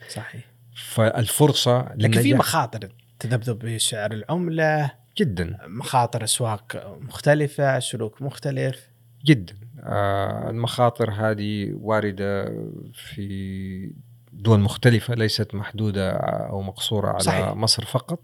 [0.09, 0.45] صحيح.
[0.75, 2.91] فالفرصة لكن في مخاطر.
[3.19, 4.91] تذبذب بسعر العملة.
[5.17, 5.57] جدا.
[5.67, 8.94] مخاطر أسواق مختلفة سلوك مختلف.
[9.25, 9.53] جدا.
[9.83, 12.45] آه، المخاطر هذه واردة
[12.93, 13.91] في
[14.33, 17.53] دول مختلفة ليست محدودة أو مقصورة على صحيح.
[17.53, 18.19] مصر فقط.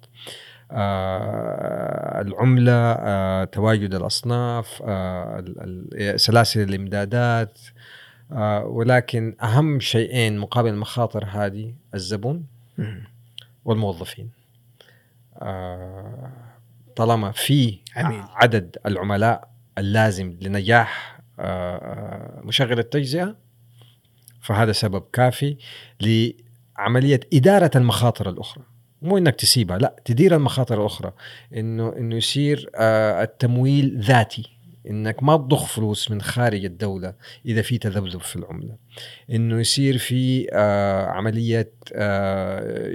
[0.72, 5.44] آه العملة آه تواجد الأصناف آه
[6.16, 7.60] سلاسل الإمدادات.
[8.32, 12.46] آه ولكن أهم شيئين مقابل المخاطر هذه الزبون
[13.66, 14.30] والموظفين.
[15.36, 16.32] آه
[16.96, 18.24] طالما في عميل.
[18.36, 23.36] عدد العملاء اللازم لنجاح آه، آه، مشغل التجزئة
[24.42, 25.58] فهذا سبب كافي
[26.02, 28.64] لعملية إدارة المخاطر الأخرى.
[29.02, 31.14] مو إنك تسيبها لا تدير المخاطر الأخرى.
[31.56, 34.58] إنه إنه يصير آه، التمويل ذاتي.
[34.90, 37.14] إنك ما تضخ فلوس من خارج الدولة
[37.46, 38.76] إذا في تذبذب في العملة.
[39.32, 40.48] إنه يصير في
[41.08, 41.72] عملية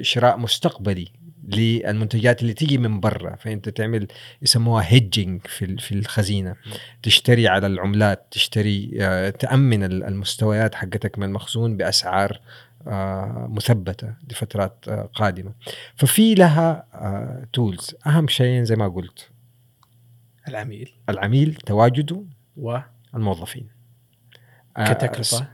[0.02, 1.08] شراء مستقبلي
[1.46, 4.06] للمنتجات اللي تيجي من برا فأنت تعمل
[4.42, 6.56] يسموها hedging في في الخزينة.
[7.02, 12.40] تشتري على العملات تشتري آه، تأمن ال- المستويات حقتك من المخزون بأسعار
[12.86, 15.52] آه، مثبتة لفترات آه، قادمة.
[15.96, 16.86] ففي لها
[17.52, 19.28] tools أهم شيئين زي ما قلت.
[20.48, 20.92] العميل.
[21.08, 22.24] العميل تواجده
[22.56, 22.78] و
[23.14, 23.68] الموظفين.
[24.76, 25.48] آه، كتكلفة.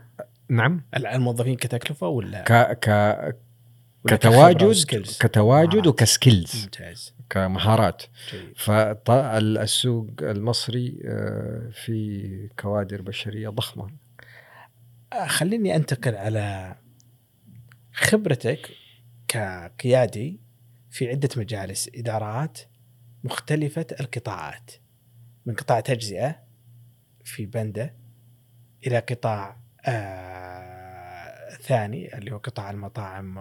[0.49, 0.81] نعم.
[0.97, 2.89] الموظفين كتكلفة ولا؟ ك ك
[4.07, 5.87] كتواجد؟ كتواجد.
[5.87, 7.13] وكسكيلز ممتاز.
[7.29, 8.03] كمهارات.
[8.55, 13.89] فالسوق المصري آه، في كوادر بشرية ضخمة.
[15.13, 16.75] آه، خليني أنتقل على
[17.93, 18.69] خبرتك
[19.27, 20.39] كقيادي
[20.89, 22.59] في عدة مجالس إدارات
[23.23, 24.71] مختلفة القطاعات.
[25.45, 26.43] من قطاع تجزئة
[27.23, 27.95] في بندة
[28.87, 30.52] إلى قطاع آه
[31.63, 33.37] ثاني اللي هو قطاع المطاعم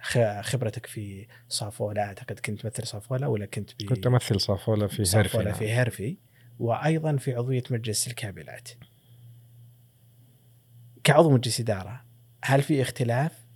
[0.00, 5.04] وخبرتك في صافولا أعتقد كنت تمثل صافولا ولا كنت بي كنت أمثل صافولا في هيرفي
[5.04, 5.54] صافولا نعم.
[5.54, 6.16] في هيرفي
[6.58, 8.68] وأيضا في عضوية مجلس الكابلات.
[11.04, 12.04] كعضو مجلس إدارة
[12.44, 13.46] هل في اختلاف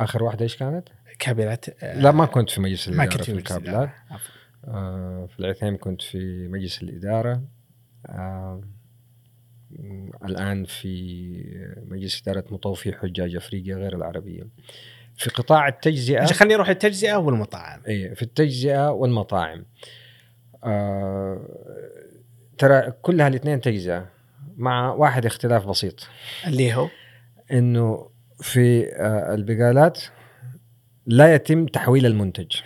[0.00, 0.88] آخر واحدة إيش كانت؟
[1.18, 3.90] كابلات آه، لا ما كنت في مجلس ما الإدارة كنت في في مجلس الكابلات.
[4.64, 7.42] آه، في العثيم كنت في مجلس الإدارة
[8.06, 8.60] آه،
[10.24, 11.32] الآن في
[11.88, 14.48] مجلس إدارة مطوفي حجاج أفريقيا غير العربية.
[15.16, 17.82] في قطاع التجزئة أجل خليني أروح التجزئه والمطاعم.
[17.88, 19.64] اي في التجزئة والمطاعم.
[20.64, 21.48] آه
[22.58, 24.08] ترى كلها الاثنين تجزئة
[24.56, 26.08] مع واحد اختلاف بسيط.
[26.46, 26.88] اللي هو؟
[27.52, 28.10] إنه
[28.40, 30.02] في آه البقالات
[31.06, 32.56] لا يتم تحويل المنتج.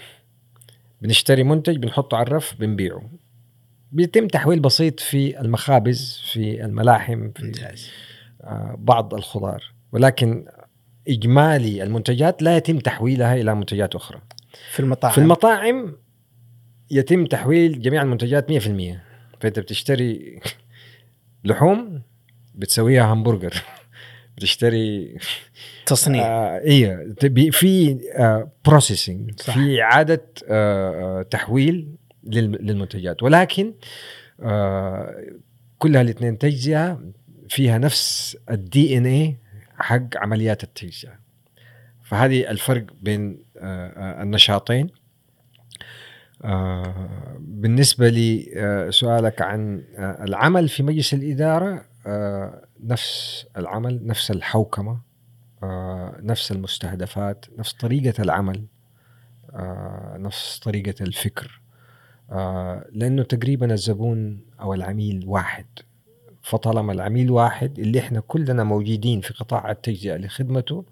[1.03, 3.11] بنشتري منتج بنحطه على الرف بنبيعه.
[3.93, 7.53] بيتم تحويل بسيط في المخابز في الملاحم في.
[8.43, 9.73] آه بعض الخضار.
[9.93, 10.45] ولكن
[11.09, 14.21] إجمالي المنتجات لا يتم تحويلها إلى منتجات أخرى.
[14.73, 15.97] في المطاعم؟ في المطاعم
[16.91, 18.99] يتم تحويل جميع المنتجات 100%
[19.41, 20.41] فأنت بتشتري
[21.45, 22.03] لحوم
[22.55, 23.63] بتسويها همبرجر.
[24.37, 25.17] بتشتري
[25.87, 26.25] تصنيع.
[26.27, 29.41] آه تبي في آه processing.
[29.41, 33.23] في اعاده آه آه، تحويل للمنتجات.
[33.23, 33.75] ولكن
[34.41, 35.25] آه
[35.79, 37.01] كلها الاثنين تجزئة
[37.49, 39.37] فيها نفس ال DNA
[39.79, 41.19] حق عمليات التجزئة.
[42.03, 44.91] فهذه الفرق بين آه آه، النشاطين.
[47.39, 51.85] بالنسبة لسؤالك عن العمل في مجلس الإدارة
[52.81, 55.01] نفس العمل نفس الحوكمة
[56.23, 58.67] نفس المستهدفات نفس طريقة العمل
[60.17, 61.60] نفس طريقة الفكر.
[62.31, 65.67] آه، لأنه تقريبا الزبون أو العميل واحد.
[66.43, 70.85] فطالما العميل واحد اللي إحنا كلنا موجودين في قطاع التجزئة لخدمته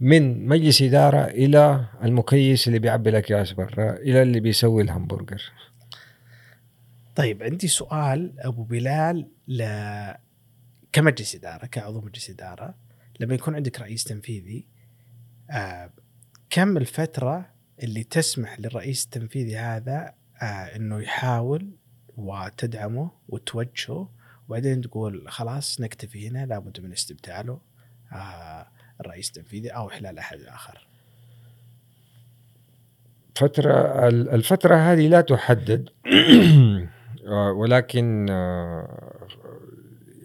[0.00, 5.52] من مجلس إدارة إلى المكيس اللي بيعبي الأكياس برا إلى اللي بيسوي الهمبرجر.
[7.16, 9.64] طيب عندي سؤال أبو بلال ل
[10.92, 12.74] كمجلس إدارة كعضو مجلس إدارة
[13.20, 14.66] لما يكون عندك رئيس تنفيذي
[15.50, 15.90] آه
[16.50, 17.46] كم الفترة
[17.82, 21.70] اللي تسمح للرئيس التنفيذي هذا آه إنه يحاول
[22.16, 24.08] وتدعمه وتوجهه.
[24.48, 27.60] وبعدين تقول خلاص نكتفي هنا لابد من استبداله
[28.12, 28.66] آه
[29.00, 30.86] الرئيس التنفيذي أو احلال أحد اخر
[33.40, 35.88] فترة الفترة هذه لا تحدد.
[37.26, 39.26] آه، ولكن آه،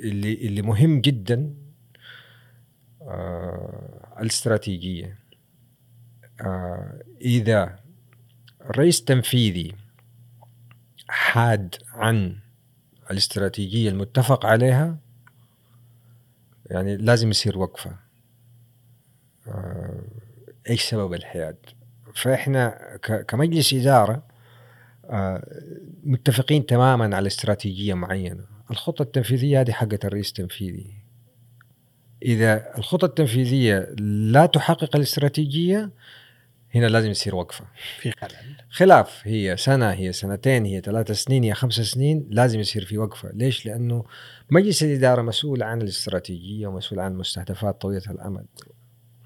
[0.03, 1.53] اللي اللي مهم جدا
[4.21, 5.19] الاستراتيجية.
[7.21, 7.79] إذا
[8.69, 9.75] الرئيس التنفيذي
[11.07, 12.35] حاد عن
[13.11, 14.97] الاستراتيجية المتفق عليها
[16.65, 17.95] يعني لازم يصير وقفة.
[19.47, 20.01] آه،
[20.69, 21.57] إيش سبب الحياد؟
[22.15, 22.97] فإحنا
[23.27, 24.23] كمجلس إدارة
[25.05, 25.61] آه،
[26.03, 28.45] متفقين تماما على استراتيجية معينة.
[28.71, 31.05] الخطة التنفيذية هذه حقت الرئيس التنفيذي.
[32.23, 35.91] إذا الخطة التنفيذية لا تحقق الاستراتيجية
[36.75, 37.65] هنا لازم يصير وقفة.
[37.99, 38.55] في خلل.
[38.69, 43.31] خلاف هي سنة هي سنتين هي ثلاث سنين هي خمس سنين لازم يصير في وقفة.
[43.33, 44.05] ليش؟ لأنه
[44.49, 48.45] مجلس الإدارة مسؤول عن الاستراتيجية ومسؤول عن مستهدفات طويلة الأمد.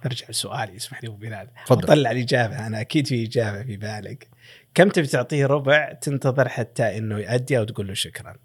[0.06, 1.50] نرجع لسؤالي اسمح لي أبو بلال.
[1.66, 1.88] تفضل.
[1.88, 4.28] طلع الإجابة أنا أكيد في إجابة في بالك.
[4.74, 8.36] كم تبي تعطيه ربع تنتظر حتى إنه يؤدي أو تقول له شكرا؟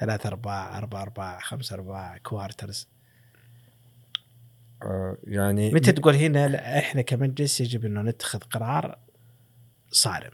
[0.00, 2.88] ثلاث أرباع أربع أرباع خمس أرباع كوارترز
[5.24, 8.98] يعني متى تقول هنا لا إحنا كمجلس يجب إنه نتخذ قرار
[9.90, 10.30] صارم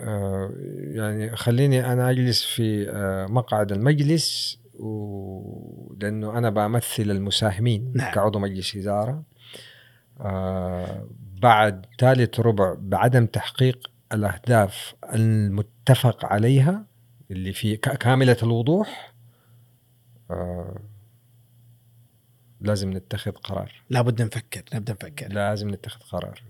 [0.00, 5.94] آه، يعني خليني أنا أجلس في آه، مقعد المجلس و...
[6.00, 8.14] لأنه أنا بمثل المساهمين نعم.
[8.14, 9.22] كعضو مجلس إدارة
[10.20, 11.08] آه
[11.42, 16.86] بعد ثالث ربع بعدم تحقيق الأهداف المتفق عليها
[17.30, 19.12] اللي في كاملة الوضوح
[20.30, 20.80] آه
[22.60, 23.72] لازم نتخذ قرار.
[23.90, 25.32] لابد نفكر لابد نفكر.
[25.32, 26.42] لازم نتخذ قرار.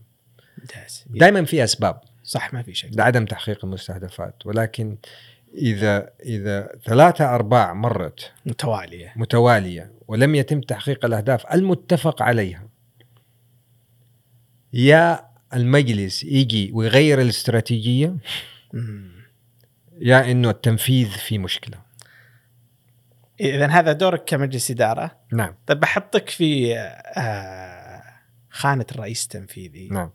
[0.58, 1.04] ممتاز.
[1.10, 2.00] دائما في أسباب.
[2.24, 2.90] صح ما في شك.
[2.92, 4.46] لعدم تحقيق المستهدفات.
[4.46, 4.96] ولكن
[5.54, 9.12] إذا إذا ثلاثة أرباع مرت متوالية.
[9.16, 12.68] متوالية ولم يتم تحقيق الأهداف المتفق عليها
[14.72, 18.16] يا المجلس يجي ويغير الاستراتيجية؟
[18.72, 19.10] مم.
[20.00, 21.78] يا إنه التنفيذ في مشكلة.
[23.40, 25.16] إذا هذا دورك كمجلس إدارة.
[25.32, 25.54] نعم.
[25.66, 28.02] طيب بحطك في آه
[28.50, 29.88] خانة الرئيس التنفيذي.
[29.88, 30.10] نعم.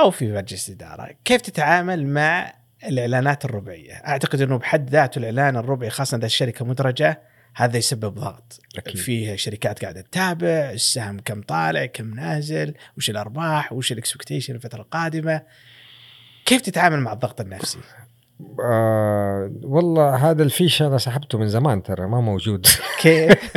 [0.00, 5.90] أو في مجلس إدارة، كيف تتعامل مع الإعلانات الربعية؟ أعتقد إنه بحد ذاته الإعلان الربعي
[5.90, 7.22] خاصة إذا الشركة مدرجة
[7.54, 8.60] هذا يسبب ضغط.
[8.78, 8.96] أكيد.
[8.96, 15.42] فيه شركات قاعدة تتابع السهم كم طالع كم نازل وش الأرباح وش الإكسبكتيشن الفترة القادمة.
[16.44, 17.78] كيف تتعامل مع الضغط النفسي؟
[18.64, 22.66] آه والله هذا الفيش أنا سحبته من زمان ترى ما موجود.
[23.00, 23.56] كيف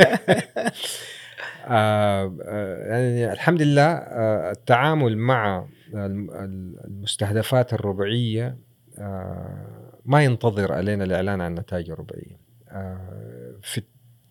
[1.66, 8.56] آه آه، يعني الحمد لله آه التعامل مع الم- ال- المستهدفات الربعية
[8.98, 9.66] آه
[10.04, 12.36] ما ينتظر علينا الإعلان عن النتائج الربعيه
[12.68, 13.82] آه في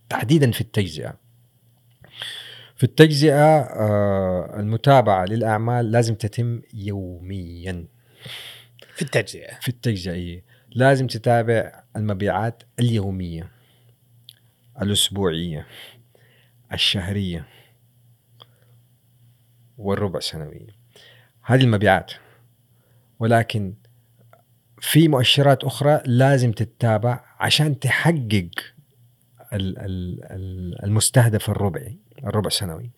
[0.10, 1.14] تحديدا في التجزئة.
[2.76, 7.86] في التجزئة آه المتابعة للأعمال لازم تتم يوميا.
[8.96, 9.60] في التجزئة.
[9.60, 13.52] في التجزئيه لازم تتابع المبيعات اليومية
[14.82, 15.68] الأسبوعية
[16.74, 17.46] الشهرية
[19.78, 20.68] والربع سنوية.
[21.42, 22.12] هذه المبيعات.
[23.20, 23.74] ولكن
[24.82, 28.50] في مؤشرات أخرى لازم تتابع عشان تحقق
[29.54, 32.92] ال- ال- ال- المستهدف الربعي الربع سنوي.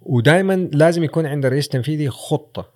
[0.00, 2.72] ودائما لازم يكون عند الرئيس التنفيذي خطة.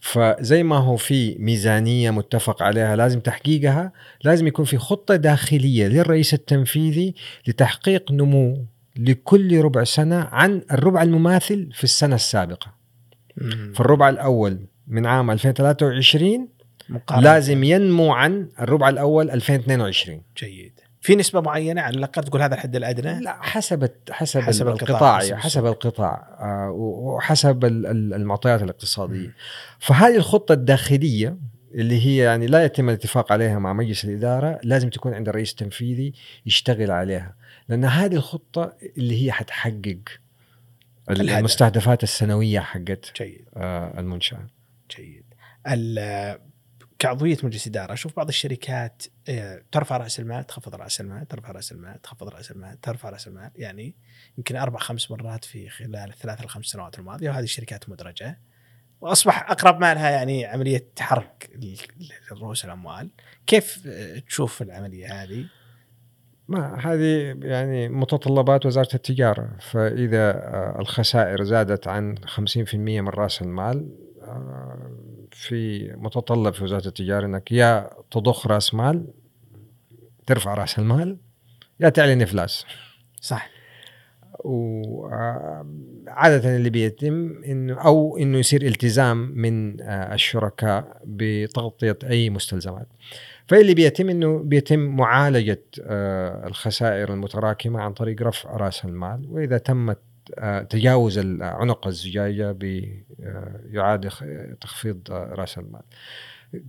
[0.00, 3.92] فزي ما هو في ميزانية متفق عليها لازم تحقيقها
[4.24, 7.14] لازم يكون في خطة داخلية للرئيس التنفيذي
[7.46, 8.64] لتحقيق نمو
[8.96, 12.74] لكل ربع سنة عن الربع المماثل في السنة السابقة
[13.36, 13.72] مم.
[13.74, 16.48] في الربع الأول من عام 2023
[16.88, 17.24] مقارنة.
[17.24, 22.76] لازم ينمو عن الربع الأول 2022 جيد في نسبة معينة على الأقل تقول هذا الحد
[22.76, 25.66] الأدنى؟ لا حسب حسب, حسب القطاع، القطاع حسب حسب, حسب.
[25.66, 29.34] القطاع آه، وحسب ال- ال- المعطيات الاقتصادية.
[29.78, 31.36] فهذه الخطة الداخلية
[31.74, 36.12] اللي هي يعني لا يتم الاتفاق عليها مع مجلس الإدارة لازم تكون عند الرئيس التنفيذي
[36.46, 37.34] يشتغل عليها.
[37.68, 39.98] لأن هذه الخطة اللي هي حتحقق.
[41.10, 43.44] المستهدفات السنوية حقت جيد.
[43.56, 44.46] آه، المنشاه
[44.96, 45.24] جيد.
[45.68, 46.38] ال-
[46.98, 51.72] كعضوية مجلس إدارة أشوف بعض الشركات آه، ترفع رأس المال تخفض رأس المال ترفع رأس
[51.72, 53.94] المال تخفض رأس المال ترفع رأس المال يعني
[54.38, 58.40] يمكن أربع خمس مرات في خلال الثلاث الخمس سنوات الماضية وهذه الشركات مدرجة.
[59.00, 61.32] وأصبح أقرب ما لها يعني عملية حرق
[62.32, 63.10] رؤوس الأموال.
[63.46, 65.46] كيف آه، تشوف العملية هذه؟
[66.48, 69.56] ما هذه يعني متطلبات وزارة التجارة.
[69.60, 73.88] فإذا آه، الخسائر زادت عن 50% من رأس المال
[75.32, 79.06] في متطلب في وزارة التجارة إنك يا تضخ رأس مال
[80.26, 81.16] ترفع رأس المال
[81.80, 82.64] يا تعلن إفلاس
[83.20, 83.50] صح
[84.44, 85.36] وعادة
[86.56, 92.86] اللي بيتم إنه أو إنه يصير التزام من آه، الشركاء بتغطية أي مستلزمات.
[93.46, 99.98] فاللي بيتم إنه بيتم معالجة آه، الخسائر المتراكمة عن طريق رفع رأس المال وإذا تمت
[99.98, 100.07] آه،
[100.70, 104.10] تجاوز عنق الزجاجة بيعاد
[104.60, 105.82] تخفيض آه، رأس المال.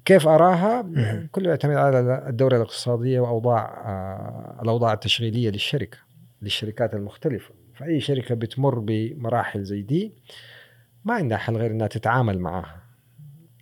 [0.05, 0.89] كيف أراها؟
[1.31, 5.97] كله يعتمد على الدورة الاقتصادية وأوضاع آه، الأوضاع التشغيلية للشركة.
[6.41, 10.13] للشركات المختلفة فأي شركة بتمر بمراحل زي دي
[11.05, 12.83] ما عندها حل غير أنها تتعامل معها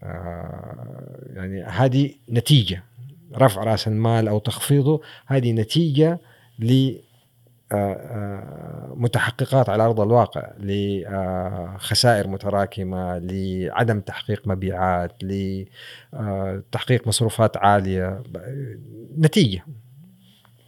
[0.03, 2.84] آه يعني هذه نتيجة
[3.36, 6.19] رفع رأس المال أو تخفيضه هذه نتيجة
[6.60, 7.07] ل آه، آه،
[8.95, 18.23] متحققات على أرض الواقع لخسائر متراكمة لعدم تحقيق مبيعات لتحقيق مصروفات عالية.
[19.18, 19.65] نتيجة.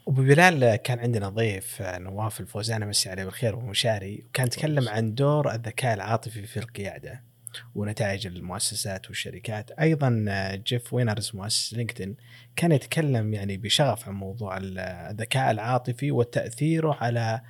[0.07, 4.23] أبو بلال كان عندنا ضيف آه، نواف الفوزان مسي عليه بالخير ومشاري.
[4.29, 7.28] وكان تكلم عن دور الذكاء العاطفي في القيادة.
[7.75, 12.15] ونتائج المؤسسات والشركات أيضا آه، جيف وينرز مؤسس لينكدين
[12.55, 17.41] كان يتكلم يعني بشغف عن موضوع ال- الذكاء العاطفي وتأثيره على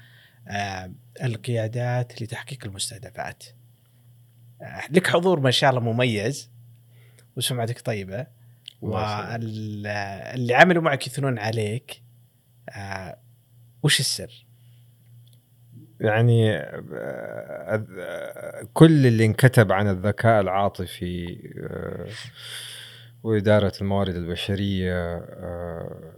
[0.48, 0.92] آه،
[1.24, 3.44] القيادات لتحقيق المستهدفات
[4.62, 6.50] آه، لك حضور ما شاء الله مميز
[7.36, 8.28] وسمعتك طيبة.
[8.82, 12.02] واللي عملوا معك يثنون عليك
[12.70, 13.20] آه
[13.84, 14.46] وش السر؟
[16.00, 16.84] يعني آه،
[18.00, 22.08] آه، كل اللي انكتب عن الذكاء العاطفي آه،
[23.24, 25.16] وإدارة الموارد البشرية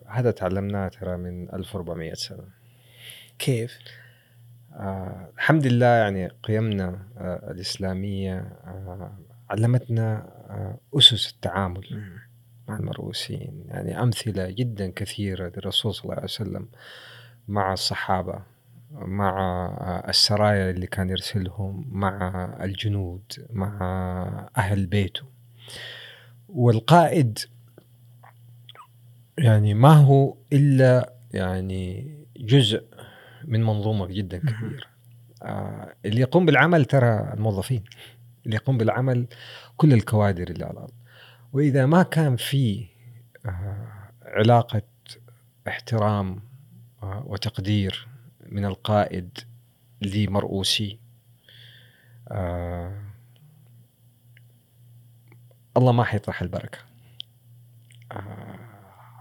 [0.08, 2.44] هذا تعلمناه ترى من 1400 سنة.
[3.40, 3.78] كيف؟
[5.38, 7.08] الحمد لله يعني قيمنا
[7.52, 8.58] الإسلامية
[9.50, 10.28] علمتنا
[10.98, 12.04] أسس التعامل
[12.68, 13.64] مع المرؤوسين.
[13.68, 16.68] يعني أمثلة جدا كثيرة للرسول صلى الله عليه وسلم
[17.48, 18.51] مع الصحابة.
[18.94, 23.80] مع السرايا اللي كان يرسلهم مع الجنود مع
[24.58, 25.24] أهل بيته.
[26.50, 27.40] والقائد
[29.38, 32.84] يعني ما هو إلا يعني جزء
[33.46, 34.88] من منظومة جدا كبيرة.
[35.44, 37.84] آه اللي يقوم بالعمل ترى الموظفين
[38.46, 39.28] اللي يقوم بالعمل
[39.78, 40.94] كل الكوادر اللي على الأرض.
[41.54, 42.86] وإذا ما كان في
[43.46, 43.88] آه
[44.22, 44.82] علاقة
[45.68, 46.40] احترام
[47.04, 48.08] آه وتقدير
[48.52, 49.40] من القائد
[50.02, 51.00] لمرؤوسي
[52.28, 53.02] آه
[55.78, 56.78] الله ما حيطرح البركة.
[58.12, 58.60] آه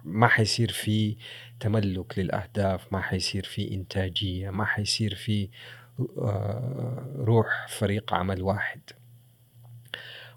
[0.05, 1.17] ما حيصير في
[1.61, 5.49] تملك للأهداف ما حيصير في إنتاجية ما حيصير في
[6.19, 8.81] آه روح فريق عمل واحد.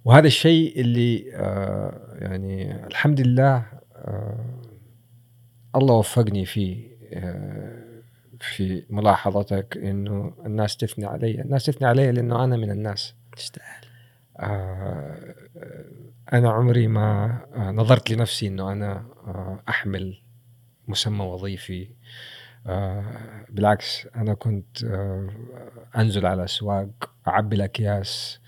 [0.06, 3.66] وهذا الشيء اللي آه يعني الحمد لله
[3.96, 4.62] آه
[5.76, 6.88] الله وفقني فيه.
[7.14, 7.83] آه
[8.44, 13.16] في ملاحظتك إنه الناس تثني علي الناس تثني علي لأنه أنا من الناس.
[13.38, 13.86] تستاهل.
[14.40, 15.36] آه
[16.34, 20.22] أنا عمري ما آه نظرت لنفسي إنه أنا آه أحمل
[20.88, 21.90] مسمى وظيفي.
[22.68, 23.04] آه
[23.50, 25.30] بالعكس أنا كنت آه
[25.98, 26.90] أنزل على أسواق
[27.28, 28.40] أعبي الأكياس.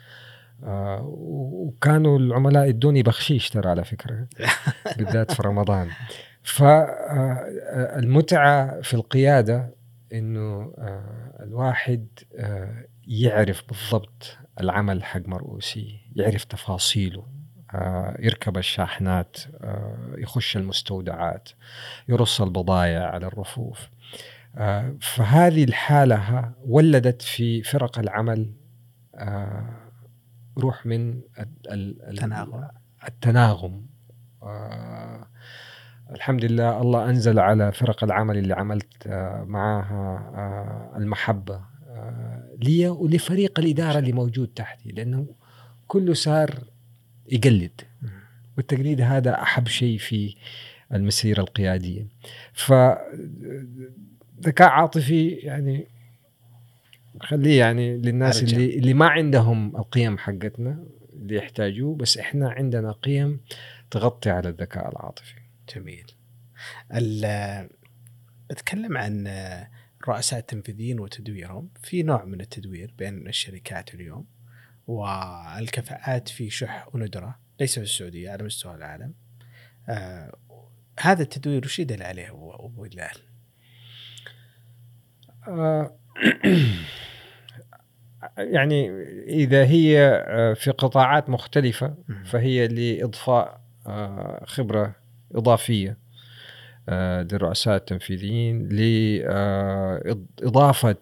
[0.64, 4.28] آه وكانوا العملاء يدوني بخشيش ترى على فكرة
[4.98, 5.90] بالذات في رمضان.
[7.56, 9.75] فالمتعه في القيادة
[10.14, 10.74] إنه
[11.40, 12.08] الواحد
[13.08, 17.28] يعرف بالضبط العمل حق مرؤوسي يعرف تفاصيله
[18.20, 19.38] يركب الشاحنات
[20.18, 21.50] يخش المستودعات
[22.10, 23.90] يرص البضائع على الرفوف.
[25.02, 28.54] فهذه الحالة ولدت في فرق العمل
[30.58, 31.22] روح من
[31.72, 32.68] التناغم.
[33.08, 33.86] التناغم.
[36.12, 39.08] الحمد لله الله أنزل على فرق العمل اللي عملت
[39.48, 41.62] معاها المحبة
[42.64, 45.28] لي ولفريق الإدارة اللي موجود تحتي لأنه
[45.88, 46.64] كله صار
[47.32, 47.82] يقلد.
[48.58, 50.36] والتقليد هذا أحب شيء في
[50.94, 52.08] المسيرة القيادية.
[52.54, 52.74] ف
[54.42, 55.88] ذكاء عاطفي يعني
[57.22, 58.58] خليه يعني للناس أرجع.
[58.58, 60.84] اللي اللي ما عندهم القيم حقتنا
[61.14, 63.40] اللي يحتاجوه بس إحنا عندنا قيم
[63.92, 65.45] تغطي على الذكاء العاطفي.
[65.76, 66.12] جميل.
[66.94, 67.70] ال-
[68.50, 69.28] بتكلم عن
[70.04, 71.70] الرؤساء التنفيذيين وتدويرهم.
[71.84, 74.26] في نوع من التدوير بين الشركات اليوم
[74.88, 77.40] والكفاءات في شح وندرة.
[77.60, 79.14] ليس في السعودية على مستوى العالم.
[79.90, 80.36] آه
[81.00, 83.18] هذا التدوير وش يدل عليه أبو بلال؟
[85.48, 85.98] آه،
[88.38, 88.90] يعني
[89.28, 94.96] إذا هي آه، في قطاعات مختلفة فهي لإضفاء آه، خبرة
[95.36, 95.98] إضافية
[96.90, 98.70] آه، للرؤساء التنفيذيين
[100.42, 100.96] لاضافه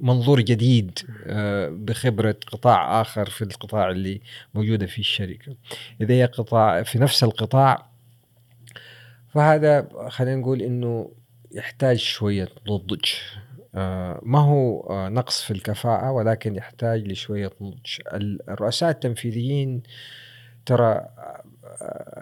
[0.00, 4.20] منظور جديد آه، بخبرة قطاع آخر في القطاع اللي
[4.54, 5.56] موجودة فيه الشركة.
[6.00, 7.86] إذا هي قطاع في نفس القطاع
[9.28, 11.12] فهذا خلينا نقول إنه
[11.52, 13.04] يحتاج شوية نضج.
[13.74, 18.00] آه، ما هو آه، نقص في الكفاءة ولكن يحتاج لشوية نضج.
[18.48, 19.82] الرؤساء التنفيذيين
[20.66, 21.44] ترى آه،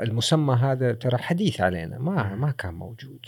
[0.03, 3.21] المسمى هذا ترى حديث علينا ما ما كان موجود.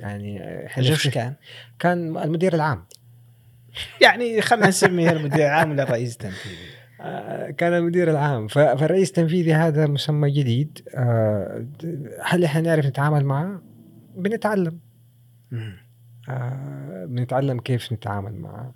[0.00, 0.40] يعني
[0.78, 1.34] وش نفتكر- كان؟
[1.78, 2.84] كان المدير العام.
[4.04, 6.56] يعني خلينا نسميه المدير العام ولا الرئيس التنفيذي؟
[7.00, 8.46] آه، كان المدير العام.
[8.48, 10.88] فالرئيس التنفيذي هذا مسمى جديد.
[10.94, 11.66] آه،
[12.24, 13.62] هل إحنا نعرف نتعامل معه؟
[14.16, 14.78] بنتعلم.
[16.28, 18.74] آه، بنتعلم كيف نتعامل معه.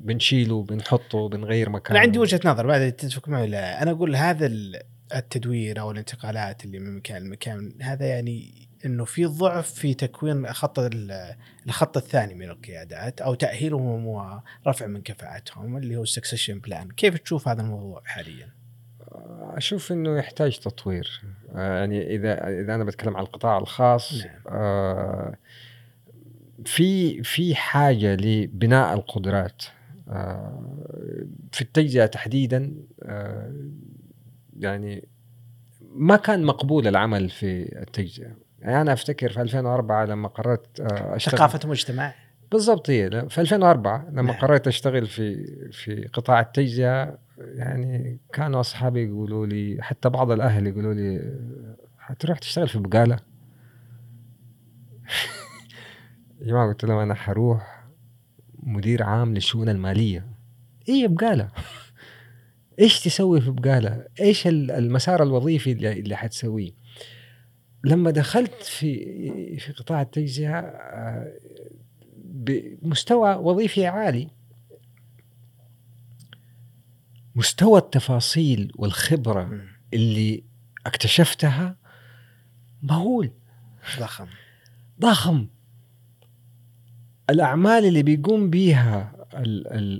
[0.00, 1.98] بنشيله بنحطه بنغير مكانه.
[1.98, 4.80] أنا عندي وجهة نظر بعد تتفق معي ولا أنا أقول هذا ال-
[5.14, 10.78] التدوير أو الانتقالات اللي من مكان لمكان هذا يعني إنه في ضعف في تكوين خط
[10.78, 11.34] ال-
[11.66, 17.18] الخط الثاني من القيادات أو تأهيلهم ورفع من كفاءتهم اللي هو ال succession plan، كيف
[17.18, 18.48] تشوف هذا الموضوع حاليا؟
[19.56, 21.22] أشوف إنه يحتاج تطوير
[21.54, 24.34] آه، يعني إذا إذا أنا بتكلم عن القطاع الخاص نعم.
[24.48, 25.34] آه،
[26.64, 29.62] في في حاجة لبناء القدرات
[30.08, 30.76] آه،
[31.52, 33.52] في التجزئة تحديدا آه،
[34.56, 35.08] يعني
[35.94, 41.38] ما كان مقبول العمل في التجزئه يعني أنا أفتكر في 2004 لما قررت آه، اشتغل
[41.38, 42.14] ثقافة مجتمع
[42.52, 43.26] بالضبط هي.
[43.28, 44.40] في 2004 لما نعم.
[44.40, 50.94] قررت أشتغل في في قطاع التجزئه يعني كانوا أصحابي يقولوا لي حتى بعض الأهل يقولوا
[50.94, 51.34] لي
[51.98, 53.16] حتروح تشتغل في بقالة؟
[56.40, 57.84] يا جماعة قلت لهم أنا حروح
[58.62, 60.26] مدير عام للشؤون المالية.
[60.88, 61.48] إيه بقالة؟
[62.80, 66.72] إيش تسوي في بقالة؟ إيش ال- المسار الوظيفي اللي, اللي حتسويه؟
[67.84, 71.32] لما دخلت في في قطاع التجزئة آه،
[72.24, 74.28] بمستوى وظيفي عالي
[77.34, 79.60] مستوى التفاصيل والخبرة.
[79.94, 80.44] اللي
[80.86, 81.76] اكتشفتها
[82.82, 83.30] مهول
[84.00, 84.26] ضخم
[85.00, 85.46] ضخم
[87.30, 89.13] الأعمال اللي بيقوم بيها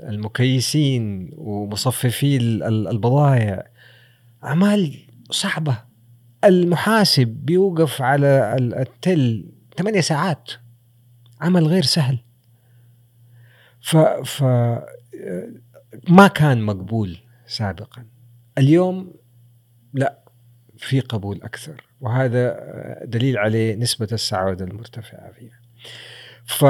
[0.09, 3.66] المكيسين ومصففي ال- ال- البضائع.
[4.44, 4.97] أعمال
[5.31, 5.78] صعبة.
[6.44, 10.51] المحاسب بيوقف على ال- التل ثمانية ساعات.
[11.40, 12.19] عمل غير سهل.
[13.81, 14.43] ف, ف
[16.09, 17.16] ما كان مقبول
[17.47, 18.06] سابقا.
[18.59, 19.15] اليوم
[19.94, 20.19] لا
[20.77, 21.85] في قبول أكثر.
[22.01, 22.59] وهذا
[23.05, 25.61] دليل عليه نسبة السعاده المرتفعة فيها.
[26.44, 26.65] ف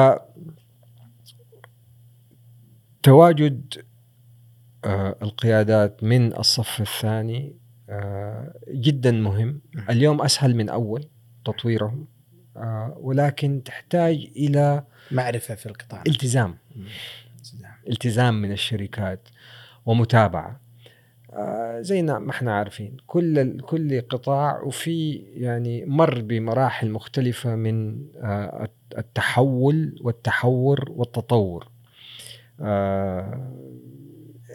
[3.04, 3.74] تواجد
[4.84, 7.56] آه، القيادات من الصف الثاني
[7.90, 9.60] آه، جدا مهم.
[9.90, 11.04] اليوم أسهل من أول
[11.44, 12.06] تطويرهم
[12.56, 16.02] آه، ولكن تحتاج إلى معرفة في القطاع.
[16.06, 16.58] التزام.
[17.88, 18.42] التزام.
[18.42, 19.28] من الشركات
[19.86, 20.60] ومتابعة.
[21.80, 22.96] زي ما إحنا عارفين.
[23.06, 28.06] كل كل قطاع وفي يعني مر بمراحل مختلفة من
[28.98, 31.73] التحول والتحور والتطور.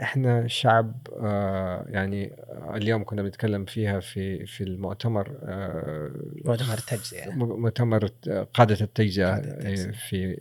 [0.02, 2.36] إحنا شعب آه، يعني
[2.76, 6.12] اليوم كنا بنتكلم فيها في في المؤتمر آه،
[6.46, 8.10] مؤتمر التجزئة مؤتمر
[8.54, 9.92] قادة التجزئة.
[9.92, 10.38] في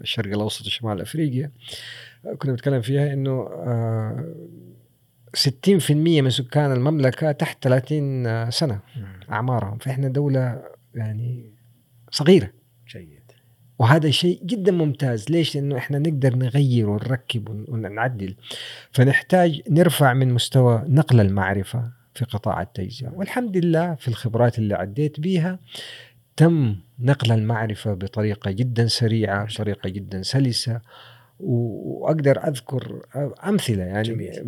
[0.00, 1.50] الشرق الأوسط وشمال أفريقيا
[2.38, 4.34] كنا بنتكلم فيها آه،
[5.34, 9.20] 60% من سكان المملكة تحت 30 سنة مم.
[9.30, 10.62] أعمارهم فإحنا دولة
[10.94, 11.52] يعني
[12.10, 12.57] صغيرة جيد
[13.78, 15.26] وهذا شيء جدا ممتاز.
[15.30, 18.34] ليش؟ لأنه إحنا نقدر نغير ونركب ون- ونعدل.
[18.92, 23.10] فنحتاج نرفع من مستوى نقل المعرفة في قطاع التجزئة.
[23.14, 25.58] والحمد لله في الخبرات اللي عديت بيها
[26.36, 30.80] تم نقل المعرفة بطريقة جدا سريعة بطريقه جدا سلسة.
[31.40, 33.02] وأقدر أذكر
[33.46, 34.44] أمثلة يعني جميل.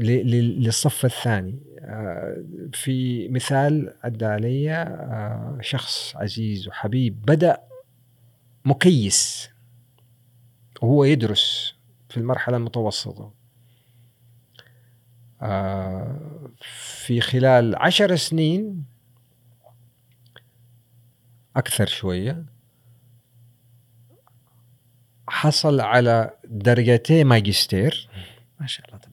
[0.64, 1.58] للصف الثاني.
[1.80, 7.60] آه، في مثال أدى علي آه، شخص عزيز وحبيب بدأ
[8.64, 9.50] مكيس
[10.82, 11.74] وهو يدرس
[12.08, 13.32] في المرحلة المتوسطة.
[15.42, 16.50] آه،
[17.04, 18.84] في خلال عشر سنين
[21.56, 22.44] أكثر شوية
[25.28, 28.08] حصل على درجتي ماجستير.
[28.60, 29.09] ما شاء الله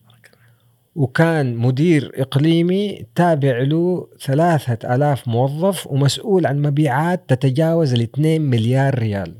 [0.97, 9.35] وكان مدير إقليمي تابع له ثلاثة ألاف موظف ومسؤول عن مبيعات تتجاوز الاثنين مليار ريال.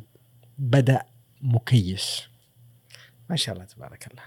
[0.57, 1.01] بدأ
[1.41, 2.27] مكيس.
[3.29, 4.23] ما شاء الله تبارك الله.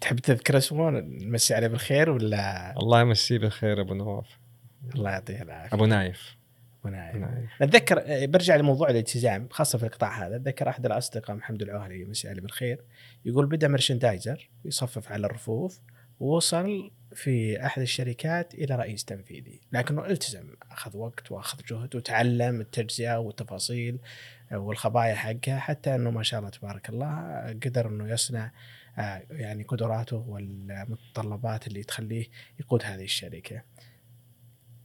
[0.00, 4.38] تحب تذكر اسمه؟ نمسي عليه بالخير ولا؟ الله يمسيه بالخير أبو نواف.
[4.94, 5.76] الله يعطيه العافية.
[5.76, 6.36] أبو نايف.
[6.80, 7.16] أبو نايف.
[7.16, 7.62] نايف.
[7.62, 10.36] أتذكر برجع لموضوع الالتزام خاصة في القطاع هذا.
[10.36, 12.80] أتذكر أحد الأصدقاء محمد العوهري يمسي عليه بالخير
[13.24, 15.80] يقول بدأ merchandiser يصفف على الرفوف
[16.24, 23.16] ووصل في أحد الشركات إلى رئيس تنفيذي لكنه التزم أخذ وقت وأخذ جهد وتعلم التجزئة
[23.16, 23.98] والتفاصيل
[24.52, 28.52] والخبايا حقها حتى إنه ما شاء الله تبارك الله قدر إنه يصنع
[28.98, 32.26] آه، يعني قدراته والمتطلبات اللي تخليه
[32.60, 33.62] يقود هذه الشركة.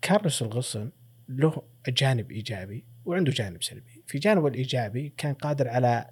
[0.02, 0.92] كارلوس الغصن
[1.30, 6.10] له جانب إيجابي وعنده جانب سلبي، في جانبه الإيجابي كان قادر على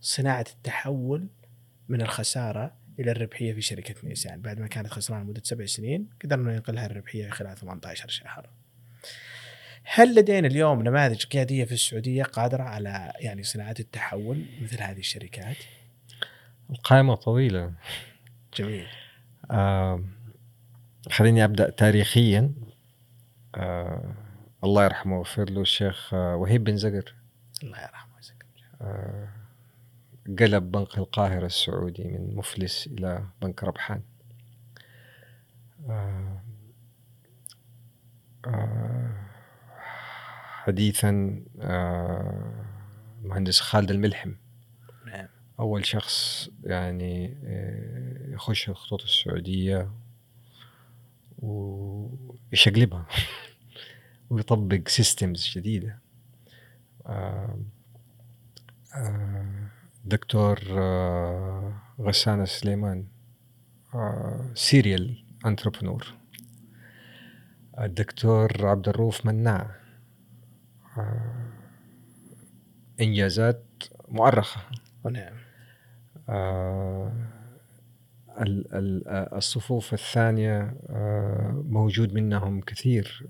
[0.00, 1.28] صناعة التحول
[1.88, 6.36] من الخسارة إلى الربحية في شركة نيسان بعد ما كانت خسرانة لمدة سبع سنين قدر
[6.36, 8.50] انه ينقلها الربحية خلال 18 شهر.
[9.84, 15.56] هل لدينا اليوم نماذج قيادية في السعودية قادرة على يعني صناعة التحول مثل هذه الشركات؟
[16.70, 17.72] القائمة طويلة
[18.56, 18.86] جميل.
[19.50, 20.04] آه
[21.10, 22.52] خليني أبدأ تاريخيا
[23.54, 24.14] آه
[24.64, 27.14] الله يرحمه ويغفر له الشيخ آه وهيب بن زقر
[27.62, 28.44] الله يرحمه ويجزاك
[28.80, 29.28] آه،
[30.28, 34.02] قلب بنك القاهرة السعودي من مفلس إلى بنك ربحان.
[35.88, 36.42] آه،
[38.46, 39.14] آه،
[40.64, 42.64] حديثا آه،
[43.22, 44.32] مهندس خالد الملحم.
[45.06, 45.28] نعم.
[45.60, 47.36] أول شخص يعني
[48.28, 49.90] يخش الخطوط السعودية
[51.38, 53.06] ويشقلبها
[54.30, 55.98] ويطبق systems جديدة.
[57.06, 57.58] آه،
[58.94, 59.70] آه،
[60.06, 63.06] دكتور آه، غسان السليمان
[64.54, 66.14] serial entrepreneur
[67.80, 69.70] الدكتور عبد الروف مناع
[73.00, 73.64] إنجازات
[74.08, 74.60] مؤرخة.
[75.10, 75.34] نعم.
[79.36, 80.76] الصفوف الثانية
[81.52, 83.26] موجود منهم كثير.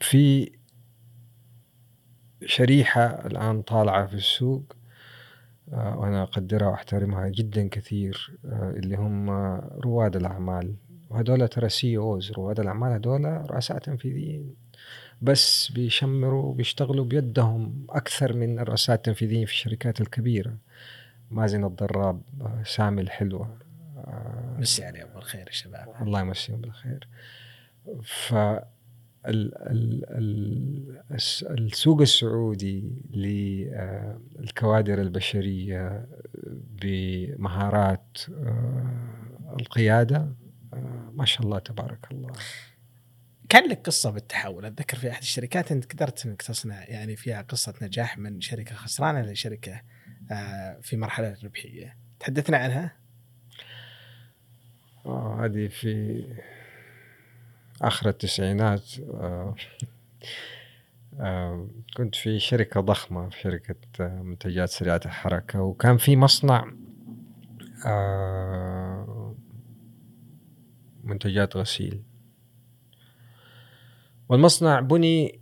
[0.00, 0.57] في
[2.46, 4.76] شريحة الآن طالعة في السوق
[5.72, 9.30] آه، وأنا أقدرها وأحترمها جدا كثير آه، اللي هم
[9.84, 10.74] رواد الأعمال.
[11.10, 14.54] وهذول ترى سي اوز رواد الأعمال هذول رؤساء تنفيذيين.
[15.22, 20.56] بس بيشمروا بيشتغلوا بيدهم أكثر من الرؤساء التنفيذيين في الشركات الكبيرة.
[21.30, 23.58] مازن الضراب آه، سامي الحلوة
[24.58, 25.94] مسي عليهم بالخير يا شباب.
[26.02, 27.08] الله يمسيهم بالخير.
[28.02, 28.34] ف
[31.50, 36.06] السوق السعودي للكوادر البشرية
[36.82, 40.34] بمهارات آه، القيادة
[40.72, 42.32] آه، ما شاء الله تبارك الله.
[43.48, 44.64] كان لك قصة بالتحول.
[44.64, 49.20] أتذكر في أحد الشركات أنت قدرت أنك تصنع يعني فيها قصة نجاح من شركة خسرانة
[49.20, 49.82] لشركه
[50.30, 51.96] آه، في مرحلة ربحية.
[52.20, 52.98] تحدثنا عنها؟
[55.40, 56.24] هذه في
[57.82, 58.82] آخر التسعينات
[59.14, 59.54] آه،
[61.20, 66.64] آه، كنت في شركة ضخمة في شركة آه، منتجات سريعة الحركة وكان في مصنع
[71.04, 72.02] منتجات غسيل.
[74.28, 75.40] والمصنع بني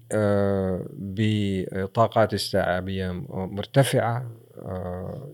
[0.93, 4.31] بطاقات استيعابية مرتفعة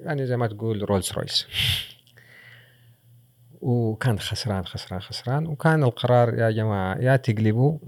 [0.02, 1.46] يعني زي ما تقول رولز رويس
[3.62, 7.78] وكان خسران خسران خسران وكان القرار يا جماعة يا تقلبوا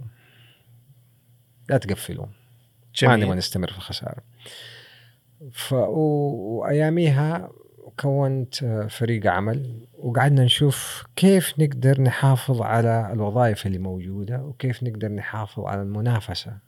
[1.70, 2.26] يا تقفلوا.
[3.02, 4.22] ما نبغى نستمر في الخسارة.
[5.52, 7.50] ف وأياميها
[8.00, 15.64] كونت فريق عمل وقعدنا نشوف كيف نقدر نحافظ على الوظائف اللي موجودة وكيف نقدر نحافظ
[15.64, 16.58] على المنافسة.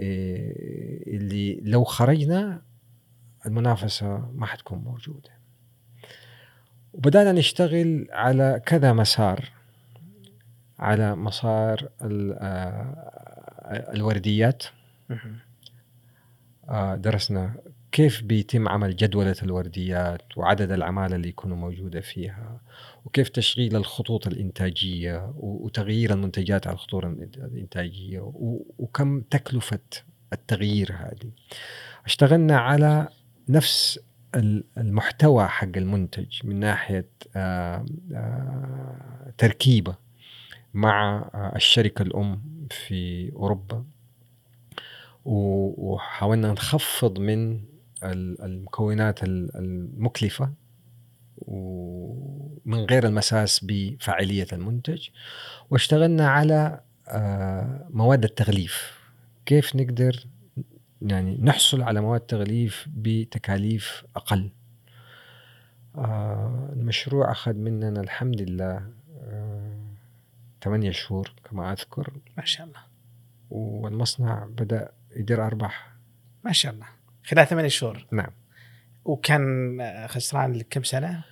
[0.00, 2.62] إيه اللي لو خرجنا
[3.46, 5.37] المنافسة ما حتكون موجودة.
[6.92, 9.52] وبدأنا نشتغل على كذا مسار
[10.78, 13.34] على مسار آه،
[13.94, 14.64] الورديات.
[16.68, 17.54] آه، درسنا
[17.92, 22.60] كيف بيتم عمل جدولة الورديات وعدد العمالة اللي يكونوا موجودة فيها
[23.04, 28.32] وكيف تشغيل الخطوط الإنتاجية وتغيير المنتجات على الخطوط الإنتاجية
[28.78, 29.78] وكم تكلفة
[30.32, 31.30] التغيير هذه.
[32.06, 33.08] اشتغلنا على
[33.48, 34.00] نفس
[34.78, 39.96] المحتوى حق المنتج من ناحية آه، آه، تركيبة
[40.74, 43.84] مع آه، الشركة الأم في أوروبا.
[45.24, 47.60] وحاولنا نخفض من
[48.04, 50.52] المكونات المكلفة
[51.38, 55.08] ومن غير المساس بفاعليه المنتج.
[55.70, 56.80] واشتغلنا على
[57.90, 58.98] مواد التغليف.
[59.46, 60.26] كيف نقدر
[61.02, 64.50] يعني نحصل على مواد تغليف بتكاليف أقل.
[65.94, 68.92] آه المشروع أخذ مننا الحمد لله
[69.22, 69.78] آه
[70.62, 72.12] ثمانية شهور كما أذكر.
[72.36, 72.80] ما شاء الله.
[73.50, 75.92] والمصنع بدأ يدير أرباح.
[76.44, 76.86] ما شاء الله.
[77.24, 78.06] خلال ثمانية شهور.
[78.12, 78.30] نعم.
[79.04, 81.24] وكان خسران لكم سنة؟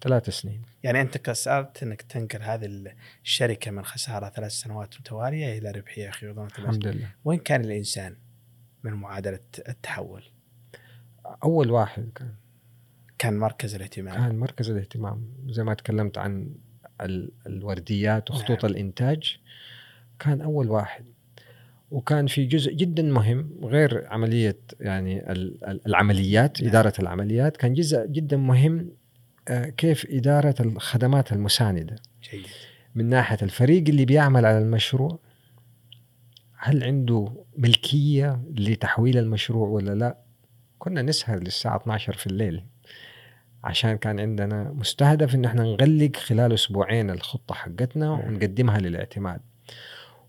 [0.00, 0.62] ثلاث سنين.
[0.82, 2.94] يعني أنت قصرت إنك تنقل هذه
[3.24, 7.08] الشركة من خسارة ثلاث سنوات متوالية إلى ربحية أخي الحمد لله.
[7.24, 8.16] وين كان الإنسان؟
[8.84, 10.22] من معادلة التحول؟
[11.44, 12.34] أول واحد كان.
[13.18, 14.14] كان مركز الاهتمام.
[14.14, 15.28] كان مركز الاهتمام.
[15.46, 16.54] زي ما تكلمت عن
[17.46, 18.72] الورديات وخطوط نعم.
[18.72, 19.38] الإنتاج
[20.18, 21.04] كان أول واحد.
[21.90, 25.32] وكان في جزء جدا مهم غير عملية يعني
[25.86, 26.70] العمليات نعم.
[26.70, 27.56] إدارة العمليات.
[27.56, 28.90] كان جزء جدا مهم
[29.48, 31.96] آه، كيف إدارة الخدمات المساندة.
[32.30, 32.46] جيد.
[32.94, 35.18] من ناحية الفريق اللي بيعمل على المشروع
[36.66, 40.18] هل عنده ملكية لتحويل المشروع ولا لا؟
[40.78, 42.64] كنا نسهر للساعة 12 في الليل
[43.64, 49.40] عشان كان عندنا مستهدف إن إحنا نغلق خلال أسبوعين الخطة حقتنا ونقدمها للاعتماد.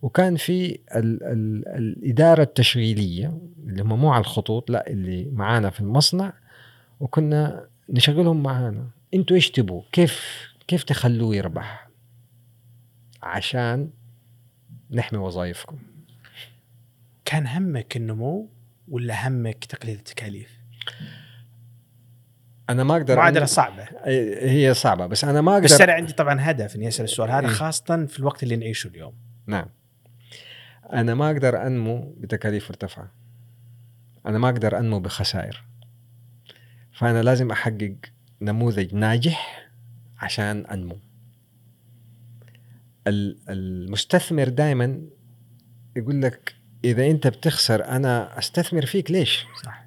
[0.01, 5.81] وكان في ال ال الإدارة التشغيلية اللي هم مو على الخطوط لا اللي معانا في
[5.81, 6.33] المصنع
[6.99, 8.89] وكنا نشغلهم معانا.
[9.13, 11.89] أنتوا إيش تبوا؟ كيف كيف تخلوه يربح؟
[13.23, 13.89] عشان
[14.91, 15.94] نحمي وظائفكم.
[17.25, 18.49] كان همك النمو
[18.87, 20.59] ولا همك تقليل التكاليف؟
[22.69, 23.87] أنا ما أقدر معادله صعبة.
[24.49, 27.47] هي صعبة بس أنا ما أقدر بس أنا عندي طبعا هدف إني أسأل السؤال هذا؟
[27.47, 29.13] خاصة في الوقت اللي نعيشه اليوم.
[29.47, 29.65] نعم.
[30.93, 33.11] أنا ما أقدر أنمو بتكاليف مرتفعة.
[34.25, 35.63] أنا ما أقدر أنمو بخسائر.
[36.93, 37.95] فأنا لازم أحقق
[38.41, 39.69] نموذج ناجح
[40.17, 40.99] عشان أنمو.
[43.07, 45.01] ال- المستثمر دائما
[45.95, 49.85] يقول لك إذا أنت بتخسر أنا أستثمر فيك ليش؟ صح.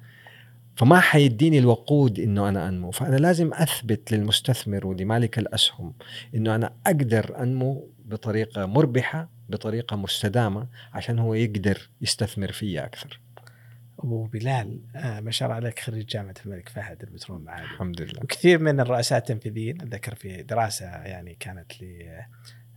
[0.75, 2.91] فما حيديني الوقود إنه أنا أنمو.
[2.91, 5.93] فأنا لازم أثبت للمستثمر ولمالك الأسهم
[6.35, 13.19] إنه أنا أقدر أنمو بطريقة مربحة بطريقة مستدامة عشان هو يقدر يستثمر فيا أكثر.
[13.99, 18.23] أبو بلال آه ما شاء الله عليك خريج جامعة الملك فهد البترول معادن الحمد لله.
[18.23, 21.71] وكثير من الرؤساء التنفيذيين أتذكر في دراسة يعني كانت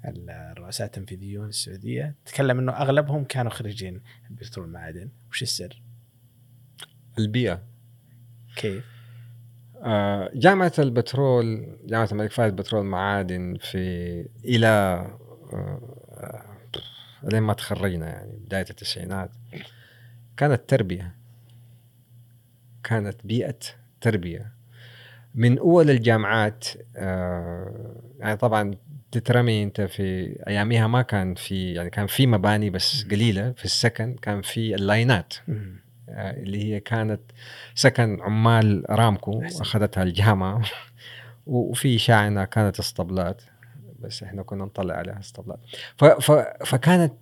[0.05, 5.09] للرؤساء التنفيذيون السعودية تكلم إنه أغلبهم كانوا خريجين البترول معادن.
[5.31, 5.83] وش السر؟
[7.19, 7.63] البيئة.
[8.57, 8.85] كيف؟
[9.83, 13.79] آه، جامعة البترول جامعة الملك فهد بترول معادن في
[14.45, 14.69] إلى
[15.53, 16.43] آه،
[17.23, 19.31] لين ما تخرجنا يعني بداية التسعينات.
[20.37, 21.17] كانت تربية.
[22.85, 23.59] كانت بيئة
[24.01, 24.53] تربية.
[25.35, 26.65] من أول الجامعات
[26.97, 28.75] آه، يعني طبعا
[29.13, 34.15] تترمي أنت في أياميها ما كان في يعني كان في مباني بس قليلة في السكن
[34.15, 35.35] كان في اللاينات.
[36.09, 37.21] آه، اللي هي كانت
[37.75, 39.43] سكن عمال رامكو.
[39.61, 40.63] أخذتها الجامعة.
[41.47, 43.43] وفي شاعنه كانت اسطبلات.
[44.01, 45.59] بس إحنا كنا نطلع عليها اسطبلات.
[46.67, 47.15] فكانت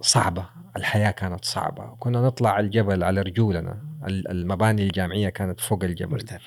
[0.00, 0.46] صعبة.
[0.76, 1.96] الحياة كانت صعبة.
[1.98, 3.82] كنا نطلع الجبل على رجولنا.
[4.06, 6.12] ال- المباني الجامعية كانت فوق الجبل.
[6.12, 6.38] مرتفع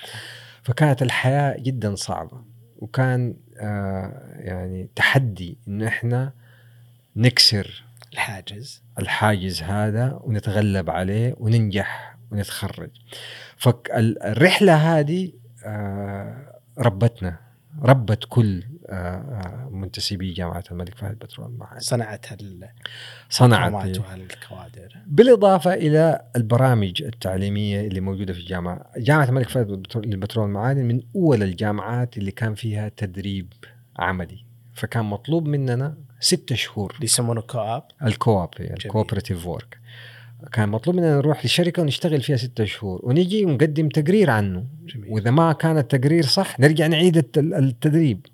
[0.64, 2.42] فكانت الحياة جدا صعبة.
[2.78, 3.36] وكان
[4.40, 6.34] يعني تحدي انه إحنا
[7.16, 7.84] نكسر
[8.14, 8.84] الحاجز.
[9.00, 12.90] الحاجز هذا ونتغلب عليه وننجح ونتخرج.
[13.58, 15.32] فالرحلة هذه
[15.66, 17.51] آه، ربتنا.
[17.82, 22.26] ربت كل آه، آه، منتسبي جامعة الملك فهد بترول معهد صنعت
[23.30, 24.98] صنعت القامات وهالكوادر.
[25.08, 28.92] بالإضافة إلى البرامج التعليمية اللي موجودة في الجامعة.
[28.98, 33.54] جامعة الملك فهد بترول- للبترول والمعادن من أول الجامعات اللي كان فيها تدريب
[34.00, 34.46] عملي.
[34.74, 36.96] فكان مطلوب مننا ستة شهور.
[37.02, 37.84] يسمونه co-op.
[38.04, 39.81] ال co-op هي ال cooperative work
[40.54, 44.66] كان مطلوب مننا نروح لشركة ونشتغل فيها ستة شهور ونجي ونقدم تقرير عنه.
[44.86, 45.12] جميل.
[45.12, 48.26] وإذا ما كان التقرير صح نرجع نعيد الت- التدريب.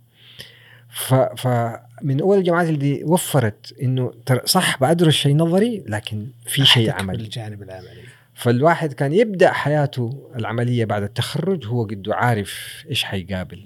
[0.89, 4.11] ف فمن أول الجامعات اللي وفرت إنه
[4.45, 7.17] صح بدرس شيء نظري لكن في شيء عملي.
[7.17, 8.03] بالجانب العملي.
[8.34, 13.65] فالواحد كان يبدأ حياته العملية بعد التخرج هو قده عارف إيش حيقابل.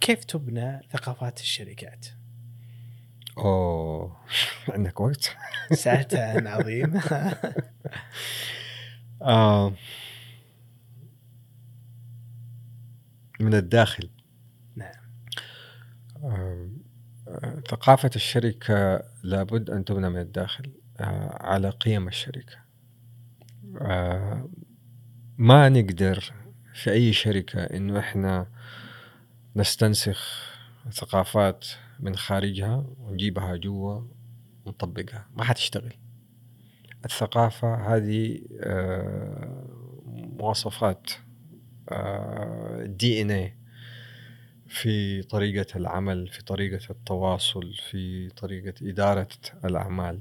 [0.00, 2.06] كيف تبنى ثقافات الشركات؟
[3.38, 4.16] أوه
[4.74, 5.36] عندك وقت؟
[5.72, 7.00] ساعتها عظيم.
[9.22, 9.74] آه.
[13.40, 14.10] من الداخل.
[14.76, 14.92] نعم.
[16.24, 16.68] آه
[17.28, 22.56] آه، ثقافة الشركة لابد أن تبنى من الداخل آه على قيم الشركة.
[23.80, 24.48] آه
[25.38, 26.32] ما نقدر
[26.74, 28.46] في أي شركة إنه إحنا
[29.56, 30.48] نستنسخ
[30.92, 31.66] ثقافات
[32.00, 34.00] من خارجها ونجيبها جوا
[34.64, 35.26] ونطبقها.
[35.36, 35.92] ما حتشتغل.
[37.04, 39.68] الثقافة هذه آه،
[40.06, 41.10] مواصفات
[42.84, 43.54] دي ان اي
[44.66, 49.28] في طريقة العمل في طريقة التواصل في طريقة إدارة
[49.64, 50.20] الأعمال.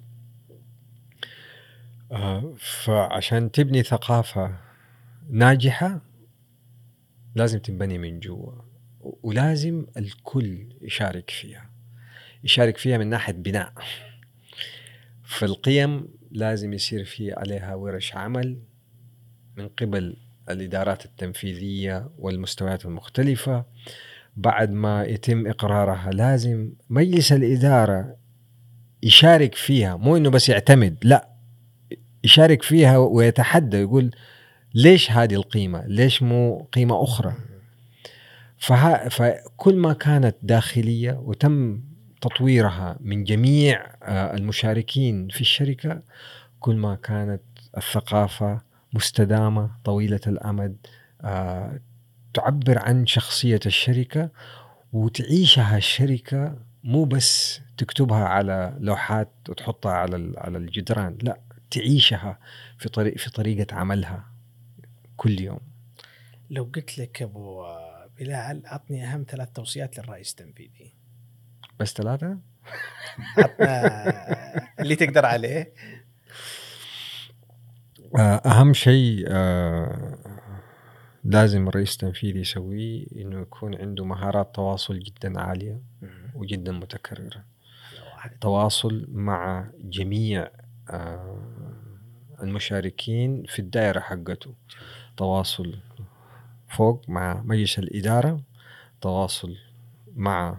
[2.11, 4.57] آه، فعشان تبني ثقافة
[5.29, 6.01] ناجحة
[7.35, 8.51] لازم تنبني من جوا.
[9.23, 11.66] ولازم الكل يشارك فيها.
[12.43, 13.73] يشارك فيها من ناحية بناء.
[15.23, 18.59] فالقيم لازم يصير في عليها ورش عمل
[19.55, 20.17] من قبل
[20.49, 23.65] الإدارات التنفيذية والمستويات المختلفة.
[24.37, 28.17] بعد ما يتم إقرارها لازم مجلس الإدارة
[29.03, 31.29] يشارك فيها مو إنه بس يعتمد لا
[32.23, 34.11] يشارك فيها ويتحدى يقول
[34.73, 37.35] ليش هذه القيمة؟ ليش مو قيمة أخرى؟
[38.57, 41.83] فها فكل ما كانت داخلية وتم
[42.21, 46.01] تطويرها من جميع آه، المشاركين في الشركة
[46.59, 47.41] كل ما كانت
[47.77, 48.61] الثقافة
[48.93, 50.77] مستدامة طويلة الأمد
[51.21, 51.79] آه،
[52.33, 54.29] تعبر عن شخصية الشركة
[54.93, 61.39] وتعيشها الشركة مو بس تكتبها على لوحات وتحطها على على الجدران لا
[61.71, 62.39] تعيشها
[62.77, 64.25] في طريق في طريقة عملها
[65.17, 65.59] كل يوم.
[66.49, 67.65] لو قلت لك أبو
[68.19, 70.96] بلال عطني أهم ثلاث توصيات للرئيس التنفيذي.
[71.79, 72.37] بس ثلاثة؟
[74.79, 75.73] اللي تقدر عليه.
[78.15, 80.17] آه، أهم شيء آه،
[81.23, 85.81] لازم الرئيس التنفيذي يسويه إنه يكون عنده مهارات تواصل جدا عالية
[86.35, 87.43] وجدا متكررة.
[88.41, 90.49] تواصل مع جميع
[90.89, 91.37] آه،
[92.43, 94.53] المشاركين في الدائرة حقته.
[95.17, 95.79] تواصل
[96.69, 98.41] فوق مع مجلس الإدارة
[99.01, 99.55] تواصل
[100.15, 100.57] مع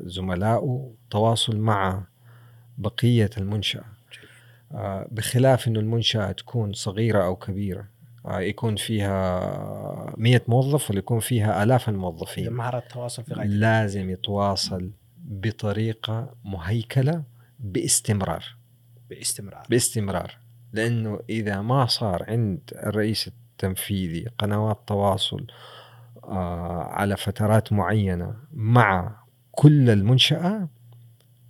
[0.00, 2.02] زملائه تواصل مع
[2.78, 3.84] بقية المنشأة.
[4.72, 7.86] آه، بخلاف أنه المنشأة تكون صغيرة أو كبيرة
[8.26, 12.52] آه، يكون فيها مية موظف ولا يكون فيها آلاف الموظفين.
[12.52, 14.90] مهارة التواصل في غاية لازم يتواصل
[15.24, 17.22] بطريقة مهيكلة
[17.58, 18.56] باستمرار.
[19.10, 19.66] باستمرار.
[19.70, 20.38] باستمرار.
[20.72, 25.73] لأنه إذا ما صار عند الرئيس التنفيذي قنوات تواصل آه،
[26.90, 29.16] على فترات معينة مع
[29.52, 30.68] كل المنشأة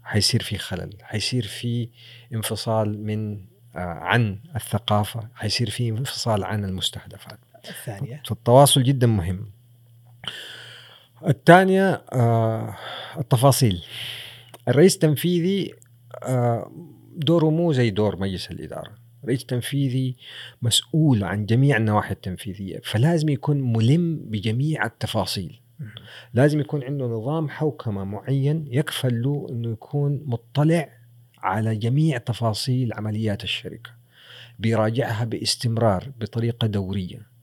[0.03, 1.89] حيصير في خلل حيصير في
[2.35, 3.45] انفصال من
[3.77, 7.39] آه، عن الثقافة حيصير في انفصال عن المستهدفات.
[7.69, 9.51] الثانية؟ فالتواصل جدا مهم.
[11.27, 12.77] الثانية آه،
[13.19, 13.85] التفاصيل.
[14.69, 15.75] الرئيس التنفيذي
[16.23, 16.73] آه،
[17.17, 19.04] دوره مو زي دور مجلس الإدارة.
[19.27, 20.17] رئيس تنفيذي
[20.63, 25.61] مسؤول عن جميع النواحي التنفيذية فلازم يكون ملم بجميع التفاصيل.
[26.35, 30.89] لازم يكون عنده نظام حوكمة معين يكفل له أنه يكون مطلع
[31.39, 33.91] على جميع تفاصيل عمليات الشركة
[34.59, 37.35] بيراجعها باستمرار بطريقة دورية.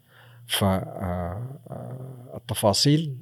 [2.35, 3.17] فالتفاصيل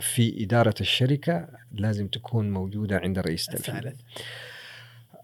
[0.00, 4.00] في إدارة الشركة لازم تكون موجودة عند الرئيس التنفيذي الثالث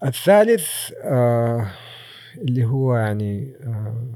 [0.03, 1.71] الثالث آه
[2.37, 4.13] اللي هو يعني آه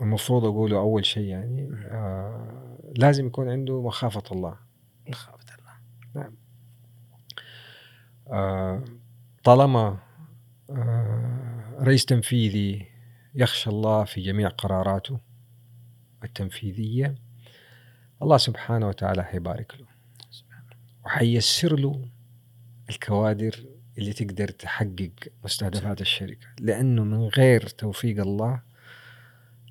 [0.00, 4.56] المفروض أقوله أول شيء يعني آه لازم يكون عنده مخافة الله.
[5.08, 5.44] مخافة
[6.14, 6.32] الله.
[8.28, 8.84] آه
[9.44, 9.98] طالما
[10.70, 12.86] آه رئيس تنفيذي
[13.34, 15.20] يخشى الله في جميع قراراته
[16.24, 17.14] التنفيذية
[18.22, 19.86] الله سبحانه وتعالى حيبارك له.
[21.04, 22.08] وحيسر له
[22.90, 23.64] الكوادر
[23.98, 25.12] اللي تقدر تحقق
[25.44, 28.62] مستهدفات الشركة لأنه من غير توفيق الله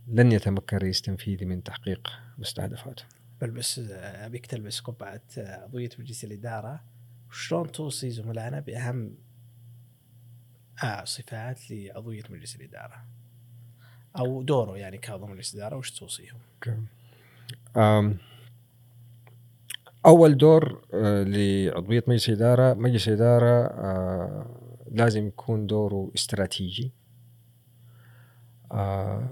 [0.07, 3.03] لن يتمكن رئيس تنفيذي من تحقيق مستهدفاته.
[3.41, 6.83] بل بس آه، أبيك تلبس قبعة آه، عضويه مجلس الإدارة.
[7.29, 9.15] وشلون توصي زملائنا بأهم
[10.83, 13.05] آه صفات لعضويه مجلس الإدارة؟
[14.17, 16.39] أو دوره يعني كعضو مجلس الإدارة وش توصيهم؟
[20.05, 24.45] أول دور آه، لعضوية مجلس الإدارة مجلس الإدارة آه،
[24.91, 26.93] لازم يكون دوره استراتيجي.
[28.71, 29.29] آه،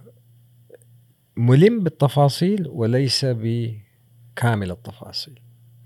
[1.36, 5.40] ملم بالتفاصيل وليس بكامل التفاصيل.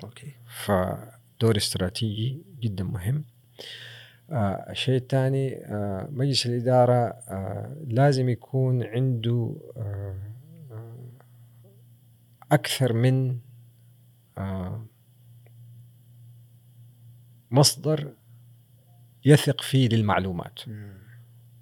[0.04, 0.36] أوكي.
[0.66, 3.26] فدور استراتيجي جدا مهم.
[4.70, 5.60] الشيء الثاني
[6.12, 7.14] مجلس الإدارة
[7.88, 9.56] لازم يكون عنده
[12.52, 13.38] أكثر من
[17.52, 18.14] مصدر
[19.26, 20.60] يثق فيه للمعلومات.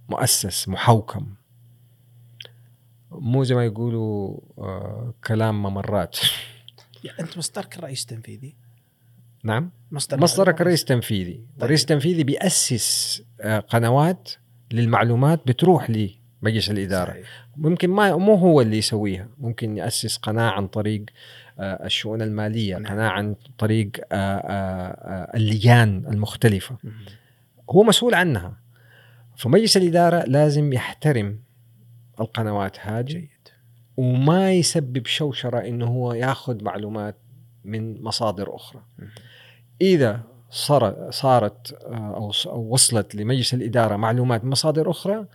[0.09, 1.35] مؤسس محوكم.
[3.11, 6.17] مو زي ما يقولوا آه كلام ممرات.
[7.03, 8.55] يعني أنت مصدرك الرئيس التنفيذي؟
[9.43, 9.71] نعم.
[9.91, 14.31] مصدر مصدرك رئيس تنفيذي والرئيس التنفيذي بيأسس آه، قنوات
[14.71, 17.11] للمعلومات بتروح لمجلس الإدارة.
[17.11, 17.47] صحيح.
[17.57, 19.29] ممكن ما مو هو اللي يسويها.
[19.37, 21.11] ممكن يأسس قناة عن طريق آه،
[21.59, 22.93] الشؤون المالية نعم.
[22.93, 24.41] قناة عن طريق آه، آه،
[24.91, 26.91] آه، اللجان المختلفة مم.
[27.69, 28.57] هو مسؤول عنها
[29.37, 31.39] فمجلس الإدارة لازم يحترم
[32.19, 33.29] القنوات هذه جيد
[33.97, 37.15] وما يسبب شوشرة إنه هو ياخذ معلومات
[37.65, 39.07] من مصادر أخرى مم.
[39.81, 40.19] إذا
[40.49, 45.27] صار صارت آه، أو وصلت لمجلس الإدارة معلومات من مصادر الم-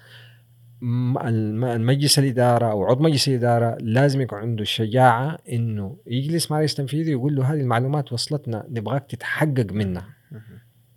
[0.80, 7.14] مجلس الإدارة أو عضو مجلس الإدارة لازم يكون عنده الشجاعة إنه يجلس مع رئيس تنفيذي
[7.14, 10.08] ويقول له هذه المعلومات وصلتنا نبغاك تتحقق منها.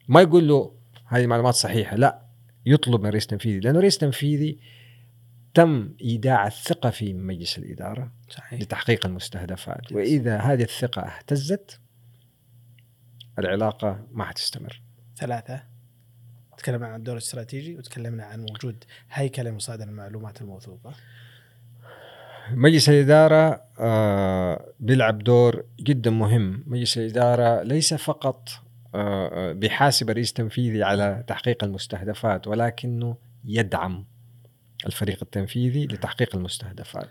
[0.08, 0.76] ما يقول له
[1.08, 2.22] هذه المعلومات صحيحة لا
[2.66, 4.60] يطلب من رئيس تنفيذي لأنه رئيس تنفيذي
[5.54, 9.92] تم إيداع الثقة فيه من مجلس الإدارة صحيح لتحقيق المستهدفات.
[9.92, 11.80] وإذا هذه الثقة اهتزت
[13.40, 14.82] العلاقة ما حتستمر
[15.16, 15.71] ثلاثة
[16.62, 20.94] تكلمنا عن الدور الاستراتيجي وتكلمنا عن وجود هيكلة مصادر المعلومات الموثوقة.
[22.52, 26.64] مجلس الإدارة آه، بيلعب دور جدا مهم.
[26.68, 28.50] مجلس الإدارة ليس فقط
[28.96, 34.06] آه، آه، بيحاسب الرئيس التنفيذي على تحقيق المستهدفات ولكنه يدعم
[34.86, 37.10] الفريق التنفيذي لتحقيق المستهدفات.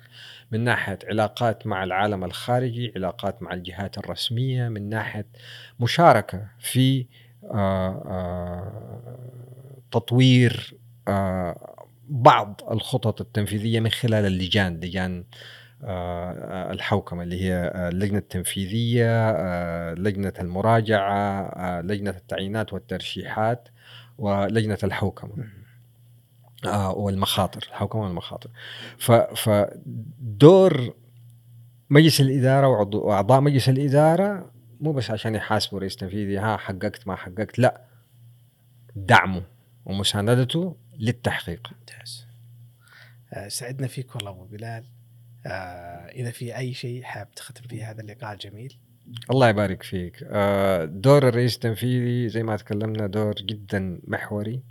[0.51, 5.27] من ناحية علاقات مع العالم الخارجي علاقات مع الجهات الرسمية من ناحية
[5.81, 7.07] مشاركة في
[9.91, 10.75] تطوير
[11.09, 15.25] آه، بعض الخطط التنفيذية من خلال اللجان لجان
[15.85, 19.33] آه، الحوكمة اللي هي اللجنة التنفيذية
[19.95, 23.69] لجنة المراجعة لجنة التعيينات والترشيحات
[24.19, 25.61] ولجنة الحوكمة.
[26.97, 28.51] والمخاطر الحوكمة والمخاطر.
[29.37, 30.95] فدور
[31.91, 34.51] مجلس الإدارة وأعضاء مجلس الإدارة
[34.81, 37.81] مو بس عشان يحاسبوا رئيس تنفيذي ها حققت ما حققت لا.
[38.97, 39.43] دعمه
[39.85, 41.73] ومساندته للتحقيق.
[41.79, 42.27] ممتاز.
[43.33, 44.85] آه، سعدنا فيك والله أبو بلال.
[45.47, 48.79] آه إذا في أي شيء حاب تختم فيه هذا اللقاء الجميل
[49.31, 50.19] الله يبارك فيك.
[50.23, 54.63] آه دور الرئيس التنفيذي زي ما تكلمنا دور جدا محوري.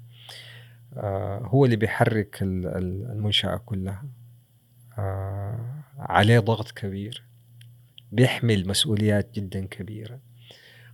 [0.97, 4.05] آه هو اللي بيحرك المنشأة كلها.
[4.97, 7.28] آه عليه ضغط كبير.
[8.11, 10.19] بيحمل مسؤوليات جدا كبيرة.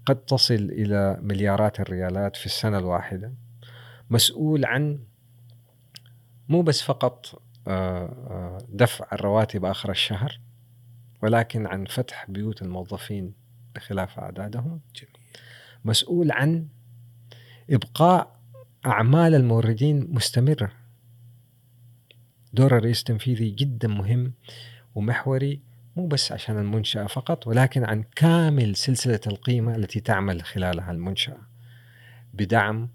[0.06, 3.34] قد تصل إلى مليارات الريالات في السنة الواحدة.
[4.10, 5.00] مسؤول عن
[6.50, 10.40] مو بس فقط آه، آه، دفع الرواتب آخر الشهر
[11.22, 13.34] ولكن عن فتح بيوت الموظفين
[13.76, 14.82] بخلاف أعدادهم.
[14.96, 15.18] جميل.
[15.86, 16.68] مسؤول عن
[17.70, 18.40] إبقاء
[18.86, 20.72] أعمال الموردين مستمرة.
[22.54, 24.34] دور الرئيس التنفيذي جدا مهم
[24.96, 25.62] ومحوري.
[25.95, 31.38] مو بس عشان المنشأة فقط ولكن عن كامل سلسلة القيمة التي تعمل خلالها المنشأة.
[32.34, 32.89] بدعم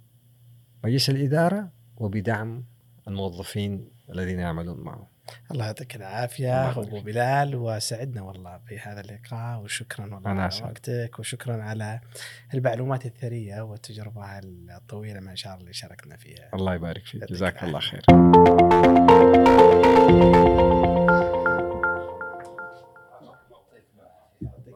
[0.84, 2.64] مجلس الإدارة وبدعم
[3.08, 5.06] الموظفين الذين يعملون معه
[5.50, 6.70] الله يعطيك العافية.
[6.70, 12.00] أبو بلال وسعدنا والله بهذا اللقاء وشكرا والله على وقتك وشكرا على
[12.54, 16.50] المعلومات الثرية والتجربة الطويلة ما شاء الله اللي شاركنا فيها.
[16.54, 17.24] الله يبارك فيك.
[17.24, 18.02] جزاك الله خير